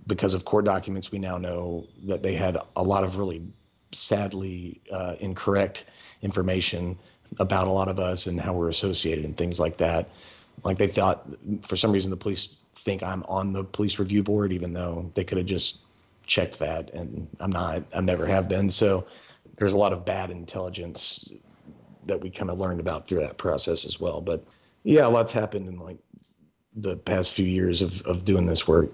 because 0.05 0.33
of 0.33 0.45
court 0.45 0.65
documents, 0.65 1.11
we 1.11 1.19
now 1.19 1.37
know 1.37 1.87
that 2.05 2.23
they 2.23 2.33
had 2.35 2.57
a 2.75 2.83
lot 2.83 3.03
of 3.03 3.17
really 3.17 3.43
sadly 3.91 4.81
uh, 4.91 5.15
incorrect 5.19 5.85
information 6.21 6.97
about 7.39 7.67
a 7.67 7.71
lot 7.71 7.87
of 7.87 7.99
us 7.99 8.27
and 8.27 8.39
how 8.39 8.53
we're 8.53 8.69
associated 8.69 9.25
and 9.25 9.35
things 9.35 9.59
like 9.59 9.77
that. 9.77 10.09
like 10.63 10.77
they 10.77 10.87
thought 10.87 11.25
for 11.63 11.75
some 11.75 11.91
reason 11.91 12.11
the 12.11 12.17
police 12.17 12.63
think 12.75 13.01
I'm 13.01 13.23
on 13.23 13.53
the 13.53 13.63
police 13.63 13.99
review 13.99 14.23
board, 14.23 14.51
even 14.51 14.73
though 14.73 15.11
they 15.15 15.23
could 15.23 15.37
have 15.37 15.47
just 15.47 15.81
checked 16.25 16.59
that, 16.59 16.93
and 16.93 17.27
I'm 17.39 17.51
not. 17.51 17.83
I 17.95 18.01
never 18.01 18.25
have 18.25 18.47
been. 18.49 18.69
So 18.69 19.07
there's 19.57 19.73
a 19.73 19.77
lot 19.77 19.93
of 19.93 20.05
bad 20.05 20.31
intelligence 20.31 21.29
that 22.05 22.21
we 22.21 22.29
kind 22.29 22.49
of 22.49 22.59
learned 22.59 22.79
about 22.79 23.07
through 23.07 23.21
that 23.21 23.37
process 23.37 23.85
as 23.85 23.99
well. 23.99 24.21
But 24.21 24.43
yeah, 24.83 25.07
a 25.07 25.09
lot's 25.09 25.31
happened 25.31 25.67
in 25.67 25.79
like 25.79 25.97
the 26.75 26.97
past 26.97 27.33
few 27.33 27.45
years 27.45 27.81
of, 27.81 28.01
of 28.03 28.25
doing 28.25 28.45
this 28.45 28.67
work. 28.67 28.91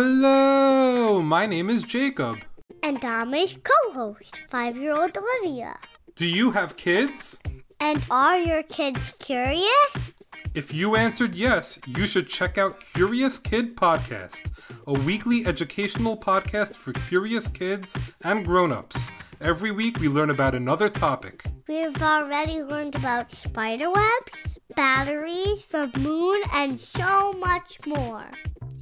Hello, 0.00 1.20
my 1.20 1.44
name 1.44 1.68
is 1.68 1.82
Jacob. 1.82 2.38
And 2.84 3.04
I'm 3.04 3.32
his 3.32 3.56
co 3.56 3.92
host, 3.92 4.42
five 4.48 4.76
year 4.76 4.94
old 4.94 5.18
Olivia. 5.18 5.76
Do 6.14 6.24
you 6.24 6.52
have 6.52 6.76
kids? 6.76 7.40
And 7.80 8.00
are 8.08 8.38
your 8.38 8.62
kids 8.62 9.16
curious? 9.18 10.12
If 10.54 10.72
you 10.72 10.94
answered 10.94 11.34
yes, 11.34 11.80
you 11.84 12.06
should 12.06 12.28
check 12.28 12.56
out 12.56 12.78
Curious 12.78 13.40
Kid 13.40 13.74
Podcast, 13.74 14.52
a 14.86 14.92
weekly 14.92 15.44
educational 15.44 16.16
podcast 16.16 16.76
for 16.76 16.92
curious 16.92 17.48
kids 17.48 17.98
and 18.22 18.44
grown-ups. 18.44 19.10
Every 19.40 19.70
week 19.70 20.00
we 20.00 20.08
learn 20.08 20.30
about 20.30 20.56
another 20.56 20.90
topic. 20.90 21.44
We've 21.68 22.02
already 22.02 22.60
learned 22.62 22.96
about 22.96 23.30
spider 23.30 23.88
webs, 23.88 24.58
batteries, 24.74 25.64
the 25.66 25.88
moon, 25.98 26.42
and 26.52 26.80
so 26.80 27.32
much 27.34 27.78
more. 27.86 28.28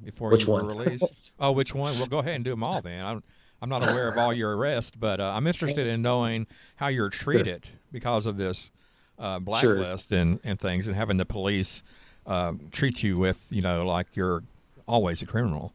before 0.04 0.32
which 0.32 0.48
you 0.48 0.54
were 0.54 0.66
released? 0.66 1.32
oh, 1.40 1.54
which 1.54 1.74
one? 1.74 1.98
Well, 1.98 2.08
go 2.08 2.20
ahead 2.20 2.36
and 2.36 2.44
do 2.44 2.50
them 2.50 2.62
all 2.64 2.82
then. 2.82 3.06
I'm, 3.06 3.24
I'm 3.62 3.70
not 3.70 3.84
aware 3.84 4.08
of 4.08 4.18
all 4.18 4.34
your 4.34 4.58
arrests, 4.58 4.96
but 4.96 5.20
uh, 5.20 5.32
I'm 5.36 5.46
interested 5.46 5.86
in 5.88 6.02
knowing 6.02 6.48
how 6.76 6.88
you're 6.88 7.10
treated 7.10 7.68
because 7.92 8.26
of 8.26 8.38
this 8.38 8.72
uh, 9.20 9.36
Sure. 9.60 9.76
blacklist 9.76 10.12
and, 10.12 10.40
and 10.44 10.60
things, 10.60 10.88
and 10.88 10.96
having 10.96 11.18
the 11.18 11.26
police 11.26 11.84
um, 12.26 12.60
treat 12.72 13.04
you 13.04 13.18
with, 13.18 13.40
you 13.50 13.62
know, 13.62 13.86
like 13.86 14.08
you're 14.16 14.44
always 14.88 15.22
a 15.22 15.26
criminal. 15.26 15.74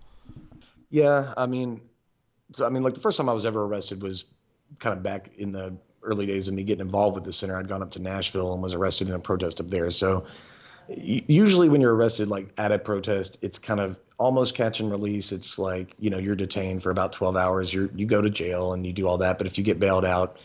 Yeah, 0.90 1.33
I 1.37 1.46
mean, 1.46 1.81
so 2.53 2.66
I 2.66 2.70
mean, 2.70 2.83
like 2.83 2.94
the 2.94 3.01
first 3.01 3.18
time 3.18 3.29
I 3.29 3.33
was 3.33 3.46
ever 3.46 3.62
arrested 3.62 4.03
was 4.03 4.33
kind 4.79 4.96
of 4.96 5.03
back 5.03 5.31
in 5.37 5.53
the 5.53 5.77
early 6.03 6.27
days 6.27 6.49
of 6.49 6.55
me 6.55 6.64
getting 6.64 6.85
involved 6.85 7.14
with 7.14 7.25
the 7.25 7.33
center. 7.33 7.57
I'd 7.57 7.68
gone 7.68 7.83
up 7.83 7.92
to 7.92 8.03
Nashville 8.03 8.53
and 8.53 8.62
was 8.62 8.75
arrested 8.75 9.09
in 9.09 9.14
a 9.14 9.18
protest 9.18 9.61
up 9.61 9.68
there. 9.68 9.90
So 9.90 10.27
usually 10.88 11.68
when 11.68 11.81
you're 11.81 11.94
arrested, 11.94 12.29
like 12.29 12.49
at 12.59 12.72
a 12.72 12.79
protest, 12.79 13.38
it's 13.42 13.59
kind 13.59 13.81
of 13.81 13.99
almost 14.18 14.55
catch 14.55 14.81
and 14.81 14.90
release. 14.90 15.33
It's 15.33 15.59
like 15.59 15.94
you 15.99 16.11
know 16.11 16.18
you're 16.18 16.37
detained 16.37 16.83
for 16.83 16.90
about 16.90 17.12
12 17.12 17.37
hours. 17.37 17.72
You 17.72 17.90
you 17.94 18.07
go 18.07 18.20
to 18.20 18.31
jail 18.31 18.72
and 18.72 18.87
you 18.87 18.92
do 18.92 19.09
all 19.09 19.18
that. 19.18 19.38
But 19.38 19.46
if 19.46 19.59
you 19.59 19.64
get 19.64 19.81
bailed 19.81 20.05
out, 20.05 20.38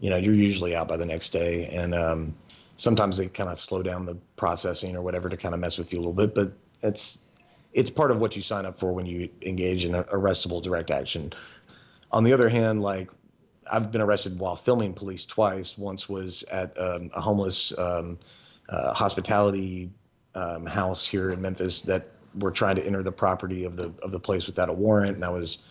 you 0.00 0.10
know 0.10 0.16
you're 0.16 0.34
usually 0.34 0.76
out 0.76 0.88
by 0.88 0.96
the 0.96 1.06
next 1.06 1.30
day. 1.30 1.66
And 1.66 1.94
um, 1.94 2.34
sometimes 2.76 3.16
they 3.16 3.26
kind 3.26 3.50
of 3.50 3.58
slow 3.58 3.82
down 3.82 4.06
the 4.06 4.16
processing 4.36 4.96
or 4.96 5.02
whatever 5.02 5.28
to 5.28 5.36
kind 5.36 5.54
of 5.54 5.60
mess 5.60 5.78
with 5.78 5.92
you 5.92 5.98
a 5.98 6.00
little 6.00 6.12
bit. 6.12 6.34
But 6.34 6.52
it's 6.82 7.26
it's 7.72 7.90
part 7.90 8.10
of 8.10 8.20
what 8.20 8.36
you 8.36 8.42
sign 8.42 8.66
up 8.66 8.78
for 8.78 8.92
when 8.92 9.06
you 9.06 9.28
engage 9.42 9.84
in 9.84 9.92
arrestable 9.92 10.62
direct 10.62 10.90
action. 10.90 11.32
On 12.10 12.24
the 12.24 12.32
other 12.32 12.48
hand, 12.48 12.80
like 12.80 13.10
I've 13.70 13.92
been 13.92 14.00
arrested 14.00 14.38
while 14.38 14.56
filming 14.56 14.94
police 14.94 15.26
twice. 15.26 15.76
Once 15.76 16.08
was 16.08 16.44
at 16.44 16.78
um, 16.78 17.10
a 17.14 17.20
homeless 17.20 17.76
um, 17.76 18.18
uh, 18.68 18.92
hospitality 18.94 19.90
um, 20.34 20.66
house 20.66 21.06
here 21.06 21.30
in 21.30 21.40
Memphis 21.40 21.82
that 21.82 22.08
were 22.38 22.50
trying 22.50 22.76
to 22.76 22.84
enter 22.84 23.02
the 23.02 23.12
property 23.12 23.64
of 23.64 23.76
the 23.76 23.92
of 24.02 24.10
the 24.10 24.20
place 24.20 24.46
without 24.46 24.68
a 24.68 24.72
warrant, 24.72 25.16
and 25.16 25.24
I 25.24 25.30
was 25.30 25.66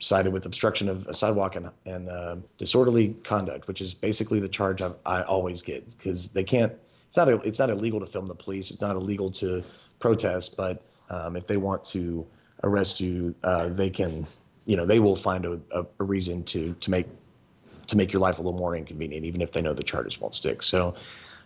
cited 0.00 0.32
with 0.32 0.46
obstruction 0.46 0.88
of 0.88 1.06
a 1.06 1.14
sidewalk 1.14 1.56
and, 1.56 1.70
and 1.84 2.08
uh, 2.08 2.36
disorderly 2.56 3.16
conduct, 3.24 3.66
which 3.66 3.80
is 3.80 3.94
basically 3.94 4.40
the 4.40 4.48
charge 4.48 4.80
I've, 4.80 4.94
I 5.04 5.22
always 5.22 5.62
get 5.62 5.90
because 5.90 6.32
they 6.32 6.44
can't. 6.44 6.72
It's 7.08 7.16
not 7.16 7.28
a, 7.28 7.36
it's 7.40 7.58
not 7.58 7.70
illegal 7.70 8.00
to 8.00 8.06
film 8.06 8.26
the 8.26 8.34
police. 8.34 8.70
It's 8.70 8.80
not 8.80 8.96
illegal 8.96 9.30
to 9.32 9.64
protest, 9.98 10.56
but 10.56 10.82
um, 11.10 11.36
if 11.36 11.46
they 11.46 11.56
want 11.56 11.84
to 11.84 12.26
arrest 12.62 13.00
you, 13.00 13.34
uh, 13.42 13.68
they 13.70 13.90
can. 13.90 14.26
You 14.66 14.76
know, 14.76 14.84
they 14.84 15.00
will 15.00 15.16
find 15.16 15.46
a, 15.46 15.60
a, 15.70 15.86
a 15.98 16.04
reason 16.04 16.44
to 16.44 16.74
to 16.74 16.90
make 16.90 17.06
to 17.86 17.96
make 17.96 18.12
your 18.12 18.20
life 18.20 18.38
a 18.38 18.42
little 18.42 18.58
more 18.58 18.76
inconvenient, 18.76 19.24
even 19.24 19.40
if 19.40 19.52
they 19.52 19.62
know 19.62 19.72
the 19.72 19.82
charges 19.82 20.20
won't 20.20 20.34
stick. 20.34 20.62
So 20.62 20.94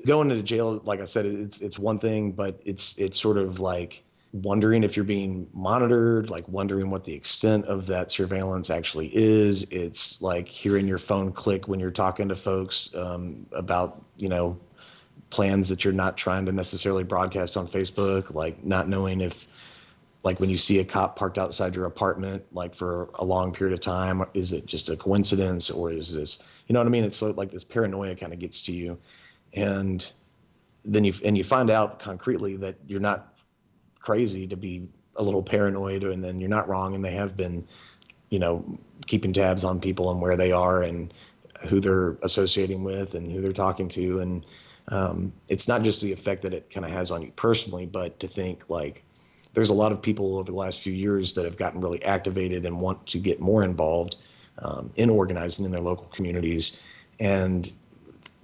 going 0.07 0.31
into 0.31 0.43
jail, 0.43 0.81
like 0.85 1.01
I 1.01 1.05
said, 1.05 1.27
it's 1.27 1.61
it's 1.61 1.79
one 1.79 1.99
thing, 1.99 2.33
but 2.33 2.61
it's 2.65 2.99
it's 2.99 3.21
sort 3.21 3.39
of 3.39 3.61
like 3.61 4.05
wondering 4.33 4.83
if 4.83 4.97
you're 4.97 5.05
being 5.05 5.51
monitored, 5.53 6.31
like 6.31 6.49
wondering 6.49 6.91
what 6.91 7.05
the 7.05 7.15
extent 7.15 7.67
of 7.67 7.87
that 7.87 8.11
surveillance 8.11 8.71
actually 8.71 9.11
is. 9.13 9.65
It's 9.71 10.23
like 10.23 10.49
hearing 10.49 10.89
your 10.89 10.99
phone 10.99 11.33
click 11.33 11.69
when 11.69 11.81
you're 11.81 11.91
talking 11.91 12.29
to 12.29 12.37
folks 12.37 12.95
um, 12.95 13.47
about 13.53 14.01
you 14.17 14.29
know 14.29 14.59
plans 15.31 15.71
that 15.71 15.85
you're 15.85 15.93
not 15.93 16.17
trying 16.17 16.47
to 16.47 16.53
necessarily 16.53 17.05
broadcast 17.05 17.57
on 17.57 17.67
Facebook, 17.67 18.35
like 18.35 18.65
not 18.65 18.89
knowing 18.89 19.21
if 19.21 19.47
like 20.23 20.39
when 20.39 20.51
you 20.51 20.57
see 20.57 20.79
a 20.79 20.85
cop 20.85 21.17
parked 21.17 21.39
outside 21.39 21.75
your 21.75 21.87
apartment 21.87 22.45
like 22.53 22.75
for 22.75 23.11
a 23.15 23.25
long 23.25 23.53
period 23.53 23.75
of 23.75 23.81
time 23.81 24.25
is 24.35 24.53
it 24.53 24.67
just 24.67 24.89
a 24.89 24.97
coincidence 24.97 25.71
or 25.71 25.91
is 25.91 26.15
this 26.15 26.47
you 26.67 26.73
know 26.73 26.81
what 26.81 26.87
i 26.87 26.91
mean 26.91 27.05
it's 27.05 27.23
like 27.23 27.51
this 27.51 27.65
paranoia 27.65 28.15
kind 28.15 28.33
of 28.33 28.39
gets 28.39 28.63
to 28.63 28.73
you 28.73 28.99
and 29.55 30.11
then 30.85 31.05
you 31.05 31.13
and 31.25 31.37
you 31.37 31.45
find 31.45 31.71
out 31.71 31.99
concretely 31.99 32.57
that 32.57 32.77
you're 32.87 33.01
not 33.01 33.35
crazy 34.01 34.49
to 34.49 34.57
be 34.57 34.89
a 35.17 35.23
little 35.23 35.43
paranoid 35.43 36.03
and 36.03 36.25
then 36.25 36.41
you're 36.41 36.51
not 36.51 36.69
wrong. 36.69 36.95
And 36.95 37.05
they 37.05 37.15
have 37.15 37.37
been 37.37 37.67
you 38.31 38.39
know 38.39 38.79
keeping 39.07 39.33
tabs 39.33 39.65
on 39.65 39.81
people 39.81 40.11
and 40.11 40.21
where 40.21 40.37
they 40.37 40.53
are 40.53 40.83
and 40.83 41.13
who 41.69 41.81
they're 41.81 42.17
associating 42.23 42.83
with 42.83 43.15
and 43.15 43.31
who 43.31 43.41
they're 43.41 43.53
talking 43.53 43.89
to. 43.91 44.21
And 44.21 44.47
um, 44.89 45.33
it's 45.49 45.69
not 45.69 45.83
just 45.83 46.01
the 46.01 46.13
effect 46.13 46.43
that 46.43 46.55
it 46.55 46.71
kind 46.71 46.85
of 46.85 46.93
has 46.93 47.13
on 47.13 47.23
you 47.23 47.31
personally 47.31 47.87
but 47.87 48.19
to 48.21 48.27
think 48.27 48.69
like 48.69 49.05
there's 49.55 49.71
a 49.71 49.75
lot 49.75 49.93
of 49.93 50.03
people 50.03 50.39
over 50.39 50.51
the 50.51 50.57
last 50.57 50.81
few 50.81 50.93
years 50.93 51.35
that 51.35 51.45
have 51.45 51.57
gotten 51.57 51.81
really 51.81 52.03
activated 52.03 52.67
and 52.67 52.81
want 52.81 53.07
to 53.09 53.19
get 53.19 53.39
more 53.39 53.63
involved 53.63 54.17
um, 54.59 54.93
in 54.97 55.11
organizing 55.11 55.65
in 55.65 55.71
their 55.71 55.81
local 55.81 56.07
communities. 56.07 56.83
And 57.21 57.71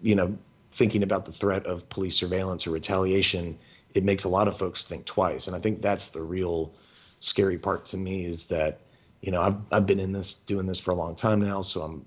you 0.01 0.15
know 0.15 0.39
thinking 0.71 1.03
about 1.03 1.25
the 1.25 1.33
threat 1.33 1.67
of 1.67 1.89
police 1.89 2.17
surveillance 2.17 2.67
or 2.67 2.71
retaliation 2.71 3.59
it 3.95 4.05
makes 4.05 4.25
a 4.25 4.29
lot 4.29 4.49
of 4.49 4.57
folks 4.57 4.87
think 4.87 5.05
twice 5.05 5.47
and 5.47 5.57
i 5.57 5.61
think 5.61 5.81
that's 5.81 6.11
the 6.11 6.23
real 6.23 6.73
scary 7.21 7.59
part 7.59 7.87
to 7.87 7.97
me 7.97 8.25
is 8.25 8.49
that 8.49 8.81
you 9.21 9.33
know 9.33 9.43
i've, 9.43 9.57
I've 9.73 9.87
been 9.87 10.01
in 10.01 10.13
this 10.13 10.35
doing 10.35 10.67
this 10.67 10.81
for 10.81 10.91
a 10.91 10.95
long 10.95 11.15
time 11.15 11.41
now 11.41 11.63
so 11.63 11.83
i'm 11.83 12.07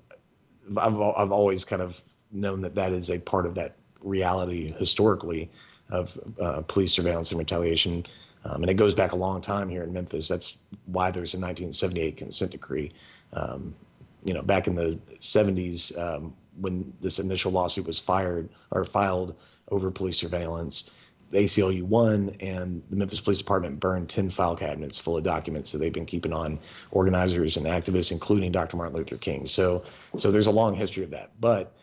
I've, 0.78 1.02
I've 1.02 1.32
always 1.32 1.66
kind 1.66 1.82
of 1.82 2.00
known 2.32 2.62
that 2.62 2.76
that 2.76 2.94
is 2.94 3.10
a 3.10 3.20
part 3.20 3.46
of 3.46 3.56
that 3.56 3.76
reality 4.02 4.74
historically 4.78 5.50
of 5.90 6.18
uh, 6.40 6.62
police 6.62 6.94
surveillance 6.94 7.32
and 7.32 7.40
retaliation 7.40 8.06
um, 8.44 8.64
and 8.64 8.70
it 8.70 8.76
goes 8.76 8.96
back 8.96 9.12
a 9.12 9.16
long 9.16 9.42
time 9.42 9.70
here 9.70 9.84
in 9.84 9.94
Memphis. 9.94 10.28
That's 10.28 10.64
why 10.86 11.12
there's 11.12 11.34
a 11.34 11.38
1978 11.38 12.18
consent 12.18 12.52
decree. 12.52 12.92
Um, 13.34 13.76
you 14.24 14.34
know, 14.34 14.42
back 14.42 14.68
in 14.68 14.76
the 14.76 15.00
70s, 15.20 15.98
um, 15.98 16.34
when 16.62 16.94
this 17.02 17.20
initial 17.20 17.52
lawsuit 17.52 17.88
was 17.88 18.00
fired 18.00 18.50
or 18.70 18.86
filed 18.86 19.36
over 19.70 19.92
police 19.92 20.18
surveillance, 20.18 20.92
the 21.30 21.38
ACLU 21.38 21.84
won, 21.84 22.36
and 22.42 22.84
the 22.90 22.98
Memphis 22.98 23.22
Police 23.22 23.38
Department 23.38 23.80
burned 23.80 24.10
10 24.10 24.30
file 24.30 24.56
cabinets 24.56 25.00
full 25.00 25.18
of 25.18 25.24
documents 25.24 25.72
that 25.72 25.78
they've 25.78 25.94
been 25.94 26.06
keeping 26.06 26.34
on 26.34 26.60
organizers 26.92 27.58
and 27.58 27.66
activists, 27.66 28.12
including 28.12 28.52
Dr. 28.52 28.78
Martin 28.78 28.96
Luther 28.96 29.18
King. 29.18 29.46
So, 29.46 29.84
so 30.18 30.32
there's 30.32 30.48
a 30.48 30.52
long 30.52 30.76
history 30.76 31.06
of 31.06 31.12
that. 31.12 31.32
But 31.40 31.74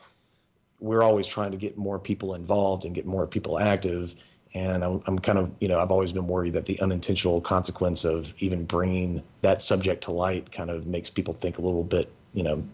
we're 0.81 1.03
always 1.03 1.27
trying 1.27 1.53
to 1.53 1.57
get 1.57 1.77
more 1.79 1.99
people 1.99 2.35
involved 2.35 2.85
and 2.85 2.95
get 2.95 3.07
more 3.07 3.27
people 3.27 3.59
active 3.59 4.15
and 4.55 4.83
I'm, 4.85 5.03
I'm 5.07 5.19
kind 5.19 5.39
of 5.39 5.55
you 5.61 5.69
know 5.69 5.81
i've 5.81 5.91
always 5.91 6.13
been 6.13 6.27
worried 6.27 6.55
that 6.55 6.67
the 6.67 6.81
unintentional 6.81 7.41
consequence 7.41 8.05
of 8.05 8.33
even 8.39 8.65
bringing 8.65 9.23
that 9.43 9.61
subject 9.61 10.05
to 10.05 10.13
light 10.13 10.51
kind 10.53 10.71
of 10.71 10.87
makes 10.87 11.11
people 11.11 11.35
think 11.35 11.59
a 11.59 11.63
little 11.63 11.85
bit 11.85 12.11
you 12.33 12.43
know 12.43 12.65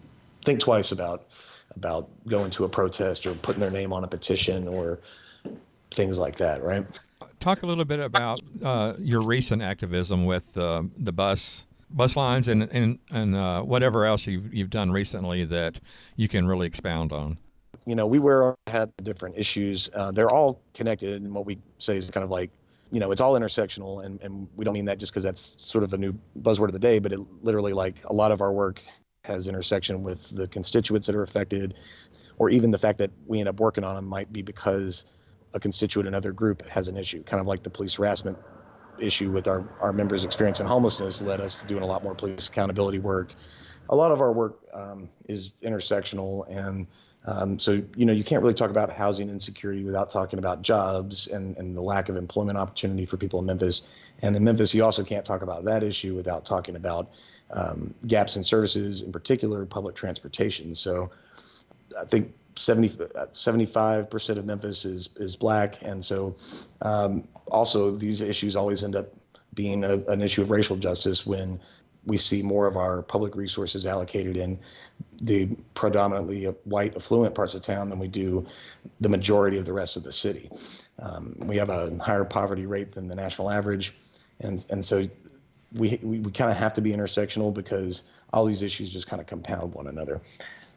think 0.43 0.59
twice 0.61 0.91
about 0.91 1.25
about 1.75 2.09
going 2.27 2.49
to 2.51 2.65
a 2.65 2.69
protest 2.69 3.25
or 3.25 3.33
putting 3.33 3.59
their 3.59 3.71
name 3.71 3.93
on 3.93 4.03
a 4.03 4.07
petition 4.07 4.67
or 4.67 4.99
things 5.91 6.19
like 6.19 6.37
that 6.37 6.63
right 6.63 6.85
Talk 7.39 7.63
a 7.63 7.65
little 7.67 7.85
bit 7.85 7.99
about 7.99 8.39
uh, 8.63 8.93
your 8.99 9.21
recent 9.21 9.61
activism 9.61 10.25
with 10.25 10.57
uh, 10.57 10.83
the 10.97 11.11
bus 11.11 11.65
bus 11.89 12.15
lines 12.15 12.47
and 12.47 12.63
and, 12.63 12.99
and 13.11 13.35
uh, 13.35 13.61
whatever 13.61 14.05
else 14.05 14.25
you've, 14.25 14.53
you've 14.53 14.69
done 14.71 14.91
recently 14.91 15.45
that 15.45 15.79
you 16.15 16.27
can 16.27 16.47
really 16.47 16.65
expound 16.65 17.11
on. 17.11 17.37
you 17.85 17.95
know, 17.95 18.07
we 18.07 18.19
wear 18.19 18.55
had 18.67 18.91
different 19.01 19.37
issues. 19.37 19.89
Uh, 19.93 20.11
they're 20.11 20.33
all 20.33 20.61
connected, 20.73 21.21
and 21.21 21.33
what 21.33 21.45
we 21.45 21.59
say 21.77 21.95
is 21.95 22.09
kind 22.09 22.23
of 22.23 22.31
like, 22.31 22.49
you 22.91 22.99
know, 22.99 23.11
it's 23.11 23.21
all 23.21 23.33
intersectional, 23.33 24.03
and, 24.03 24.21
and 24.21 24.47
we 24.55 24.65
don't 24.65 24.73
mean 24.73 24.85
that 24.85 24.97
just 24.97 25.11
because 25.11 25.23
that's 25.23 25.61
sort 25.61 25.83
of 25.83 25.93
a 25.93 25.97
new 25.97 26.13
buzzword 26.39 26.67
of 26.67 26.73
the 26.73 26.79
day, 26.79 26.99
but 26.99 27.11
it 27.11 27.19
literally 27.43 27.73
like 27.73 28.03
a 28.05 28.13
lot 28.13 28.31
of 28.31 28.41
our 28.41 28.51
work 28.51 28.81
has 29.25 29.47
intersection 29.47 30.03
with 30.03 30.29
the 30.29 30.47
constituents 30.47 31.07
that 31.07 31.15
are 31.15 31.23
affected. 31.23 31.75
or 32.37 32.49
even 32.49 32.71
the 32.71 32.77
fact 32.77 32.99
that 32.99 33.11
we 33.25 33.39
end 33.39 33.49
up 33.49 33.59
working 33.59 33.83
on 33.83 33.95
them 33.95 34.07
might 34.07 34.31
be 34.31 34.41
because 34.41 35.05
a 35.53 35.59
constituent 35.59 36.07
another 36.07 36.33
group 36.33 36.67
has 36.67 36.87
an 36.89 36.97
issue, 36.97 37.23
kind 37.23 37.39
of 37.39 37.47
like 37.47 37.63
the 37.63 37.69
police 37.69 37.95
harassment 37.95 38.37
issue 38.97 39.31
with 39.31 39.47
our, 39.47 39.63
our 39.79 39.93
members' 39.93 40.23
experience 40.23 40.59
in 40.59 40.65
homelessness 40.65 41.21
led 41.21 41.39
us 41.39 41.59
to 41.59 41.65
doing 41.65 41.83
a 41.83 41.85
lot 41.85 42.03
more 42.03 42.15
police 42.15 42.47
accountability 42.47 42.99
work. 42.99 43.33
A 43.89 43.95
lot 43.95 44.11
of 44.11 44.21
our 44.21 44.31
work 44.31 44.59
um, 44.73 45.09
is 45.27 45.53
intersectional 45.63 46.45
and 46.49 46.87
um, 47.25 47.57
so, 47.57 47.81
you 47.95 48.05
know, 48.05 48.13
you 48.13 48.23
can't 48.23 48.43
really 48.43 48.53
talk 48.53 48.69
about 48.69 48.91
housing 48.91 49.29
insecurity 49.29 49.83
without 49.83 50.11
talking 50.11 50.37
about 50.37 50.61
jobs 50.61 51.27
and, 51.27 51.57
and 51.57 51.75
the 51.75 51.81
lack 51.81 52.09
of 52.09 52.17
employment 52.17 52.57
opportunity 52.57 53.05
for 53.05 53.17
people 53.17 53.39
in 53.39 53.47
Memphis. 53.47 53.91
And 54.21 54.35
in 54.35 54.43
Memphis, 54.43 54.73
you 54.75 54.83
also 54.83 55.03
can't 55.03 55.25
talk 55.25 55.41
about 55.41 55.65
that 55.65 55.81
issue 55.81 56.15
without 56.15 56.45
talking 56.45 56.75
about 56.75 57.09
um, 57.49 57.95
gaps 58.05 58.37
in 58.37 58.43
services, 58.43 59.01
in 59.01 59.11
particular 59.11 59.65
public 59.65 59.95
transportation. 59.95 60.75
So 60.75 61.11
I 61.99 62.05
think 62.05 62.33
70, 62.55 62.89
75% 62.89 64.37
of 64.37 64.45
Memphis 64.45 64.85
is, 64.85 65.17
is 65.17 65.35
black. 65.35 65.81
And 65.81 66.05
so 66.05 66.35
um, 66.81 67.27
also 67.47 67.91
these 67.91 68.21
issues 68.21 68.55
always 68.55 68.83
end 68.83 68.95
up 68.95 69.07
being 69.51 69.83
a, 69.83 69.97
an 70.09 70.21
issue 70.21 70.43
of 70.43 70.51
racial 70.51 70.75
justice 70.75 71.25
when 71.25 71.59
we 72.05 72.17
see 72.17 72.43
more 72.43 72.67
of 72.67 72.77
our 72.77 73.01
public 73.01 73.35
resources 73.35 73.85
allocated 73.85 74.37
in 74.37 74.59
the 75.21 75.49
predominantly 75.73 76.45
white 76.63 76.95
affluent 76.95 77.35
parts 77.35 77.53
of 77.55 77.61
town 77.61 77.89
than 77.89 77.99
we 77.99 78.07
do 78.07 78.45
the 78.99 79.09
majority 79.09 79.57
of 79.57 79.65
the 79.65 79.73
rest 79.73 79.97
of 79.97 80.03
the 80.03 80.11
city. 80.11 80.49
Um, 80.99 81.35
we 81.39 81.57
have 81.57 81.69
a 81.69 81.97
higher 81.97 82.25
poverty 82.25 82.65
rate 82.65 82.91
than 82.91 83.07
the 83.07 83.15
national 83.15 83.49
average, 83.49 83.93
and 84.39 84.63
and 84.69 84.83
so 84.83 85.03
we 85.73 85.99
we, 86.01 86.19
we 86.19 86.31
kind 86.31 86.51
of 86.51 86.57
have 86.57 86.73
to 86.73 86.81
be 86.81 86.91
intersectional 86.91 87.53
because 87.53 88.09
all 88.31 88.45
these 88.45 88.61
issues 88.61 88.91
just 88.91 89.07
kind 89.07 89.21
of 89.21 89.27
compound 89.27 89.73
one 89.73 89.87
another. 89.87 90.21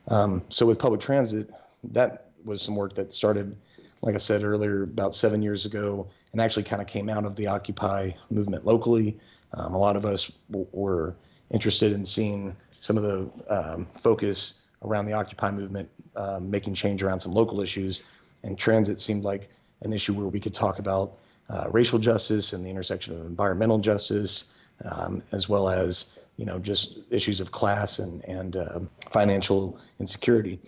Um, 0.08 0.42
so 0.48 0.66
with 0.66 0.78
public 0.78 1.00
transit, 1.00 1.50
that 1.92 2.30
was 2.44 2.62
some 2.62 2.76
work 2.76 2.94
that 2.94 3.12
started, 3.12 3.56
like 4.00 4.14
I 4.14 4.18
said 4.18 4.42
earlier, 4.42 4.82
about 4.82 5.14
seven 5.14 5.42
years 5.42 5.66
ago, 5.66 6.08
and 6.32 6.40
actually 6.40 6.64
kind 6.64 6.80
of 6.80 6.88
came 6.88 7.08
out 7.08 7.24
of 7.24 7.36
the 7.36 7.48
Occupy 7.48 8.12
movement 8.30 8.64
locally. 8.64 9.18
Um, 9.52 9.74
a 9.74 9.78
lot 9.78 9.96
of 9.96 10.04
us 10.04 10.30
w- 10.50 10.68
were 10.72 11.16
interested 11.50 11.92
in 11.92 12.04
seeing 12.04 12.54
some 12.70 12.96
of 12.96 13.02
the 13.02 13.30
um, 13.48 13.86
focus 13.86 14.62
around 14.82 15.06
the 15.06 15.14
Occupy 15.14 15.50
movement, 15.50 15.88
um, 16.16 16.50
making 16.50 16.74
change 16.74 17.02
around 17.02 17.20
some 17.20 17.32
local 17.32 17.60
issues. 17.60 18.04
And 18.44 18.58
transit 18.58 18.98
seemed 18.98 19.24
like 19.24 19.50
an 19.82 19.92
issue 19.92 20.12
where 20.14 20.26
we 20.26 20.40
could 20.40 20.54
talk 20.54 20.78
about 20.78 21.18
uh, 21.48 21.66
racial 21.70 21.98
justice 21.98 22.52
and 22.52 22.64
the 22.64 22.70
intersection 22.70 23.18
of 23.18 23.26
environmental 23.26 23.78
justice, 23.78 24.54
um, 24.84 25.22
as 25.32 25.48
well 25.48 25.68
as 25.68 26.18
you 26.36 26.44
know 26.44 26.58
just 26.58 27.00
issues 27.10 27.40
of 27.40 27.50
class 27.50 27.98
and 27.98 28.24
and 28.24 28.56
uh, 28.56 28.80
financial 29.10 29.78
insecurity. 29.98 30.60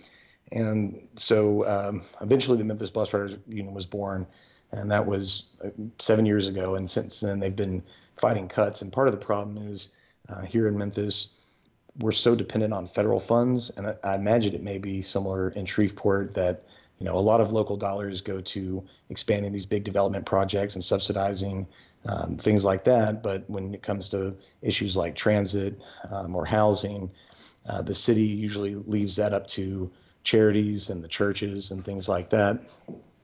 And 0.51 1.07
so 1.15 1.65
um, 1.65 2.01
eventually, 2.19 2.57
the 2.57 2.65
Memphis 2.65 2.89
Bus 2.89 3.13
Riders 3.13 3.37
Union 3.47 3.73
was 3.73 3.85
born, 3.85 4.27
and 4.71 4.91
that 4.91 5.05
was 5.05 5.57
uh, 5.63 5.69
seven 5.99 6.25
years 6.25 6.47
ago. 6.47 6.75
And 6.75 6.89
since 6.89 7.21
then, 7.21 7.39
they've 7.39 7.55
been 7.55 7.83
fighting 8.17 8.47
cuts. 8.47 8.81
And 8.81 8.91
part 8.91 9.07
of 9.07 9.13
the 9.13 9.25
problem 9.25 9.57
is 9.57 9.95
uh, 10.29 10.41
here 10.41 10.67
in 10.67 10.77
Memphis, 10.77 11.37
we're 11.99 12.11
so 12.11 12.35
dependent 12.35 12.73
on 12.73 12.87
federal 12.87 13.19
funds, 13.19 13.69
and 13.71 13.87
I, 13.87 13.95
I 14.03 14.15
imagine 14.15 14.55
it 14.55 14.63
may 14.63 14.77
be 14.77 15.01
similar 15.01 15.49
in 15.49 15.65
Shreveport 15.65 16.35
that 16.35 16.63
you 16.99 17.05
know 17.05 17.17
a 17.17 17.19
lot 17.19 17.41
of 17.41 17.51
local 17.51 17.77
dollars 17.77 18.21
go 18.21 18.41
to 18.41 18.85
expanding 19.09 19.51
these 19.51 19.65
big 19.65 19.83
development 19.83 20.25
projects 20.25 20.75
and 20.75 20.83
subsidizing 20.83 21.67
um, 22.05 22.37
things 22.37 22.63
like 22.63 22.85
that. 22.85 23.23
But 23.23 23.49
when 23.49 23.73
it 23.73 23.81
comes 23.81 24.09
to 24.09 24.37
issues 24.61 24.95
like 24.95 25.15
transit 25.15 25.81
um, 26.09 26.35
or 26.35 26.45
housing, 26.45 27.11
uh, 27.67 27.81
the 27.81 27.95
city 27.95 28.27
usually 28.27 28.75
leaves 28.75 29.17
that 29.17 29.33
up 29.33 29.47
to 29.47 29.91
charities 30.23 30.89
and 30.89 31.03
the 31.03 31.07
churches 31.07 31.71
and 31.71 31.83
things 31.83 32.07
like 32.07 32.29
that. 32.29 32.61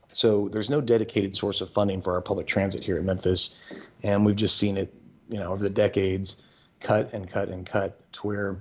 So 0.09 0.49
there's 0.49 0.69
no 0.69 0.81
dedicated 0.81 1.35
source 1.35 1.61
of 1.61 1.69
funding 1.69 2.01
for 2.01 2.13
our 2.13 2.21
public 2.21 2.47
transit 2.47 2.83
here 2.83 2.97
in 2.97 3.05
Memphis, 3.05 3.59
and 4.03 4.25
we've 4.25 4.35
just 4.35 4.57
seen 4.57 4.77
it, 4.77 4.93
you 5.29 5.39
know, 5.39 5.51
over 5.51 5.61
the 5.61 5.69
decades, 5.69 6.47
cut 6.79 7.13
and 7.13 7.29
cut 7.29 7.49
and 7.49 7.65
cut 7.65 7.99
to 8.13 8.27
where, 8.27 8.57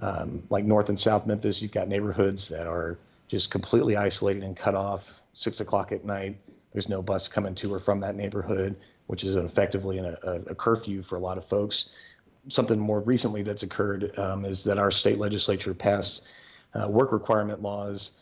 um, 0.00 0.44
like 0.50 0.64
North 0.64 0.88
and 0.88 0.98
South 0.98 1.26
Memphis, 1.26 1.60
you've 1.62 1.72
got 1.72 1.88
neighborhoods 1.88 2.48
that 2.50 2.66
are 2.66 2.98
just 3.28 3.50
completely 3.50 3.96
isolated 3.96 4.42
and 4.42 4.56
cut 4.56 4.74
off. 4.74 5.20
Six 5.32 5.60
o'clock 5.60 5.90
at 5.90 6.04
night, 6.04 6.38
there's 6.72 6.88
no 6.88 7.02
bus 7.02 7.28
coming 7.28 7.54
to 7.56 7.74
or 7.74 7.78
from 7.78 8.00
that 8.00 8.14
neighborhood, 8.14 8.76
which 9.06 9.24
is 9.24 9.36
effectively 9.36 9.98
a, 9.98 10.18
a, 10.22 10.54
curfew 10.54 11.02
for 11.02 11.16
a 11.16 11.20
lot 11.20 11.38
of 11.38 11.44
folks. 11.44 11.94
Something 12.48 12.78
more 12.78 13.00
recently 13.00 13.42
that's 13.42 13.62
occurred 13.62 14.16
um, 14.18 14.44
is 14.44 14.64
that 14.64 14.78
our 14.78 14.90
state 14.90 15.18
legislature 15.18 15.74
passed 15.74 16.26
uh, 16.74 16.88
work 16.88 17.12
requirement 17.12 17.62
laws 17.62 18.18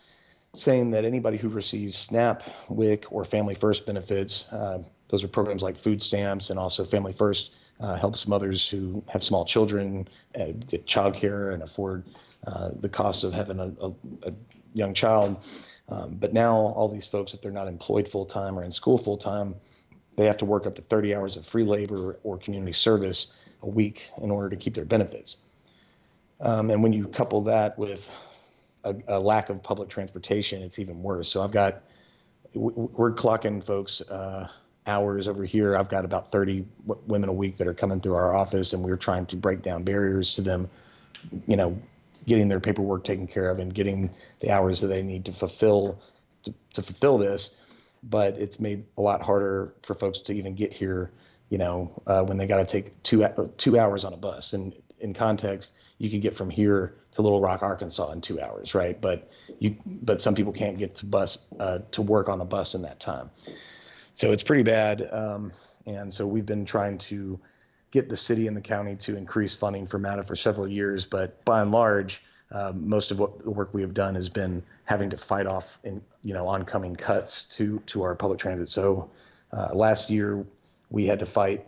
saying 0.54 0.90
that 0.90 1.06
anybody 1.06 1.38
who 1.38 1.48
receives 1.48 1.96
SNAP, 1.96 2.42
WIC, 2.68 3.10
or 3.10 3.24
Family 3.24 3.54
First 3.54 3.86
benefits, 3.86 4.52
uh, 4.52 4.82
those 5.08 5.24
are 5.24 5.28
programs 5.28 5.62
like 5.62 5.78
food 5.78 6.02
stamps 6.02 6.50
and 6.50 6.58
also 6.58 6.84
Family 6.84 7.12
First 7.12 7.54
uh, 7.80 7.96
helps 7.96 8.28
mothers 8.28 8.68
who 8.68 9.02
have 9.08 9.22
small 9.22 9.46
children 9.46 10.08
uh, 10.38 10.52
get 10.68 10.86
childcare 10.86 11.54
and 11.54 11.62
afford 11.62 12.04
uh, 12.46 12.68
the 12.78 12.90
cost 12.90 13.24
of 13.24 13.32
having 13.32 13.60
a, 13.60 13.72
a, 13.80 13.92
a 14.28 14.32
young 14.74 14.92
child. 14.92 15.42
Um, 15.88 16.16
but 16.16 16.34
now 16.34 16.54
all 16.54 16.88
these 16.88 17.06
folks, 17.06 17.32
if 17.32 17.40
they're 17.40 17.50
not 17.50 17.66
employed 17.66 18.06
full 18.06 18.26
time 18.26 18.58
or 18.58 18.62
in 18.62 18.70
school 18.70 18.98
full 18.98 19.16
time, 19.16 19.54
they 20.16 20.26
have 20.26 20.38
to 20.38 20.44
work 20.44 20.66
up 20.66 20.74
to 20.74 20.82
30 20.82 21.14
hours 21.14 21.36
of 21.38 21.46
free 21.46 21.64
labor 21.64 22.18
or 22.22 22.36
community 22.36 22.72
service 22.72 23.38
a 23.62 23.68
week 23.68 24.10
in 24.20 24.30
order 24.30 24.50
to 24.50 24.56
keep 24.56 24.74
their 24.74 24.84
benefits. 24.84 25.48
Um, 26.40 26.70
and 26.70 26.82
when 26.82 26.92
you 26.92 27.08
couple 27.08 27.42
that 27.42 27.78
with 27.78 28.10
a, 28.84 28.94
a, 29.08 29.20
lack 29.20 29.48
of 29.48 29.62
public 29.62 29.88
transportation, 29.88 30.62
it's 30.62 30.78
even 30.78 31.02
worse. 31.02 31.28
So 31.28 31.42
I've 31.42 31.52
got 31.52 31.82
we're 32.54 33.12
clocking 33.12 33.64
folks 33.64 34.00
uh, 34.02 34.48
hours 34.86 35.28
over 35.28 35.44
here. 35.44 35.76
I've 35.76 35.88
got 35.88 36.04
about 36.04 36.32
30 36.32 36.66
w- 36.86 37.02
women 37.06 37.28
a 37.28 37.32
week 37.32 37.56
that 37.56 37.66
are 37.66 37.74
coming 37.74 38.00
through 38.00 38.14
our 38.14 38.34
office, 38.34 38.72
and 38.72 38.84
we're 38.84 38.96
trying 38.96 39.26
to 39.26 39.36
break 39.36 39.62
down 39.62 39.84
barriers 39.84 40.34
to 40.34 40.42
them, 40.42 40.68
you 41.46 41.56
know, 41.56 41.80
getting 42.26 42.48
their 42.48 42.60
paperwork 42.60 43.04
taken 43.04 43.26
care 43.26 43.48
of 43.48 43.58
and 43.58 43.74
getting 43.74 44.10
the 44.40 44.50
hours 44.50 44.80
that 44.80 44.88
they 44.88 45.02
need 45.02 45.26
to 45.26 45.32
fulfill 45.32 46.00
to, 46.44 46.54
to 46.74 46.82
fulfill 46.82 47.18
this. 47.18 47.58
But 48.02 48.36
it's 48.36 48.58
made 48.58 48.84
a 48.98 49.00
lot 49.00 49.22
harder 49.22 49.74
for 49.82 49.94
folks 49.94 50.20
to 50.20 50.34
even 50.34 50.54
get 50.54 50.72
here, 50.72 51.10
you 51.48 51.58
know, 51.58 52.02
uh, 52.06 52.22
when 52.22 52.36
they 52.36 52.46
got 52.46 52.58
to 52.58 52.64
take 52.64 53.02
two 53.02 53.24
two 53.56 53.78
hours 53.78 54.04
on 54.04 54.12
a 54.12 54.16
bus. 54.16 54.52
And 54.52 54.74
in 54.98 55.14
context, 55.14 55.78
you 56.02 56.10
could 56.10 56.20
get 56.20 56.34
from 56.34 56.50
here 56.50 56.96
to 57.12 57.22
Little 57.22 57.40
Rock, 57.40 57.62
Arkansas 57.62 58.10
in 58.10 58.22
two 58.22 58.40
hours, 58.40 58.74
right? 58.74 59.00
But 59.00 59.30
you, 59.60 59.76
but 59.86 60.20
some 60.20 60.34
people 60.34 60.52
can't 60.52 60.76
get 60.76 60.96
to 60.96 61.06
bus 61.06 61.54
uh, 61.60 61.78
to 61.92 62.02
work 62.02 62.28
on 62.28 62.40
the 62.40 62.44
bus 62.44 62.74
in 62.74 62.82
that 62.82 62.98
time. 62.98 63.30
So 64.14 64.32
it's 64.32 64.42
pretty 64.42 64.64
bad. 64.64 65.00
Um, 65.08 65.52
and 65.86 66.12
so 66.12 66.26
we've 66.26 66.44
been 66.44 66.64
trying 66.64 66.98
to 66.98 67.38
get 67.92 68.08
the 68.08 68.16
city 68.16 68.48
and 68.48 68.56
the 68.56 68.60
county 68.60 68.96
to 68.96 69.16
increase 69.16 69.54
funding 69.54 69.86
for 69.86 70.00
MATA 70.00 70.24
for 70.24 70.34
several 70.34 70.66
years, 70.66 71.06
but 71.06 71.44
by 71.44 71.62
and 71.62 71.70
large, 71.70 72.20
um, 72.50 72.88
most 72.88 73.12
of 73.12 73.20
what 73.20 73.44
the 73.44 73.52
work 73.52 73.72
we 73.72 73.82
have 73.82 73.94
done 73.94 74.16
has 74.16 74.28
been 74.28 74.64
having 74.84 75.10
to 75.10 75.16
fight 75.16 75.46
off 75.46 75.78
in 75.84 76.02
you 76.24 76.34
know 76.34 76.48
oncoming 76.48 76.96
cuts 76.96 77.56
to 77.56 77.78
to 77.86 78.02
our 78.02 78.16
public 78.16 78.40
transit. 78.40 78.68
So 78.68 79.12
uh, 79.52 79.68
last 79.72 80.10
year 80.10 80.44
we 80.90 81.06
had 81.06 81.20
to 81.20 81.26
fight 81.26 81.64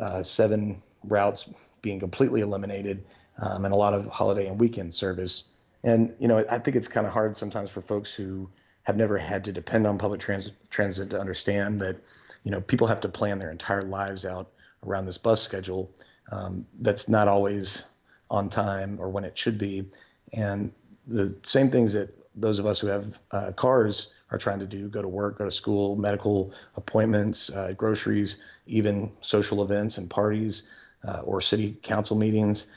uh, 0.00 0.22
seven 0.22 0.76
routes 1.02 1.52
being 1.82 1.98
completely 1.98 2.42
eliminated 2.42 3.04
um, 3.40 3.64
and 3.64 3.72
a 3.72 3.76
lot 3.76 3.94
of 3.94 4.06
holiday 4.06 4.46
and 4.46 4.58
weekend 4.58 4.92
service. 4.92 5.48
And 5.84 6.14
you 6.18 6.28
know 6.28 6.38
I 6.38 6.58
think 6.58 6.76
it's 6.76 6.88
kind 6.88 7.06
of 7.06 7.12
hard 7.12 7.36
sometimes 7.36 7.70
for 7.70 7.80
folks 7.80 8.14
who 8.14 8.48
have 8.84 8.96
never 8.96 9.16
had 9.16 9.44
to 9.44 9.52
depend 9.52 9.86
on 9.86 9.98
public 9.98 10.20
transit, 10.20 10.54
transit 10.70 11.10
to 11.10 11.20
understand 11.20 11.80
that 11.80 11.96
you 12.44 12.50
know 12.50 12.60
people 12.60 12.86
have 12.88 13.00
to 13.00 13.08
plan 13.08 13.38
their 13.38 13.50
entire 13.50 13.82
lives 13.82 14.26
out 14.26 14.48
around 14.86 15.06
this 15.06 15.18
bus 15.18 15.40
schedule 15.40 15.90
um, 16.30 16.66
that's 16.80 17.08
not 17.08 17.28
always 17.28 17.90
on 18.30 18.48
time 18.48 18.98
or 19.00 19.08
when 19.08 19.24
it 19.24 19.38
should 19.38 19.58
be 19.58 19.86
and 20.32 20.72
the 21.06 21.36
same 21.44 21.70
things 21.70 21.92
that 21.92 22.10
those 22.34 22.58
of 22.58 22.66
us 22.66 22.80
who 22.80 22.86
have 22.86 23.18
uh, 23.30 23.52
cars 23.52 24.12
are 24.30 24.38
trying 24.38 24.60
to 24.60 24.66
do 24.66 24.88
go 24.88 25.02
to 25.02 25.08
work 25.08 25.38
go 25.38 25.44
to 25.44 25.50
school 25.50 25.96
medical 25.96 26.52
appointments 26.76 27.54
uh, 27.54 27.72
groceries 27.76 28.42
even 28.66 29.12
social 29.20 29.62
events 29.62 29.98
and 29.98 30.08
parties 30.10 30.70
uh, 31.06 31.20
or 31.24 31.40
city 31.40 31.76
council 31.82 32.16
meetings 32.16 32.72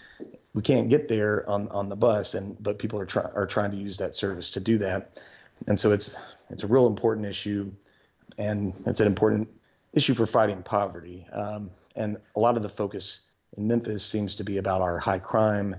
we 0.56 0.64
can't 0.64 0.90
get 0.90 1.08
there 1.08 1.48
on, 1.48 1.68
on 1.70 1.90
the 1.90 1.96
bus 1.96 2.34
and 2.34 2.58
but 2.60 2.80
people 2.80 3.00
are, 3.00 3.06
try, 3.06 3.30
are 3.36 3.46
trying 3.46 3.72
to 3.72 3.78
use 3.78 3.98
that 3.98 4.16
service 4.16 4.52
to 4.52 4.60
do 4.60 4.80
that 4.80 5.12
and 5.68 5.80
so 5.80 5.92
it's 5.92 6.18
it's 6.50 6.64
a 6.64 6.68
real 6.68 6.88
important 6.88 7.26
issue, 7.26 7.72
and 8.38 8.74
it's 8.86 9.00
an 9.00 9.08
important 9.08 9.50
issue 9.94 10.14
for 10.14 10.26
fighting 10.26 10.64
poverty. 10.64 11.26
Um, 11.32 11.72
and 11.96 12.18
a 12.36 12.40
lot 12.40 12.58
of 12.58 12.64
the 12.64 12.70
focus 12.70 13.22
in 13.58 13.68
Memphis 13.68 14.06
seems 14.06 14.36
to 14.36 14.44
be 14.44 14.58
about 14.58 14.82
our 14.82 15.00
high 15.00 15.20
crime, 15.20 15.78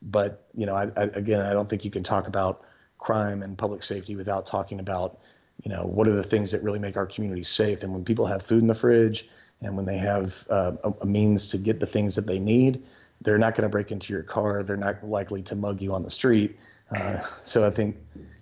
but 0.00 0.46
you 0.54 0.66
know, 0.66 0.74
I, 0.74 0.90
I, 0.96 1.02
again, 1.02 1.40
I 1.40 1.52
don't 1.52 1.68
think 1.68 1.84
you 1.84 1.90
can 1.90 2.02
talk 2.02 2.28
about 2.28 2.62
crime 2.98 3.42
and 3.42 3.58
public 3.58 3.82
safety 3.82 4.16
without 4.16 4.46
talking 4.46 4.80
about 4.80 5.18
you 5.62 5.70
know 5.70 5.84
what 5.84 6.08
are 6.08 6.12
the 6.14 6.22
things 6.22 6.52
that 6.52 6.62
really 6.62 6.78
make 6.78 6.96
our 6.96 7.06
communities 7.06 7.48
safe. 7.48 7.82
And 7.82 7.92
when 7.92 8.04
people 8.04 8.26
have 8.26 8.42
food 8.42 8.62
in 8.62 8.68
the 8.68 8.74
fridge, 8.74 9.28
and 9.60 9.76
when 9.76 9.86
they 9.86 9.98
have 9.98 10.44
uh, 10.48 10.72
a, 10.82 10.90
a 11.02 11.06
means 11.06 11.48
to 11.48 11.58
get 11.58 11.80
the 11.80 11.86
things 11.86 12.16
that 12.16 12.26
they 12.26 12.38
need, 12.38 12.84
they're 13.24 13.38
not 13.38 13.54
going 13.54 13.62
to 13.64 13.68
break 13.68 13.90
into 13.90 14.12
your 14.12 14.22
car. 14.22 14.62
They're 14.62 14.76
not 14.76 15.04
likely 15.04 15.42
to 15.44 15.56
mug 15.56 15.82
you 15.82 15.94
on 15.94 16.02
the 16.02 16.10
street. 16.10 16.58
Uh, 16.94 17.18
so 17.20 17.66
I 17.66 17.70
think 17.70 17.96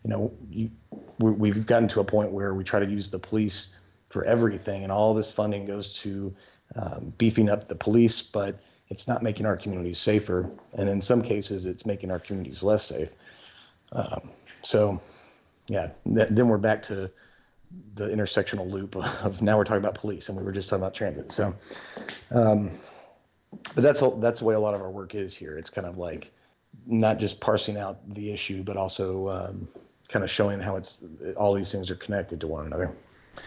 you 0.04 0.10
know, 0.10 0.32
you, 0.50 0.70
we, 1.18 1.48
have 1.50 1.66
gotten 1.66 1.88
to 1.88 2.00
a 2.00 2.04
point 2.04 2.32
where 2.32 2.52
we 2.52 2.64
try 2.64 2.80
to 2.80 2.86
use 2.86 3.10
the 3.10 3.18
police 3.18 3.76
for 4.08 4.24
everything, 4.24 4.82
and 4.82 4.90
all 4.90 5.14
this 5.14 5.32
funding 5.32 5.66
goes 5.66 6.00
to 6.00 6.34
um, 6.74 7.12
beefing 7.16 7.48
up 7.48 7.68
the 7.68 7.74
police, 7.74 8.22
but 8.22 8.56
it's 8.88 9.06
not 9.06 9.22
making 9.22 9.46
our 9.46 9.56
communities 9.56 9.98
safer, 9.98 10.50
and 10.76 10.88
in 10.88 11.00
some 11.00 11.22
cases, 11.22 11.66
it's 11.66 11.86
making 11.86 12.10
our 12.10 12.18
communities 12.18 12.62
less 12.62 12.84
safe. 12.84 13.12
Um, 13.92 14.28
so, 14.62 15.00
yeah, 15.68 15.90
th- 16.04 16.28
then 16.30 16.48
we're 16.48 16.58
back 16.58 16.82
to 16.84 17.10
the 17.94 18.08
intersectional 18.08 18.70
loop 18.70 18.96
of 18.96 19.40
now 19.40 19.56
we're 19.56 19.64
talking 19.64 19.82
about 19.82 19.94
police, 19.94 20.28
and 20.28 20.36
we 20.36 20.44
were 20.44 20.52
just 20.52 20.68
talking 20.68 20.82
about 20.82 20.94
transit. 20.94 21.30
So, 21.30 21.52
um, 22.32 22.70
but 23.74 23.82
that's 23.82 24.00
that's 24.18 24.40
the 24.40 24.46
way 24.46 24.54
a 24.54 24.60
lot 24.60 24.74
of 24.74 24.82
our 24.82 24.90
work 24.90 25.14
is 25.14 25.36
here. 25.36 25.56
It's 25.56 25.70
kind 25.70 25.86
of 25.86 25.98
like 25.98 26.32
not 26.86 27.18
just 27.18 27.40
parsing 27.40 27.76
out 27.76 27.98
the 28.14 28.32
issue, 28.32 28.62
but 28.62 28.76
also 28.76 29.28
um, 29.28 29.68
kind 30.08 30.24
of 30.24 30.30
showing 30.30 30.60
how 30.60 30.76
it's 30.76 31.04
all 31.36 31.54
these 31.54 31.72
things 31.72 31.90
are 31.90 31.96
connected 31.96 32.40
to 32.40 32.46
one 32.46 32.66
another. 32.66 32.90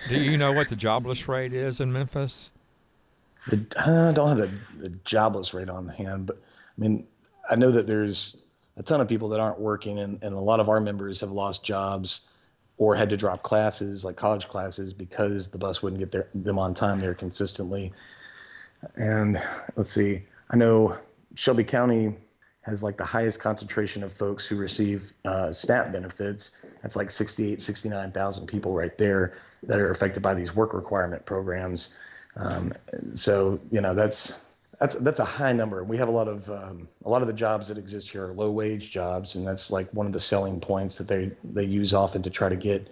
Do 0.09 0.19
you 0.19 0.37
know 0.37 0.51
what 0.51 0.69
the 0.69 0.75
jobless 0.75 1.27
rate 1.27 1.53
is 1.53 1.79
in 1.79 1.93
Memphis? 1.93 2.51
The, 3.47 3.65
uh, 3.77 4.09
I 4.09 4.13
don't 4.13 4.29
have 4.29 4.37
the, 4.37 4.51
the 4.79 4.89
jobless 5.05 5.53
rate 5.53 5.69
on 5.69 5.87
hand, 5.87 6.27
but 6.27 6.37
I 6.37 6.81
mean, 6.81 7.05
I 7.49 7.55
know 7.55 7.71
that 7.71 7.85
there's 7.87 8.47
a 8.77 8.83
ton 8.83 9.01
of 9.01 9.07
people 9.07 9.29
that 9.29 9.39
aren't 9.39 9.59
working, 9.59 9.99
and, 9.99 10.21
and 10.23 10.33
a 10.33 10.39
lot 10.39 10.59
of 10.59 10.69
our 10.69 10.79
members 10.79 11.21
have 11.21 11.31
lost 11.31 11.63
jobs 11.63 12.31
or 12.77 12.95
had 12.95 13.11
to 13.11 13.17
drop 13.17 13.43
classes, 13.43 14.03
like 14.03 14.15
college 14.15 14.47
classes, 14.47 14.93
because 14.93 15.51
the 15.51 15.57
bus 15.57 15.81
wouldn't 15.81 15.99
get 15.99 16.11
their, 16.11 16.27
them 16.33 16.59
on 16.59 16.73
time 16.73 16.99
there 16.99 17.13
consistently. 17.13 17.93
And 18.95 19.37
let's 19.75 19.89
see, 19.89 20.23
I 20.49 20.57
know 20.57 20.97
Shelby 21.35 21.63
County 21.63 22.15
has 22.61 22.81
like 22.81 22.97
the 22.97 23.05
highest 23.05 23.41
concentration 23.41 24.03
of 24.03 24.11
folks 24.11 24.45
who 24.45 24.55
receive 24.55 25.11
uh, 25.23 25.51
SNAP 25.51 25.91
benefits. 25.91 26.75
That's 26.81 26.95
like 26.95 27.11
68, 27.11 27.61
69,000 27.61 28.47
people 28.47 28.73
right 28.73 28.95
there 28.97 29.33
that 29.63 29.79
are 29.79 29.91
affected 29.91 30.23
by 30.23 30.33
these 30.33 30.55
work 30.55 30.73
requirement 30.73 31.25
programs. 31.25 31.97
Um, 32.37 32.73
so 33.13 33.59
you 33.71 33.81
know 33.81 33.93
that's 33.93 34.41
that's 34.79 34.95
that's 34.95 35.19
a 35.19 35.25
high 35.25 35.53
number. 35.53 35.83
We 35.83 35.97
have 35.97 36.09
a 36.09 36.11
lot 36.11 36.27
of 36.27 36.49
um, 36.49 36.87
a 37.05 37.09
lot 37.09 37.21
of 37.21 37.27
the 37.27 37.33
jobs 37.33 37.69
that 37.69 37.77
exist 37.77 38.09
here 38.09 38.27
are 38.27 38.33
low 38.33 38.51
wage 38.51 38.91
jobs, 38.91 39.35
and 39.35 39.47
that's 39.47 39.71
like 39.71 39.93
one 39.93 40.05
of 40.05 40.13
the 40.13 40.19
selling 40.19 40.59
points 40.59 40.97
that 40.97 41.07
they 41.07 41.31
they 41.43 41.63
use 41.63 41.93
often 41.93 42.23
to 42.23 42.29
try 42.29 42.49
to 42.49 42.55
get 42.55 42.89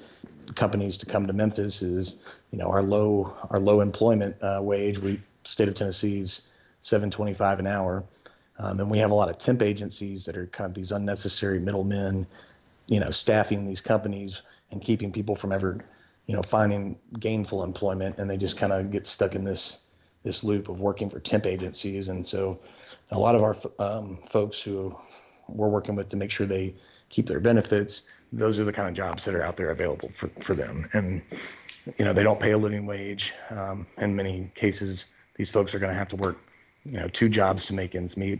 companies 0.55 0.97
to 0.97 1.05
come 1.05 1.27
to 1.27 1.33
Memphis 1.33 1.81
is 1.81 2.35
you 2.51 2.57
know 2.57 2.69
our 2.69 2.83
low 2.83 3.33
our 3.49 3.59
low 3.59 3.81
employment 3.81 4.35
uh, 4.41 4.59
wage. 4.61 4.99
We 4.99 5.19
state 5.43 5.67
of 5.67 5.75
Tennessee's 5.75 6.51
7.25 6.81 7.59
an 7.59 7.67
hour, 7.67 8.03
um, 8.59 8.79
and 8.79 8.91
we 8.91 8.99
have 8.99 9.11
a 9.11 9.15
lot 9.15 9.29
of 9.29 9.37
temp 9.37 9.61
agencies 9.61 10.25
that 10.25 10.37
are 10.37 10.47
kind 10.47 10.69
of 10.69 10.73
these 10.73 10.91
unnecessary 10.91 11.59
middlemen, 11.59 12.27
you 12.87 12.99
know, 12.99 13.09
staffing 13.09 13.65
these 13.65 13.81
companies 13.81 14.41
and 14.71 14.81
keeping 14.81 15.11
people 15.11 15.35
from 15.35 15.51
ever 15.51 15.83
you 16.25 16.35
know 16.35 16.41
finding 16.41 16.97
gainful 17.17 17.63
employment, 17.63 18.17
and 18.17 18.29
they 18.29 18.37
just 18.37 18.57
kind 18.57 18.73
of 18.73 18.91
get 18.91 19.05
stuck 19.05 19.35
in 19.35 19.43
this 19.43 19.85
this 20.23 20.43
loop 20.43 20.69
of 20.69 20.79
working 20.79 21.09
for 21.09 21.19
temp 21.19 21.45
agencies. 21.45 22.07
And 22.07 22.25
so 22.25 22.59
a 23.11 23.19
lot 23.19 23.35
of 23.35 23.43
our 23.43 23.55
um, 23.77 24.17
folks 24.29 24.61
who 24.61 24.97
we're 25.47 25.67
working 25.67 25.95
with 25.95 26.09
to 26.09 26.17
make 26.17 26.31
sure 26.31 26.47
they 26.47 26.75
keep 27.09 27.27
their 27.27 27.41
benefits, 27.41 28.11
those 28.33 28.59
are 28.59 28.63
the 28.63 28.73
kind 28.73 28.89
of 28.89 28.95
jobs 28.95 29.25
that 29.25 29.35
are 29.35 29.43
out 29.43 29.55
there 29.57 29.69
available 29.69 30.09
for, 30.09 30.27
for 30.27 30.55
them. 30.55 30.89
And, 30.93 31.21
you 31.97 32.03
know, 32.03 32.13
they 32.13 32.23
don't 32.23 32.39
pay 32.39 32.51
a 32.51 32.57
living 32.57 32.87
wage. 32.87 33.33
Um, 33.51 33.85
in 33.99 34.15
many 34.15 34.51
cases, 34.55 35.05
these 35.35 35.51
folks 35.51 35.75
are 35.75 35.79
going 35.79 35.91
to 35.91 35.97
have 35.97 36.09
to 36.09 36.15
work, 36.15 36.37
you 36.83 36.99
know, 36.99 37.07
two 37.07 37.29
jobs 37.29 37.67
to 37.67 37.75
make 37.75 37.93
ends 37.93 38.17
meet. 38.17 38.39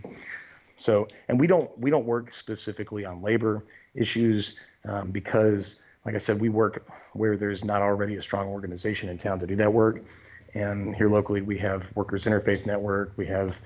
So, 0.76 1.08
and 1.30 1.40
we 1.40 1.46
don't 1.46 1.78
we 1.78 1.92
don't 1.92 2.06
work 2.06 2.34
specifically 2.34 3.06
on 3.06 3.22
labor 3.22 3.64
issues 3.94 4.60
um, 4.86 5.12
because, 5.12 5.80
like 6.04 6.16
I 6.16 6.18
said, 6.18 6.42
we 6.42 6.50
work 6.50 6.86
where 7.14 7.38
there's 7.38 7.64
not 7.64 7.84
already 7.84 8.16
a 8.16 8.22
strong 8.22 8.48
organization 8.48 9.10
in 9.10 9.18
town 9.18 9.40
to 9.40 9.48
do 9.48 9.56
that 9.58 9.72
work. 9.72 10.04
And 10.56 10.96
here 10.96 11.10
locally, 11.10 11.42
we 11.42 11.60
have 11.60 11.96
Workers 11.96 12.26
Interfaith 12.26 12.66
Network. 12.66 13.14
We 13.18 13.28
have 13.28 13.62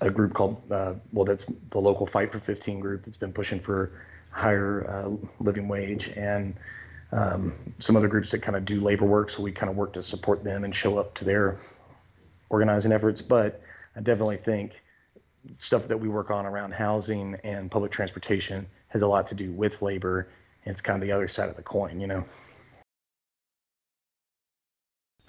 a 0.00 0.10
group 0.10 0.32
called, 0.32 0.62
uh, 0.70 0.94
well, 1.12 1.24
that's 1.24 1.44
the 1.44 1.78
local 1.78 2.06
Fight 2.06 2.30
for 2.30 2.38
15 2.38 2.80
group 2.80 3.02
that's 3.02 3.16
been 3.16 3.32
pushing 3.32 3.58
for 3.58 3.92
higher 4.32 4.84
uh, 4.88 5.16
living 5.38 5.68
wage, 5.68 6.08
and 6.08 6.54
um, 7.12 7.52
some 7.78 7.96
other 7.96 8.08
groups 8.08 8.30
that 8.32 8.40
kind 8.42 8.56
of 8.56 8.64
do 8.64 8.80
labor 8.80 9.04
work. 9.04 9.30
So 9.30 9.42
we 9.42 9.52
kind 9.52 9.70
of 9.70 9.76
work 9.76 9.92
to 9.92 10.02
support 10.02 10.42
them 10.42 10.64
and 10.64 10.74
show 10.74 10.98
up 10.98 11.14
to 11.14 11.24
their 11.24 11.56
organizing 12.48 12.92
efforts. 12.92 13.22
But 13.22 13.62
I 13.94 14.00
definitely 14.00 14.38
think 14.38 14.80
stuff 15.58 15.88
that 15.88 15.98
we 15.98 16.08
work 16.08 16.30
on 16.30 16.46
around 16.46 16.72
housing 16.72 17.36
and 17.44 17.70
public 17.70 17.92
transportation 17.92 18.66
has 18.88 19.02
a 19.02 19.06
lot 19.06 19.28
to 19.28 19.34
do 19.34 19.52
with 19.52 19.82
labor. 19.82 20.28
And 20.64 20.72
it's 20.72 20.80
kind 20.80 21.00
of 21.00 21.06
the 21.06 21.14
other 21.14 21.28
side 21.28 21.48
of 21.48 21.56
the 21.56 21.62
coin, 21.62 22.00
you 22.00 22.06
know. 22.06 22.24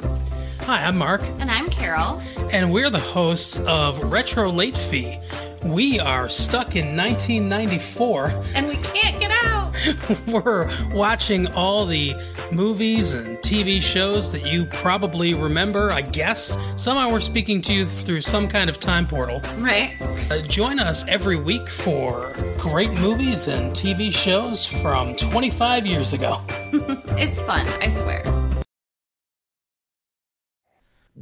Hi, 0.02 0.86
I'm 0.86 0.98
Mark. 0.98 1.22
And 1.39 1.52
I'm 1.52 1.68
Carol. 1.68 2.22
And 2.52 2.72
we're 2.72 2.89
the 2.89 3.00
hosts 3.00 3.60
of 3.60 4.02
Retro 4.12 4.50
Late 4.50 4.78
Fee. 4.78 5.20
We 5.65 5.99
are 5.99 6.28
stuck 6.28 6.76
in 6.76 6.97
1994. 6.97 8.43
And 8.54 8.67
we 8.67 8.76
can't 8.78 9.19
get 9.19 9.32
out. 9.43 9.73
we're 10.28 10.69
watching 10.93 11.47
all 11.54 11.86
the 11.86 12.15
movies 12.52 13.13
and 13.13 13.38
TV 13.39 13.82
shows 13.82 14.32
that 14.32 14.45
you 14.45 14.65
probably 14.65 15.34
remember, 15.34 15.89
I 15.91 16.02
guess. 16.02 16.58
Somehow 16.76 17.12
we're 17.12 17.21
speaking 17.21 17.62
to 17.63 17.73
you 17.73 17.86
through 17.86 18.21
some 18.21 18.47
kind 18.47 18.69
of 18.69 18.80
time 18.80 19.08
portal. 19.08 19.41
Right. 19.58 19.95
Uh, 20.30 20.41
join 20.41 20.80
us 20.80 21.06
every 21.08 21.38
week 21.38 21.69
for 21.69 22.36
great 22.58 22.91
movies 22.99 23.47
and 23.47 23.73
TV 23.73 24.12
shows 24.12 24.65
from 24.65 25.15
25 25.15 25.86
years 25.86 26.13
ago. 26.13 26.41
it's 27.17 27.41
fun, 27.41 27.65
I 27.82 27.89
swear 27.89 28.53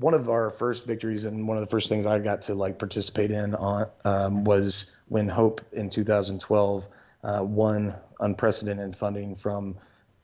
one 0.01 0.15
of 0.15 0.29
our 0.29 0.49
first 0.49 0.87
victories 0.87 1.25
and 1.25 1.47
one 1.47 1.57
of 1.57 1.61
the 1.61 1.69
first 1.69 1.87
things 1.87 2.07
I 2.07 2.17
got 2.17 2.43
to 2.43 2.55
like 2.55 2.79
participate 2.79 3.29
in 3.29 3.53
on 3.53 3.85
um, 4.03 4.43
was 4.43 4.97
when 5.07 5.27
Hope 5.27 5.61
in 5.71 5.91
2012 5.91 6.87
uh, 7.23 7.43
won 7.43 7.93
unprecedented 8.19 8.95
funding 8.95 9.35
from 9.35 9.77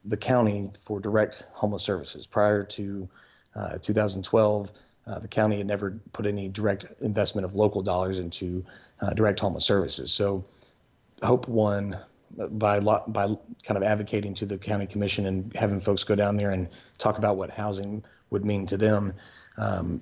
the 0.03 0.17
county 0.17 0.71
for 0.83 0.99
direct 0.99 1.45
homeless 1.53 1.83
services. 1.83 2.25
Prior 2.25 2.63
to 2.63 3.07
uh, 3.55 3.77
2012, 3.79 4.71
uh, 5.05 5.19
the 5.19 5.27
county 5.27 5.59
had 5.59 5.67
never 5.67 6.01
put 6.11 6.25
any 6.25 6.49
direct 6.49 6.85
investment 6.99 7.45
of 7.45 7.53
local 7.53 7.83
dollars 7.83 8.17
into 8.17 8.65
uh, 8.99 9.11
direct 9.11 9.39
homeless 9.39 9.65
services. 9.65 10.11
So 10.11 10.45
Hope 11.21 11.47
won 11.47 11.97
by 12.35 12.79
by 12.79 13.27
kind 13.63 13.77
of 13.77 13.83
advocating 13.83 14.33
to 14.35 14.47
the 14.47 14.57
county 14.57 14.87
commission 14.87 15.27
and 15.27 15.55
having 15.55 15.79
folks 15.79 16.03
go 16.03 16.15
down 16.15 16.35
there 16.35 16.49
and 16.49 16.67
talk 16.97 17.19
about 17.19 17.37
what 17.37 17.51
housing 17.51 18.03
would 18.31 18.43
mean 18.43 18.65
to 18.67 18.77
them 18.77 19.13
um, 19.57 20.01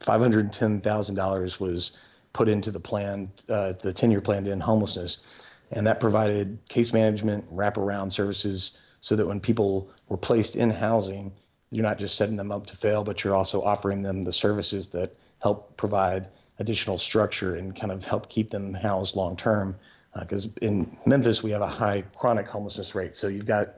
$510,000 0.00 1.60
was 1.60 2.02
put 2.32 2.48
into 2.48 2.70
the 2.70 2.80
plan, 2.80 3.30
uh, 3.48 3.72
the 3.72 3.92
10 3.92 4.10
year 4.10 4.20
plan 4.20 4.44
to 4.44 4.52
end 4.52 4.62
homelessness. 4.62 5.42
And 5.70 5.86
that 5.86 6.00
provided 6.00 6.58
case 6.68 6.92
management, 6.92 7.50
wraparound 7.54 8.12
services 8.12 8.80
so 9.00 9.16
that 9.16 9.26
when 9.26 9.40
people 9.40 9.90
were 10.08 10.16
placed 10.16 10.56
in 10.56 10.70
housing, 10.70 11.32
you're 11.70 11.84
not 11.84 11.98
just 11.98 12.16
setting 12.16 12.36
them 12.36 12.52
up 12.52 12.66
to 12.66 12.76
fail, 12.76 13.04
but 13.04 13.24
you're 13.24 13.34
also 13.34 13.62
offering 13.62 14.02
them 14.02 14.22
the 14.22 14.32
services 14.32 14.88
that 14.88 15.16
help 15.40 15.76
provide 15.76 16.28
additional 16.58 16.98
structure 16.98 17.54
and 17.54 17.74
kind 17.74 17.92
of 17.92 18.04
help 18.04 18.28
keep 18.28 18.50
them 18.50 18.74
housed 18.74 19.16
long 19.16 19.36
term. 19.36 19.76
Because 20.18 20.46
uh, 20.46 20.50
in 20.62 20.96
Memphis, 21.04 21.42
we 21.42 21.50
have 21.50 21.62
a 21.62 21.68
high 21.68 22.04
chronic 22.16 22.46
homelessness 22.46 22.94
rate. 22.94 23.16
So 23.16 23.28
you've 23.28 23.46
got 23.46 23.68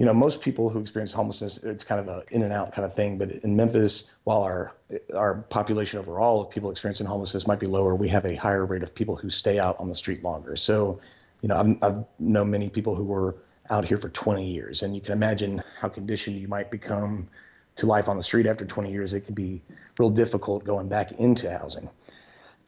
you 0.00 0.06
know, 0.06 0.14
most 0.14 0.40
people 0.40 0.70
who 0.70 0.80
experience 0.80 1.12
homelessness, 1.12 1.58
it's 1.58 1.84
kind 1.84 2.00
of 2.00 2.08
an 2.08 2.22
in 2.30 2.40
and 2.40 2.54
out 2.54 2.72
kind 2.72 2.86
of 2.86 2.94
thing. 2.94 3.18
But 3.18 3.32
in 3.32 3.54
Memphis, 3.54 4.16
while 4.24 4.44
our 4.44 4.72
our 5.14 5.34
population 5.34 5.98
overall 5.98 6.40
of 6.40 6.50
people 6.50 6.70
experiencing 6.70 7.06
homelessness 7.06 7.46
might 7.46 7.60
be 7.60 7.66
lower, 7.66 7.94
we 7.94 8.08
have 8.08 8.24
a 8.24 8.34
higher 8.34 8.64
rate 8.64 8.82
of 8.82 8.94
people 8.94 9.14
who 9.14 9.28
stay 9.28 9.58
out 9.58 9.78
on 9.78 9.88
the 9.88 9.94
street 9.94 10.24
longer. 10.24 10.56
So, 10.56 11.00
you 11.42 11.50
know, 11.50 11.60
I've, 11.60 11.76
I've 11.82 12.04
known 12.18 12.50
many 12.50 12.70
people 12.70 12.94
who 12.94 13.04
were 13.04 13.36
out 13.68 13.84
here 13.84 13.98
for 13.98 14.08
20 14.08 14.50
years, 14.50 14.82
and 14.82 14.94
you 14.94 15.02
can 15.02 15.12
imagine 15.12 15.60
how 15.82 15.88
conditioned 15.90 16.36
you 16.36 16.48
might 16.48 16.70
become 16.70 17.28
to 17.76 17.84
life 17.84 18.08
on 18.08 18.16
the 18.16 18.22
street 18.22 18.46
after 18.46 18.64
20 18.64 18.90
years. 18.90 19.12
It 19.12 19.26
can 19.26 19.34
be 19.34 19.60
real 19.98 20.08
difficult 20.08 20.64
going 20.64 20.88
back 20.88 21.12
into 21.12 21.50
housing. 21.50 21.90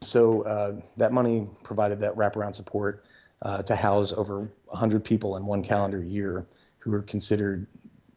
So 0.03 0.43
uh, 0.43 0.81
that 0.99 1.13
money 1.13 1.49
provided 1.65 2.01
that 2.01 2.17
wraparound 2.17 2.55
support 2.57 3.03
uh, 3.41 3.63
to 3.63 3.75
house 3.75 4.13
over 4.13 4.51
100 4.67 5.03
people 5.03 5.39
in 5.39 5.47
one 5.47 5.63
calendar 5.63 5.99
year 5.99 6.45
who 6.83 6.95
are 6.95 7.03
considered 7.03 7.67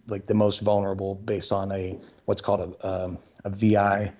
like 0.07 0.25
the 0.25 0.33
most 0.33 0.59
vulnerable 0.59 1.15
based 1.15 1.51
on 1.51 1.71
a 1.71 1.99
what's 2.25 2.41
called 2.41 2.77
a, 2.81 2.87
um, 2.87 3.17
a 3.43 3.49
VI, 3.49 4.13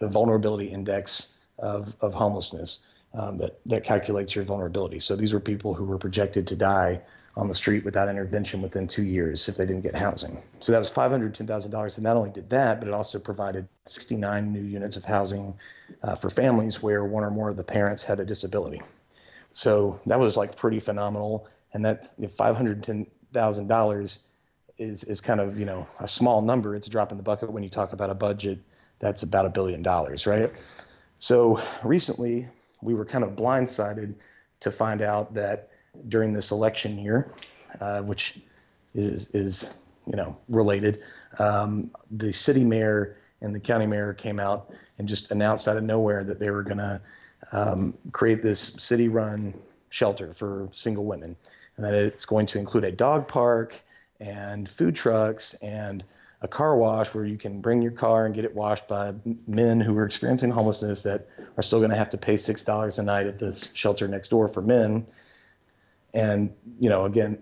a 0.00 0.08
vulnerability 0.08 0.66
index 0.66 1.36
of, 1.58 1.94
of 2.00 2.14
homelessness 2.14 2.86
um, 3.14 3.38
that, 3.38 3.60
that 3.66 3.84
calculates 3.84 4.34
your 4.34 4.44
vulnerability. 4.44 4.98
So 5.00 5.16
these 5.16 5.32
were 5.32 5.40
people 5.40 5.74
who 5.74 5.84
were 5.84 5.98
projected 5.98 6.48
to 6.48 6.56
die 6.56 7.02
on 7.36 7.48
the 7.48 7.54
street 7.54 7.84
without 7.84 8.08
intervention 8.08 8.62
within 8.62 8.86
two 8.86 9.02
years 9.02 9.48
if 9.48 9.56
they 9.56 9.64
didn't 9.64 9.82
get 9.82 9.94
housing. 9.94 10.38
So 10.60 10.72
that 10.72 10.78
was 10.78 10.90
$510,000. 10.90 11.94
And 11.96 12.04
not 12.04 12.16
only 12.16 12.30
did 12.30 12.50
that, 12.50 12.80
but 12.80 12.88
it 12.88 12.94
also 12.94 13.18
provided 13.18 13.68
69 13.86 14.52
new 14.52 14.60
units 14.60 14.96
of 14.96 15.04
housing 15.04 15.54
uh, 16.02 16.14
for 16.14 16.30
families 16.30 16.82
where 16.82 17.04
one 17.04 17.24
or 17.24 17.30
more 17.30 17.48
of 17.48 17.56
the 17.56 17.64
parents 17.64 18.02
had 18.02 18.20
a 18.20 18.24
disability. 18.24 18.82
So 19.52 19.98
that 20.06 20.18
was 20.18 20.36
like 20.36 20.56
pretty 20.56 20.80
phenomenal 20.80 21.48
and 21.72 21.84
that 21.84 22.06
five 22.36 22.56
hundred 22.56 22.82
ten 22.82 23.06
thousand 23.32 23.68
dollars 23.68 24.26
is 24.78 25.04
is 25.04 25.20
kind 25.20 25.40
of 25.40 25.58
you 25.58 25.64
know 25.64 25.86
a 26.00 26.08
small 26.08 26.42
number. 26.42 26.74
It's 26.74 26.86
a 26.86 26.90
drop 26.90 27.12
in 27.12 27.16
the 27.16 27.22
bucket 27.22 27.50
when 27.52 27.62
you 27.62 27.68
talk 27.68 27.92
about 27.92 28.10
a 28.10 28.14
budget 28.14 28.58
that's 28.98 29.22
about 29.22 29.46
a 29.46 29.50
billion 29.50 29.82
dollars, 29.82 30.26
right? 30.26 30.50
So 31.18 31.60
recently 31.84 32.48
we 32.80 32.94
were 32.94 33.04
kind 33.04 33.24
of 33.24 33.36
blindsided 33.36 34.14
to 34.60 34.70
find 34.70 35.02
out 35.02 35.34
that 35.34 35.70
during 36.08 36.32
this 36.32 36.50
election 36.50 36.98
year, 36.98 37.28
uh, 37.80 38.00
which 38.00 38.38
is 38.94 39.34
is 39.34 39.84
you 40.06 40.16
know 40.16 40.36
related, 40.48 41.02
um, 41.38 41.90
the 42.10 42.32
city 42.32 42.64
mayor 42.64 43.16
and 43.40 43.54
the 43.54 43.60
county 43.60 43.86
mayor 43.86 44.14
came 44.14 44.38
out 44.38 44.72
and 44.98 45.08
just 45.08 45.30
announced 45.30 45.66
out 45.68 45.76
of 45.76 45.82
nowhere 45.82 46.22
that 46.24 46.38
they 46.38 46.50
were 46.50 46.62
going 46.62 46.78
to 46.78 47.00
um, 47.50 47.98
create 48.12 48.42
this 48.42 48.60
city-run 48.60 49.52
shelter 49.90 50.32
for 50.32 50.68
single 50.72 51.04
women, 51.04 51.36
and 51.82 51.92
that 51.92 52.00
it's 52.00 52.26
going 52.26 52.46
to 52.46 52.58
include 52.58 52.84
a 52.84 52.92
dog 52.92 53.26
park 53.26 53.74
and 54.20 54.68
food 54.68 54.94
trucks 54.94 55.54
and 55.54 56.04
a 56.40 56.48
car 56.48 56.76
wash 56.76 57.12
where 57.12 57.24
you 57.24 57.36
can 57.36 57.60
bring 57.60 57.82
your 57.82 57.92
car 57.92 58.24
and 58.24 58.34
get 58.34 58.44
it 58.44 58.54
washed 58.54 58.86
by 58.86 59.14
men 59.46 59.80
who 59.80 59.96
are 59.98 60.04
experiencing 60.04 60.50
homelessness 60.50 61.04
that 61.04 61.26
are 61.56 61.62
still 61.62 61.80
going 61.80 61.90
to 61.90 61.96
have 61.96 62.10
to 62.10 62.18
pay 62.18 62.36
six 62.36 62.62
dollars 62.62 62.98
a 62.98 63.02
night 63.02 63.26
at 63.26 63.38
this 63.38 63.72
shelter 63.74 64.06
next 64.06 64.28
door 64.28 64.48
for 64.48 64.62
men. 64.62 65.06
And 66.14 66.54
you 66.78 66.88
know, 66.88 67.04
again, 67.04 67.38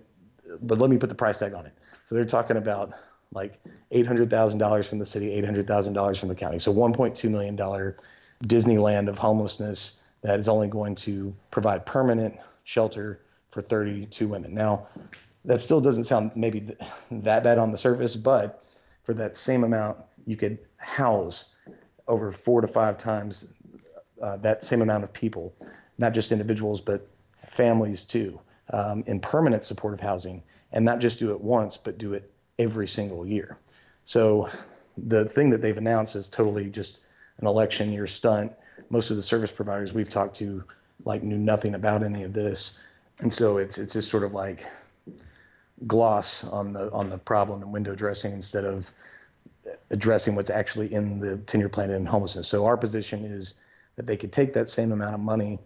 but 0.61 0.78
let 0.78 0.88
me 0.88 0.97
put 0.97 1.09
the 1.09 1.14
price 1.14 1.38
tag 1.38 1.55
on 1.55 1.66
it. 1.66 1.72
So 2.05 2.14
they're 2.14 2.24
talking 2.24 2.57
about 2.57 2.93
like 3.32 3.59
eight 3.91 4.07
hundred 4.07 4.30
thousand 4.30 4.59
dollars 4.59 4.88
from 4.88 4.99
the 4.99 5.07
city, 5.07 5.32
eight 5.32 5.45
hundred 5.45 5.66
thousand 5.66 5.95
dollars 5.95 6.18
from 6.18 6.28
the 6.28 6.34
county. 6.34 6.59
So 6.59 6.72
one 6.72 6.93
point 6.93 7.14
two 7.14 7.30
million 7.30 7.57
dollar 7.57 7.97
Disneyland 8.45 9.09
of 9.09 9.18
homelessness 9.18 10.03
that 10.22 10.41
is 10.41 10.49
only 10.49 10.68
going 10.68 10.95
to 10.97 11.34
provide 11.51 11.84
permanent 11.86 12.36
shelter 12.64 13.20
for 13.51 13.61
32 13.61 14.28
women. 14.28 14.55
Now, 14.55 14.86
that 15.44 15.61
still 15.61 15.80
doesn't 15.80 16.05
sound 16.05 16.32
maybe 16.36 16.76
that 17.11 17.44
bad 17.44 17.59
on 17.59 17.70
the 17.70 17.78
surface, 17.78 18.16
but 18.16 18.62
for 19.05 19.14
that 19.14 19.36
same 19.36 19.64
amount, 19.64 19.98
you 20.26 20.36
could 20.36 20.59
house 20.76 21.55
over 22.07 22.30
four 22.30 22.61
to 22.61 22.66
five 22.66 22.98
times 22.98 23.57
uh, 24.20 24.36
that 24.38 24.62
same 24.62 24.82
amount 24.82 25.05
of 25.05 25.12
people, 25.12 25.55
not 25.98 26.12
just 26.12 26.32
individuals, 26.32 26.80
but 26.80 27.03
families 27.48 28.05
too, 28.05 28.38
um, 28.72 29.03
in 29.07 29.20
permanent 29.20 29.62
supportive 29.62 30.01
housing, 30.01 30.42
and 30.72 30.84
not 30.84 31.01
just 31.01 31.18
do 31.18 31.32
it 31.32 31.40
once, 31.40 31.76
but 31.76 31.98
do 31.98 32.12
it 32.14 32.30
every 32.59 32.86
single 32.86 33.26
year. 33.26 33.57
So 34.05 34.48
the 34.98 35.24
thing 35.24 35.51
that 35.51 35.62
they've 35.62 35.76
announced 35.76 36.16
is 36.16 36.28
totally 36.28 36.68
just 36.68 37.03
an 37.38 37.46
election 37.46 37.92
year 37.92 38.07
stunt. 38.07 38.53
Most 38.90 39.11
of 39.11 39.16
the 39.16 39.22
service 39.22 39.53
providers 39.53 39.94
we've 39.94 40.11
talked 40.11 40.36
to 40.36 40.64
like 41.05 41.22
knew 41.22 41.38
nothing 41.38 41.74
about 41.74 42.03
any 42.03 42.24
of 42.24 42.32
this, 42.32 42.84
and 43.21 43.33
so 43.33 43.59
it's 43.59 43.79
it's 43.79 43.93
just 43.93 44.09
sort 44.09 44.23
of 44.23 44.33
like 44.33 44.64
gloss 45.87 46.45
on 46.45 46.73
the 46.73 46.91
on 46.93 47.11
the 47.11 47.18
problem 47.18 47.62
and 47.62 47.73
window 47.73 47.95
dressing 47.95 48.33
instead 48.33 48.64
of 48.64 48.91
addressing 49.91 50.35
what's 50.35 50.51
actually 50.51 50.93
in 50.93 51.21
the 51.21 51.39
10 51.39 51.61
year 51.61 51.68
plan 51.68 51.91
in 51.91 52.07
homelessness. 52.07 52.49
So 52.49 52.66
our 52.66 52.77
position 52.77 53.25
is 53.25 53.55
that 53.97 54.07
they 54.07 54.16
could 54.16 54.33
take 54.33 54.55
that 54.55 54.68
same 54.68 54.93
amount 54.93 55.14
of 55.14 55.21
money 55.21 55.59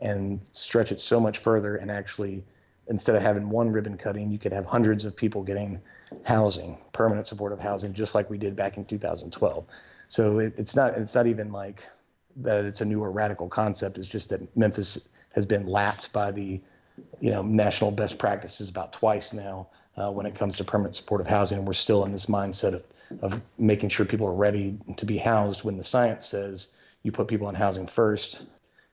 and 0.00 0.42
stretch 0.52 0.92
it 0.92 1.00
so 1.00 1.20
much 1.20 1.38
further 1.38 1.76
and 1.76 1.90
actually 1.90 2.44
instead 2.88 3.14
of 3.14 3.22
having 3.22 3.48
one 3.50 3.70
ribbon 3.70 3.96
cutting, 3.96 4.30
you 4.30 4.38
could 4.38 4.52
have 4.52 4.66
hundreds 4.66 5.04
of 5.04 5.16
people 5.16 5.44
getting 5.44 5.80
housing, 6.24 6.76
permanent 6.92 7.26
supportive 7.26 7.60
housing, 7.60 7.92
just 7.92 8.14
like 8.14 8.28
we 8.28 8.36
did 8.36 8.56
back 8.56 8.76
in 8.76 8.84
2012. 8.84 9.66
So 10.08 10.40
it, 10.40 10.54
it's 10.58 10.74
not 10.74 10.94
it's 10.94 11.14
not 11.14 11.26
even 11.26 11.52
like 11.52 11.82
that 12.36 12.64
it's 12.64 12.80
a 12.80 12.84
new 12.84 13.00
or 13.00 13.10
radical 13.10 13.48
concept. 13.48 13.98
It's 13.98 14.08
just 14.08 14.30
that 14.30 14.56
Memphis 14.56 15.08
has 15.34 15.46
been 15.46 15.66
lapped 15.66 16.12
by 16.12 16.32
the 16.32 16.60
you 17.20 17.30
know 17.30 17.42
national 17.42 17.90
best 17.90 18.18
practices 18.18 18.70
about 18.70 18.92
twice 18.92 19.32
now 19.32 19.68
uh, 19.96 20.10
when 20.10 20.26
it 20.26 20.34
comes 20.34 20.56
to 20.56 20.64
permanent 20.64 20.94
supportive 20.94 21.26
housing, 21.26 21.58
and 21.58 21.66
we're 21.66 21.72
still 21.72 22.04
in 22.04 22.12
this 22.12 22.26
mindset 22.26 22.74
of 22.74 22.84
of 23.22 23.40
making 23.58 23.88
sure 23.88 24.06
people 24.06 24.28
are 24.28 24.34
ready 24.34 24.78
to 24.98 25.06
be 25.06 25.18
housed 25.18 25.64
when 25.64 25.76
the 25.76 25.84
science 25.84 26.26
says 26.26 26.76
you 27.02 27.12
put 27.12 27.28
people 27.28 27.48
in 27.48 27.54
housing 27.54 27.86
first, 27.86 28.44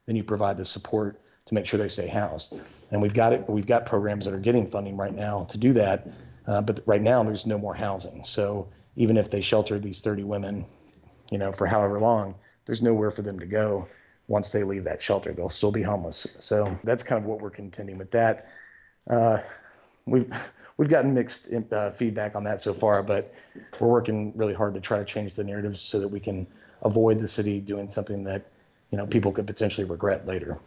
then 0.06 0.16
you 0.16 0.24
provide 0.24 0.56
the 0.56 0.64
support 0.64 1.20
to 1.46 1.54
make 1.54 1.66
sure 1.66 1.78
they 1.78 1.88
stay 1.88 2.08
housed. 2.08 2.54
And 2.90 3.00
we've 3.00 3.14
got 3.14 3.32
it. 3.32 3.48
We've 3.48 3.66
got 3.66 3.86
programs 3.86 4.24
that 4.24 4.34
are 4.34 4.40
getting 4.40 4.66
funding 4.66 4.96
right 4.96 5.14
now 5.14 5.44
to 5.44 5.58
do 5.58 5.74
that, 5.74 6.08
uh, 6.46 6.62
but 6.62 6.80
right 6.86 7.00
now 7.00 7.22
there's 7.22 7.46
no 7.46 7.58
more 7.58 7.74
housing. 7.74 8.24
So 8.24 8.68
even 8.96 9.16
if 9.16 9.30
they 9.30 9.40
shelter 9.40 9.78
these 9.78 10.02
30 10.02 10.24
women, 10.24 10.66
you 11.30 11.38
know, 11.38 11.52
for 11.52 11.66
however 11.66 12.00
long, 12.00 12.36
there's 12.66 12.82
nowhere 12.82 13.10
for 13.10 13.22
them 13.22 13.38
to 13.38 13.46
go 13.46 13.88
once 14.28 14.52
they 14.52 14.62
leave 14.62 14.84
that 14.84 15.02
shelter. 15.02 15.32
They'll 15.32 15.48
still 15.48 15.72
be 15.72 15.82
homeless. 15.82 16.28
So 16.38 16.76
that's 16.84 17.02
kind 17.02 17.20
of 17.20 17.26
what 17.26 17.40
we're 17.40 17.50
contending 17.50 17.98
with 17.98 18.12
that. 18.12 18.46
Uh, 19.08 19.38
we've 20.06 20.30
we've 20.76 20.88
gotten 20.88 21.14
mixed 21.14 21.52
uh, 21.72 21.90
feedback 21.90 22.36
on 22.36 22.44
that 22.44 22.60
so 22.60 22.72
far, 22.72 23.02
but 23.02 23.32
we're 23.80 23.88
working 23.88 24.36
really 24.36 24.54
hard 24.54 24.74
to 24.74 24.80
try 24.80 24.98
to 24.98 25.04
change 25.04 25.34
the 25.34 25.44
narratives 25.44 25.80
so 25.80 26.00
that 26.00 26.08
we 26.08 26.20
can 26.20 26.46
avoid 26.82 27.18
the 27.18 27.28
city 27.28 27.60
doing 27.60 27.88
something 27.88 28.24
that 28.24 28.42
you 28.90 28.98
know 28.98 29.06
people 29.06 29.32
could 29.32 29.46
potentially 29.46 29.86
regret 29.86 30.26
later. 30.26 30.58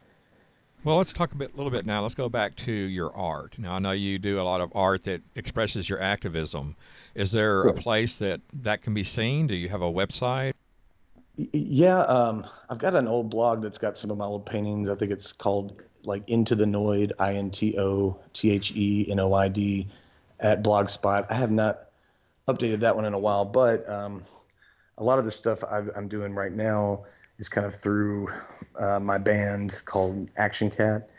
Well, 0.83 0.97
let's 0.97 1.13
talk 1.13 1.31
a 1.31 1.35
bit, 1.35 1.55
little 1.55 1.71
bit 1.71 1.85
now. 1.85 2.01
Let's 2.01 2.15
go 2.15 2.27
back 2.27 2.55
to 2.57 2.71
your 2.71 3.15
art. 3.15 3.59
Now, 3.59 3.75
I 3.75 3.79
know 3.79 3.91
you 3.91 4.17
do 4.17 4.41
a 4.41 4.43
lot 4.43 4.61
of 4.61 4.71
art 4.73 5.03
that 5.03 5.21
expresses 5.35 5.87
your 5.87 6.01
activism. 6.01 6.75
Is 7.13 7.31
there 7.31 7.61
a 7.65 7.73
place 7.73 8.17
that 8.17 8.41
that 8.63 8.81
can 8.81 8.95
be 8.95 9.03
seen? 9.03 9.45
Do 9.45 9.53
you 9.53 9.69
have 9.69 9.83
a 9.83 9.91
website? 9.91 10.50
Yeah, 11.35 11.99
um, 11.99 12.45
I've 12.69 12.79
got 12.79 12.93
an 12.93 13.07
old 13.07 13.29
blog 13.29 13.63
that's 13.63 13.77
got 13.77 13.97
some 13.97 14.11
of 14.11 14.17
my 14.17 14.25
old 14.25 14.45
paintings. 14.45 14.89
I 14.89 14.95
think 14.95 15.11
it's 15.11 15.33
called 15.33 15.81
like 16.03 16.29
Into 16.29 16.55
the 16.55 16.65
Noid, 16.65 17.13
I 17.19 17.35
N 17.35 17.51
T 17.51 17.77
O 17.77 18.19
T 18.33 18.51
H 18.51 18.73
E 18.75 19.09
N 19.09 19.19
O 19.19 19.33
I 19.33 19.47
D, 19.47 19.87
at 20.39 20.63
Blogspot. 20.63 21.27
I 21.29 21.35
have 21.35 21.51
not 21.51 21.79
updated 22.47 22.79
that 22.79 22.95
one 22.95 23.05
in 23.05 23.13
a 23.13 23.19
while, 23.19 23.45
but 23.45 23.87
um, 23.89 24.23
a 24.97 25.03
lot 25.03 25.19
of 25.19 25.25
the 25.25 25.31
stuff 25.31 25.63
i 25.63 25.81
am 25.95 26.07
doing 26.07 26.33
right 26.33 26.51
now 26.51 27.05
is 27.39 27.49
kind 27.49 27.65
of 27.65 27.73
through 27.73 28.27
uh, 28.77 28.99
my 28.99 29.17
band 29.17 29.81
called 29.85 30.29
Aktion 30.35 30.75
Kat. 30.75 31.09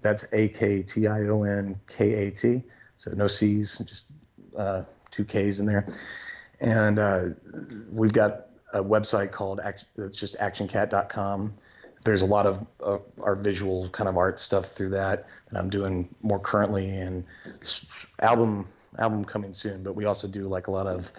That's 0.00 0.32
A 0.32 0.48
K 0.48 0.82
T 0.82 1.06
I 1.06 1.26
O 1.28 1.42
N 1.42 1.80
K 1.86 2.26
A 2.26 2.30
T. 2.32 2.62
So 2.96 3.12
no 3.12 3.28
C's, 3.28 3.78
just 3.78 4.10
uh, 4.56 4.82
two 5.10 5.24
K's 5.24 5.60
in 5.60 5.66
there. 5.66 5.86
And 6.60 6.98
uh, 6.98 7.24
we've 7.90 8.12
got 8.12 8.49
a 8.72 8.82
website 8.82 9.32
called 9.32 9.60
it's 9.96 10.16
just 10.16 10.38
aktionkat.com. 10.38 11.52
There's 12.04 12.22
a 12.22 12.26
lot 12.26 12.46
of 12.46 12.66
uh, 12.82 12.98
our 13.22 13.34
visual 13.34 13.88
kind 13.90 14.08
of 14.08 14.16
art 14.16 14.40
stuff 14.40 14.66
through 14.66 14.90
that 14.90 15.24
that 15.50 15.58
I'm 15.58 15.68
doing 15.68 16.14
more 16.22 16.38
currently, 16.38 16.88
and 16.88 17.24
album 18.20 18.66
album 18.98 19.24
coming 19.24 19.52
soon. 19.52 19.82
But 19.82 19.96
we 19.96 20.06
also 20.06 20.28
do 20.28 20.48
like 20.48 20.68
a 20.68 20.70
lot 20.70 20.86
of 20.86 21.10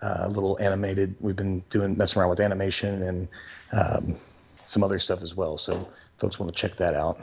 uh, 0.00 0.28
little 0.28 0.58
animated. 0.60 1.16
We've 1.20 1.36
been 1.36 1.60
doing 1.70 1.96
messing 1.96 2.20
around 2.20 2.30
with 2.30 2.40
animation 2.40 3.02
and 3.02 3.28
um, 3.72 4.12
some 4.12 4.84
other 4.84 4.98
stuff 4.98 5.22
as 5.22 5.36
well. 5.36 5.56
So 5.56 5.74
folks 6.16 6.38
want 6.38 6.52
to 6.52 6.58
check 6.58 6.76
that 6.76 6.94
out. 6.94 7.18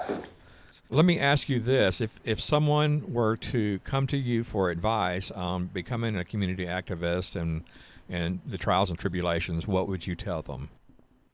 Let 0.89 1.05
me 1.05 1.19
ask 1.19 1.49
you 1.49 1.59
this: 1.59 2.01
if 2.01 2.19
if 2.25 2.39
someone 2.39 3.13
were 3.13 3.37
to 3.37 3.79
come 3.83 4.07
to 4.07 4.17
you 4.17 4.43
for 4.43 4.71
advice 4.71 5.29
on 5.29 5.67
becoming 5.67 6.17
a 6.17 6.25
community 6.25 6.65
activist 6.65 7.39
and 7.39 7.63
and 8.09 8.39
the 8.45 8.57
trials 8.57 8.89
and 8.89 8.99
tribulations, 8.99 9.67
what 9.67 9.87
would 9.87 10.05
you 10.05 10.15
tell 10.15 10.41
them? 10.41 10.69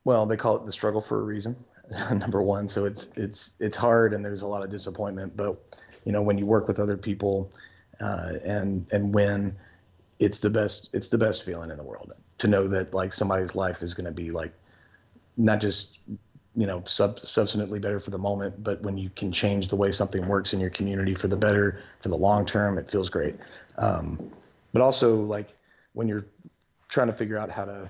Well, 0.03 0.26
they 0.26 0.38
call 0.38 0.57
it 0.57 0.65
the 0.65 0.71
struggle 0.71 1.01
for 1.01 1.19
a 1.19 1.23
reason. 1.23 1.55
Number 2.11 2.41
one, 2.41 2.67
so 2.67 2.86
it's 2.86 3.15
it's 3.17 3.59
it's 3.59 3.78
hard 3.78 4.13
and 4.13 4.23
there's 4.23 4.43
a 4.43 4.47
lot 4.47 4.63
of 4.63 4.69
disappointment. 4.69 5.36
But 5.36 5.57
you 6.03 6.11
know, 6.11 6.21
when 6.21 6.38
you 6.38 6.45
work 6.45 6.67
with 6.67 6.80
other 6.80 6.97
people 6.97 7.51
uh, 7.99 8.34
and 8.43 8.88
and 8.91 9.13
win, 9.13 9.55
it's 10.19 10.41
the 10.41 10.49
best 10.49 10.93
it's 10.93 11.09
the 11.09 11.17
best 11.17 11.45
feeling 11.45 11.71
in 11.71 11.78
the 11.78 11.84
world 11.84 12.13
to 12.39 12.47
know 12.47 12.67
that 12.67 12.93
like 12.93 13.13
somebody's 13.13 13.55
life 13.55 13.82
is 13.82 13.93
going 13.93 14.05
to 14.05 14.13
be 14.13 14.32
like 14.32 14.53
not 15.38 15.61
just 15.61 15.99
you 16.55 16.67
know 16.67 16.84
sub, 16.86 17.17
substantively 17.17 17.82
better 17.82 17.99
for 17.99 18.11
the 18.11 18.17
moment, 18.17 18.63
but 18.63 18.82
when 18.82 18.97
you 18.97 19.09
can 19.09 19.32
change 19.32 19.67
the 19.67 19.76
way 19.76 19.91
something 19.91 20.28
works 20.28 20.53
in 20.53 20.59
your 20.59 20.69
community 20.69 21.15
for 21.15 21.28
the 21.28 21.38
better 21.38 21.82
for 21.99 22.09
the 22.09 22.17
long 22.17 22.45
term, 22.45 22.78
it 22.78 22.89
feels 22.89 23.09
great. 23.09 23.36
Um, 23.78 24.32
but 24.73 24.82
also 24.82 25.17
like 25.17 25.49
when 25.93 26.07
you're 26.07 26.26
trying 26.88 27.07
to 27.07 27.13
figure 27.13 27.38
out 27.38 27.49
how 27.49 27.65
to 27.65 27.89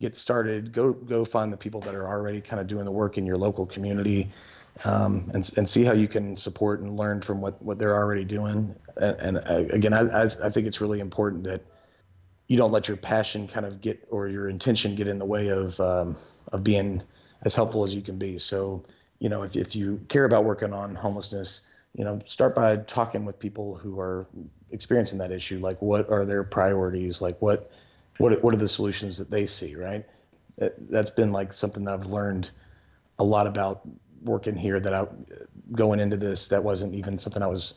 get 0.00 0.16
started, 0.16 0.72
go 0.72 0.92
go 0.92 1.24
find 1.24 1.52
the 1.52 1.56
people 1.56 1.80
that 1.82 1.94
are 1.94 2.06
already 2.06 2.40
kind 2.40 2.60
of 2.60 2.66
doing 2.66 2.84
the 2.84 2.92
work 2.92 3.18
in 3.18 3.26
your 3.26 3.36
local 3.36 3.66
community, 3.66 4.28
um, 4.84 5.30
and 5.34 5.50
and 5.56 5.68
see 5.68 5.84
how 5.84 5.92
you 5.92 6.08
can 6.08 6.36
support 6.36 6.80
and 6.80 6.96
learn 6.96 7.20
from 7.20 7.40
what 7.40 7.62
what 7.62 7.78
they're 7.78 7.96
already 7.96 8.24
doing. 8.24 8.74
And, 8.96 9.20
and 9.20 9.36
uh, 9.38 9.74
again, 9.74 9.94
I 9.94 10.22
I 10.22 10.50
think 10.50 10.66
it's 10.66 10.80
really 10.80 11.00
important 11.00 11.44
that 11.44 11.62
you 12.48 12.56
don't 12.56 12.72
let 12.72 12.88
your 12.88 12.96
passion 12.96 13.48
kind 13.48 13.66
of 13.66 13.80
get 13.80 14.06
or 14.10 14.28
your 14.28 14.48
intention 14.48 14.94
get 14.94 15.08
in 15.08 15.18
the 15.18 15.26
way 15.26 15.48
of 15.48 15.80
um, 15.80 16.16
of 16.52 16.62
being 16.62 17.02
as 17.42 17.54
helpful 17.54 17.84
as 17.84 17.94
you 17.94 18.02
can 18.02 18.18
be. 18.18 18.38
So 18.38 18.84
you 19.18 19.28
know, 19.28 19.42
if 19.42 19.56
if 19.56 19.76
you 19.76 20.00
care 20.08 20.24
about 20.24 20.44
working 20.44 20.72
on 20.72 20.94
homelessness, 20.94 21.70
you 21.94 22.04
know, 22.04 22.20
start 22.26 22.54
by 22.54 22.76
talking 22.76 23.24
with 23.24 23.38
people 23.38 23.76
who 23.76 23.98
are 23.98 24.26
experiencing 24.70 25.18
that 25.18 25.32
issue. 25.32 25.58
Like, 25.58 25.80
what 25.80 26.10
are 26.10 26.24
their 26.24 26.44
priorities? 26.44 27.22
Like, 27.22 27.40
what 27.40 27.70
what 28.18 28.42
what 28.42 28.54
are 28.54 28.58
the 28.58 28.68
solutions 28.68 29.18
that 29.18 29.30
they 29.30 29.46
see, 29.46 29.76
right? 29.76 30.04
That's 30.78 31.10
been 31.10 31.32
like 31.32 31.52
something 31.52 31.84
that 31.84 31.94
I've 31.94 32.06
learned 32.06 32.50
a 33.18 33.24
lot 33.24 33.46
about 33.46 33.82
working 34.22 34.56
here. 34.56 34.80
That 34.80 34.94
I 34.94 35.06
going 35.70 36.00
into 36.00 36.16
this, 36.16 36.48
that 36.48 36.64
wasn't 36.64 36.94
even 36.94 37.18
something 37.18 37.42
I 37.42 37.46
was 37.46 37.74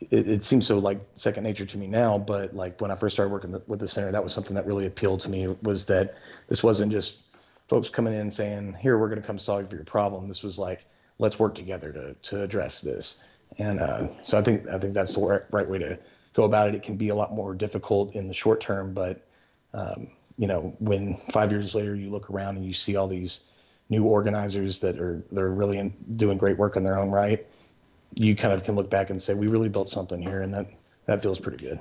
it, 0.00 0.28
it, 0.28 0.44
seems 0.44 0.66
so 0.66 0.78
like 0.78 1.00
second 1.14 1.44
nature 1.44 1.66
to 1.66 1.78
me 1.78 1.86
now, 1.86 2.18
but 2.18 2.54
like 2.54 2.80
when 2.80 2.90
I 2.90 2.94
first 2.94 3.16
started 3.16 3.32
working 3.32 3.60
with 3.66 3.80
the 3.80 3.88
center, 3.88 4.12
that 4.12 4.22
was 4.22 4.32
something 4.32 4.54
that 4.54 4.66
really 4.66 4.86
appealed 4.86 5.20
to 5.20 5.30
me 5.30 5.48
was 5.62 5.86
that 5.86 6.14
this 6.48 6.62
wasn't 6.62 6.92
just 6.92 7.24
folks 7.68 7.90
coming 7.90 8.14
in 8.14 8.30
saying, 8.30 8.74
here, 8.74 8.96
we're 8.96 9.08
going 9.08 9.20
to 9.20 9.26
come 9.26 9.38
solve 9.38 9.72
your 9.72 9.84
problem. 9.84 10.26
This 10.26 10.42
was 10.42 10.58
like, 10.58 10.84
let's 11.18 11.38
work 11.38 11.54
together 11.54 11.92
to, 11.92 12.14
to 12.30 12.42
address 12.42 12.80
this. 12.80 13.26
And 13.58 13.80
uh, 13.80 14.08
so 14.22 14.38
I 14.38 14.42
think, 14.42 14.68
I 14.68 14.78
think 14.78 14.94
that's 14.94 15.14
the 15.14 15.26
right, 15.26 15.42
right 15.50 15.68
way 15.68 15.78
to 15.78 15.98
go 16.32 16.44
about 16.44 16.68
it. 16.68 16.74
It 16.76 16.82
can 16.84 16.96
be 16.96 17.08
a 17.08 17.14
lot 17.14 17.32
more 17.32 17.54
difficult 17.54 18.14
in 18.14 18.28
the 18.28 18.34
short 18.34 18.60
term, 18.60 18.94
but 18.94 19.26
um, 19.74 20.08
you 20.36 20.46
know, 20.46 20.76
when 20.78 21.14
five 21.14 21.50
years 21.50 21.74
later 21.74 21.94
you 21.94 22.10
look 22.10 22.30
around 22.30 22.56
and 22.56 22.64
you 22.64 22.72
see 22.72 22.96
all 22.96 23.08
these 23.08 23.50
new 23.88 24.04
organizers 24.04 24.80
that 24.80 24.98
are, 24.98 25.22
they're 25.32 25.48
really 25.48 25.78
in, 25.78 25.94
doing 26.10 26.38
great 26.38 26.56
work 26.56 26.76
in 26.76 26.84
their 26.84 26.98
own 26.98 27.10
right, 27.10 27.46
you 28.14 28.34
kind 28.34 28.52
of 28.54 28.64
can 28.64 28.74
look 28.76 28.90
back 28.90 29.10
and 29.10 29.20
say 29.20 29.34
we 29.34 29.48
really 29.48 29.68
built 29.68 29.88
something 29.88 30.20
here, 30.20 30.40
and 30.40 30.54
that 30.54 30.66
that 31.06 31.22
feels 31.22 31.38
pretty 31.38 31.58
good. 31.58 31.80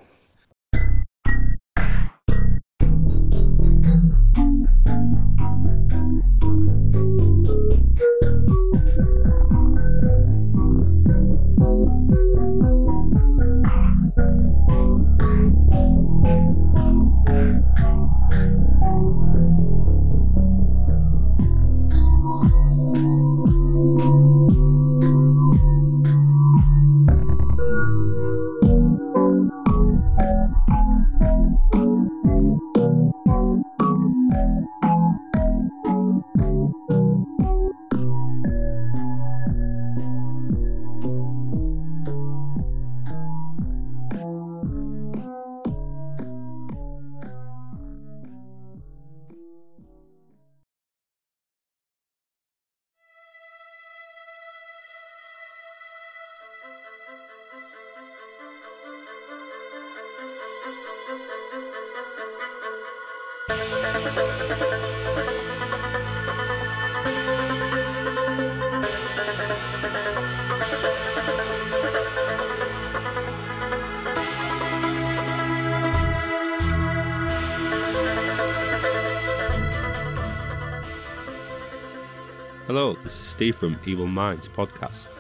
This 83.08 83.22
is 83.22 83.26
Steve 83.26 83.56
from 83.56 83.80
Evil 83.86 84.06
Minds 84.06 84.50
podcast. 84.50 85.18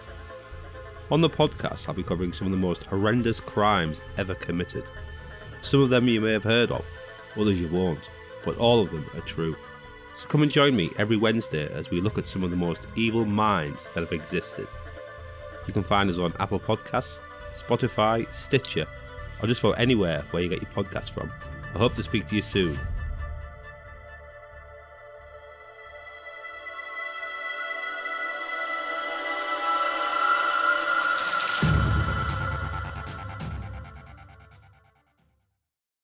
On 1.09 1.21
the 1.21 1.29
podcast, 1.29 1.87
I'll 1.87 1.95
be 1.95 2.03
covering 2.03 2.33
some 2.33 2.45
of 2.45 2.51
the 2.51 2.57
most 2.57 2.83
horrendous 2.83 3.39
crimes 3.39 4.01
ever 4.17 4.35
committed. 4.35 4.83
Some 5.61 5.79
of 5.79 5.89
them 5.89 6.09
you 6.09 6.19
may 6.19 6.33
have 6.33 6.43
heard 6.43 6.69
of, 6.69 6.83
others 7.37 7.61
you 7.61 7.69
won't, 7.69 8.09
but 8.43 8.57
all 8.57 8.81
of 8.81 8.91
them 8.91 9.09
are 9.13 9.21
true. 9.21 9.55
So 10.17 10.27
come 10.27 10.41
and 10.41 10.51
join 10.51 10.75
me 10.75 10.89
every 10.97 11.15
Wednesday 11.15 11.73
as 11.73 11.89
we 11.89 12.01
look 12.01 12.17
at 12.17 12.27
some 12.27 12.43
of 12.43 12.51
the 12.51 12.57
most 12.57 12.87
evil 12.97 13.23
minds 13.23 13.85
that 13.93 14.01
have 14.01 14.11
existed. 14.11 14.67
You 15.65 15.71
can 15.71 15.83
find 15.83 16.09
us 16.09 16.19
on 16.19 16.33
Apple 16.41 16.59
Podcasts, 16.59 17.21
Spotify, 17.55 18.29
Stitcher, 18.33 18.85
or 19.41 19.47
just 19.47 19.63
about 19.63 19.79
anywhere 19.79 20.25
where 20.31 20.43
you 20.43 20.49
get 20.49 20.61
your 20.61 20.71
podcasts 20.71 21.09
from. 21.09 21.31
I 21.73 21.77
hope 21.77 21.95
to 21.95 22.03
speak 22.03 22.25
to 22.25 22.35
you 22.35 22.41
soon. 22.41 22.77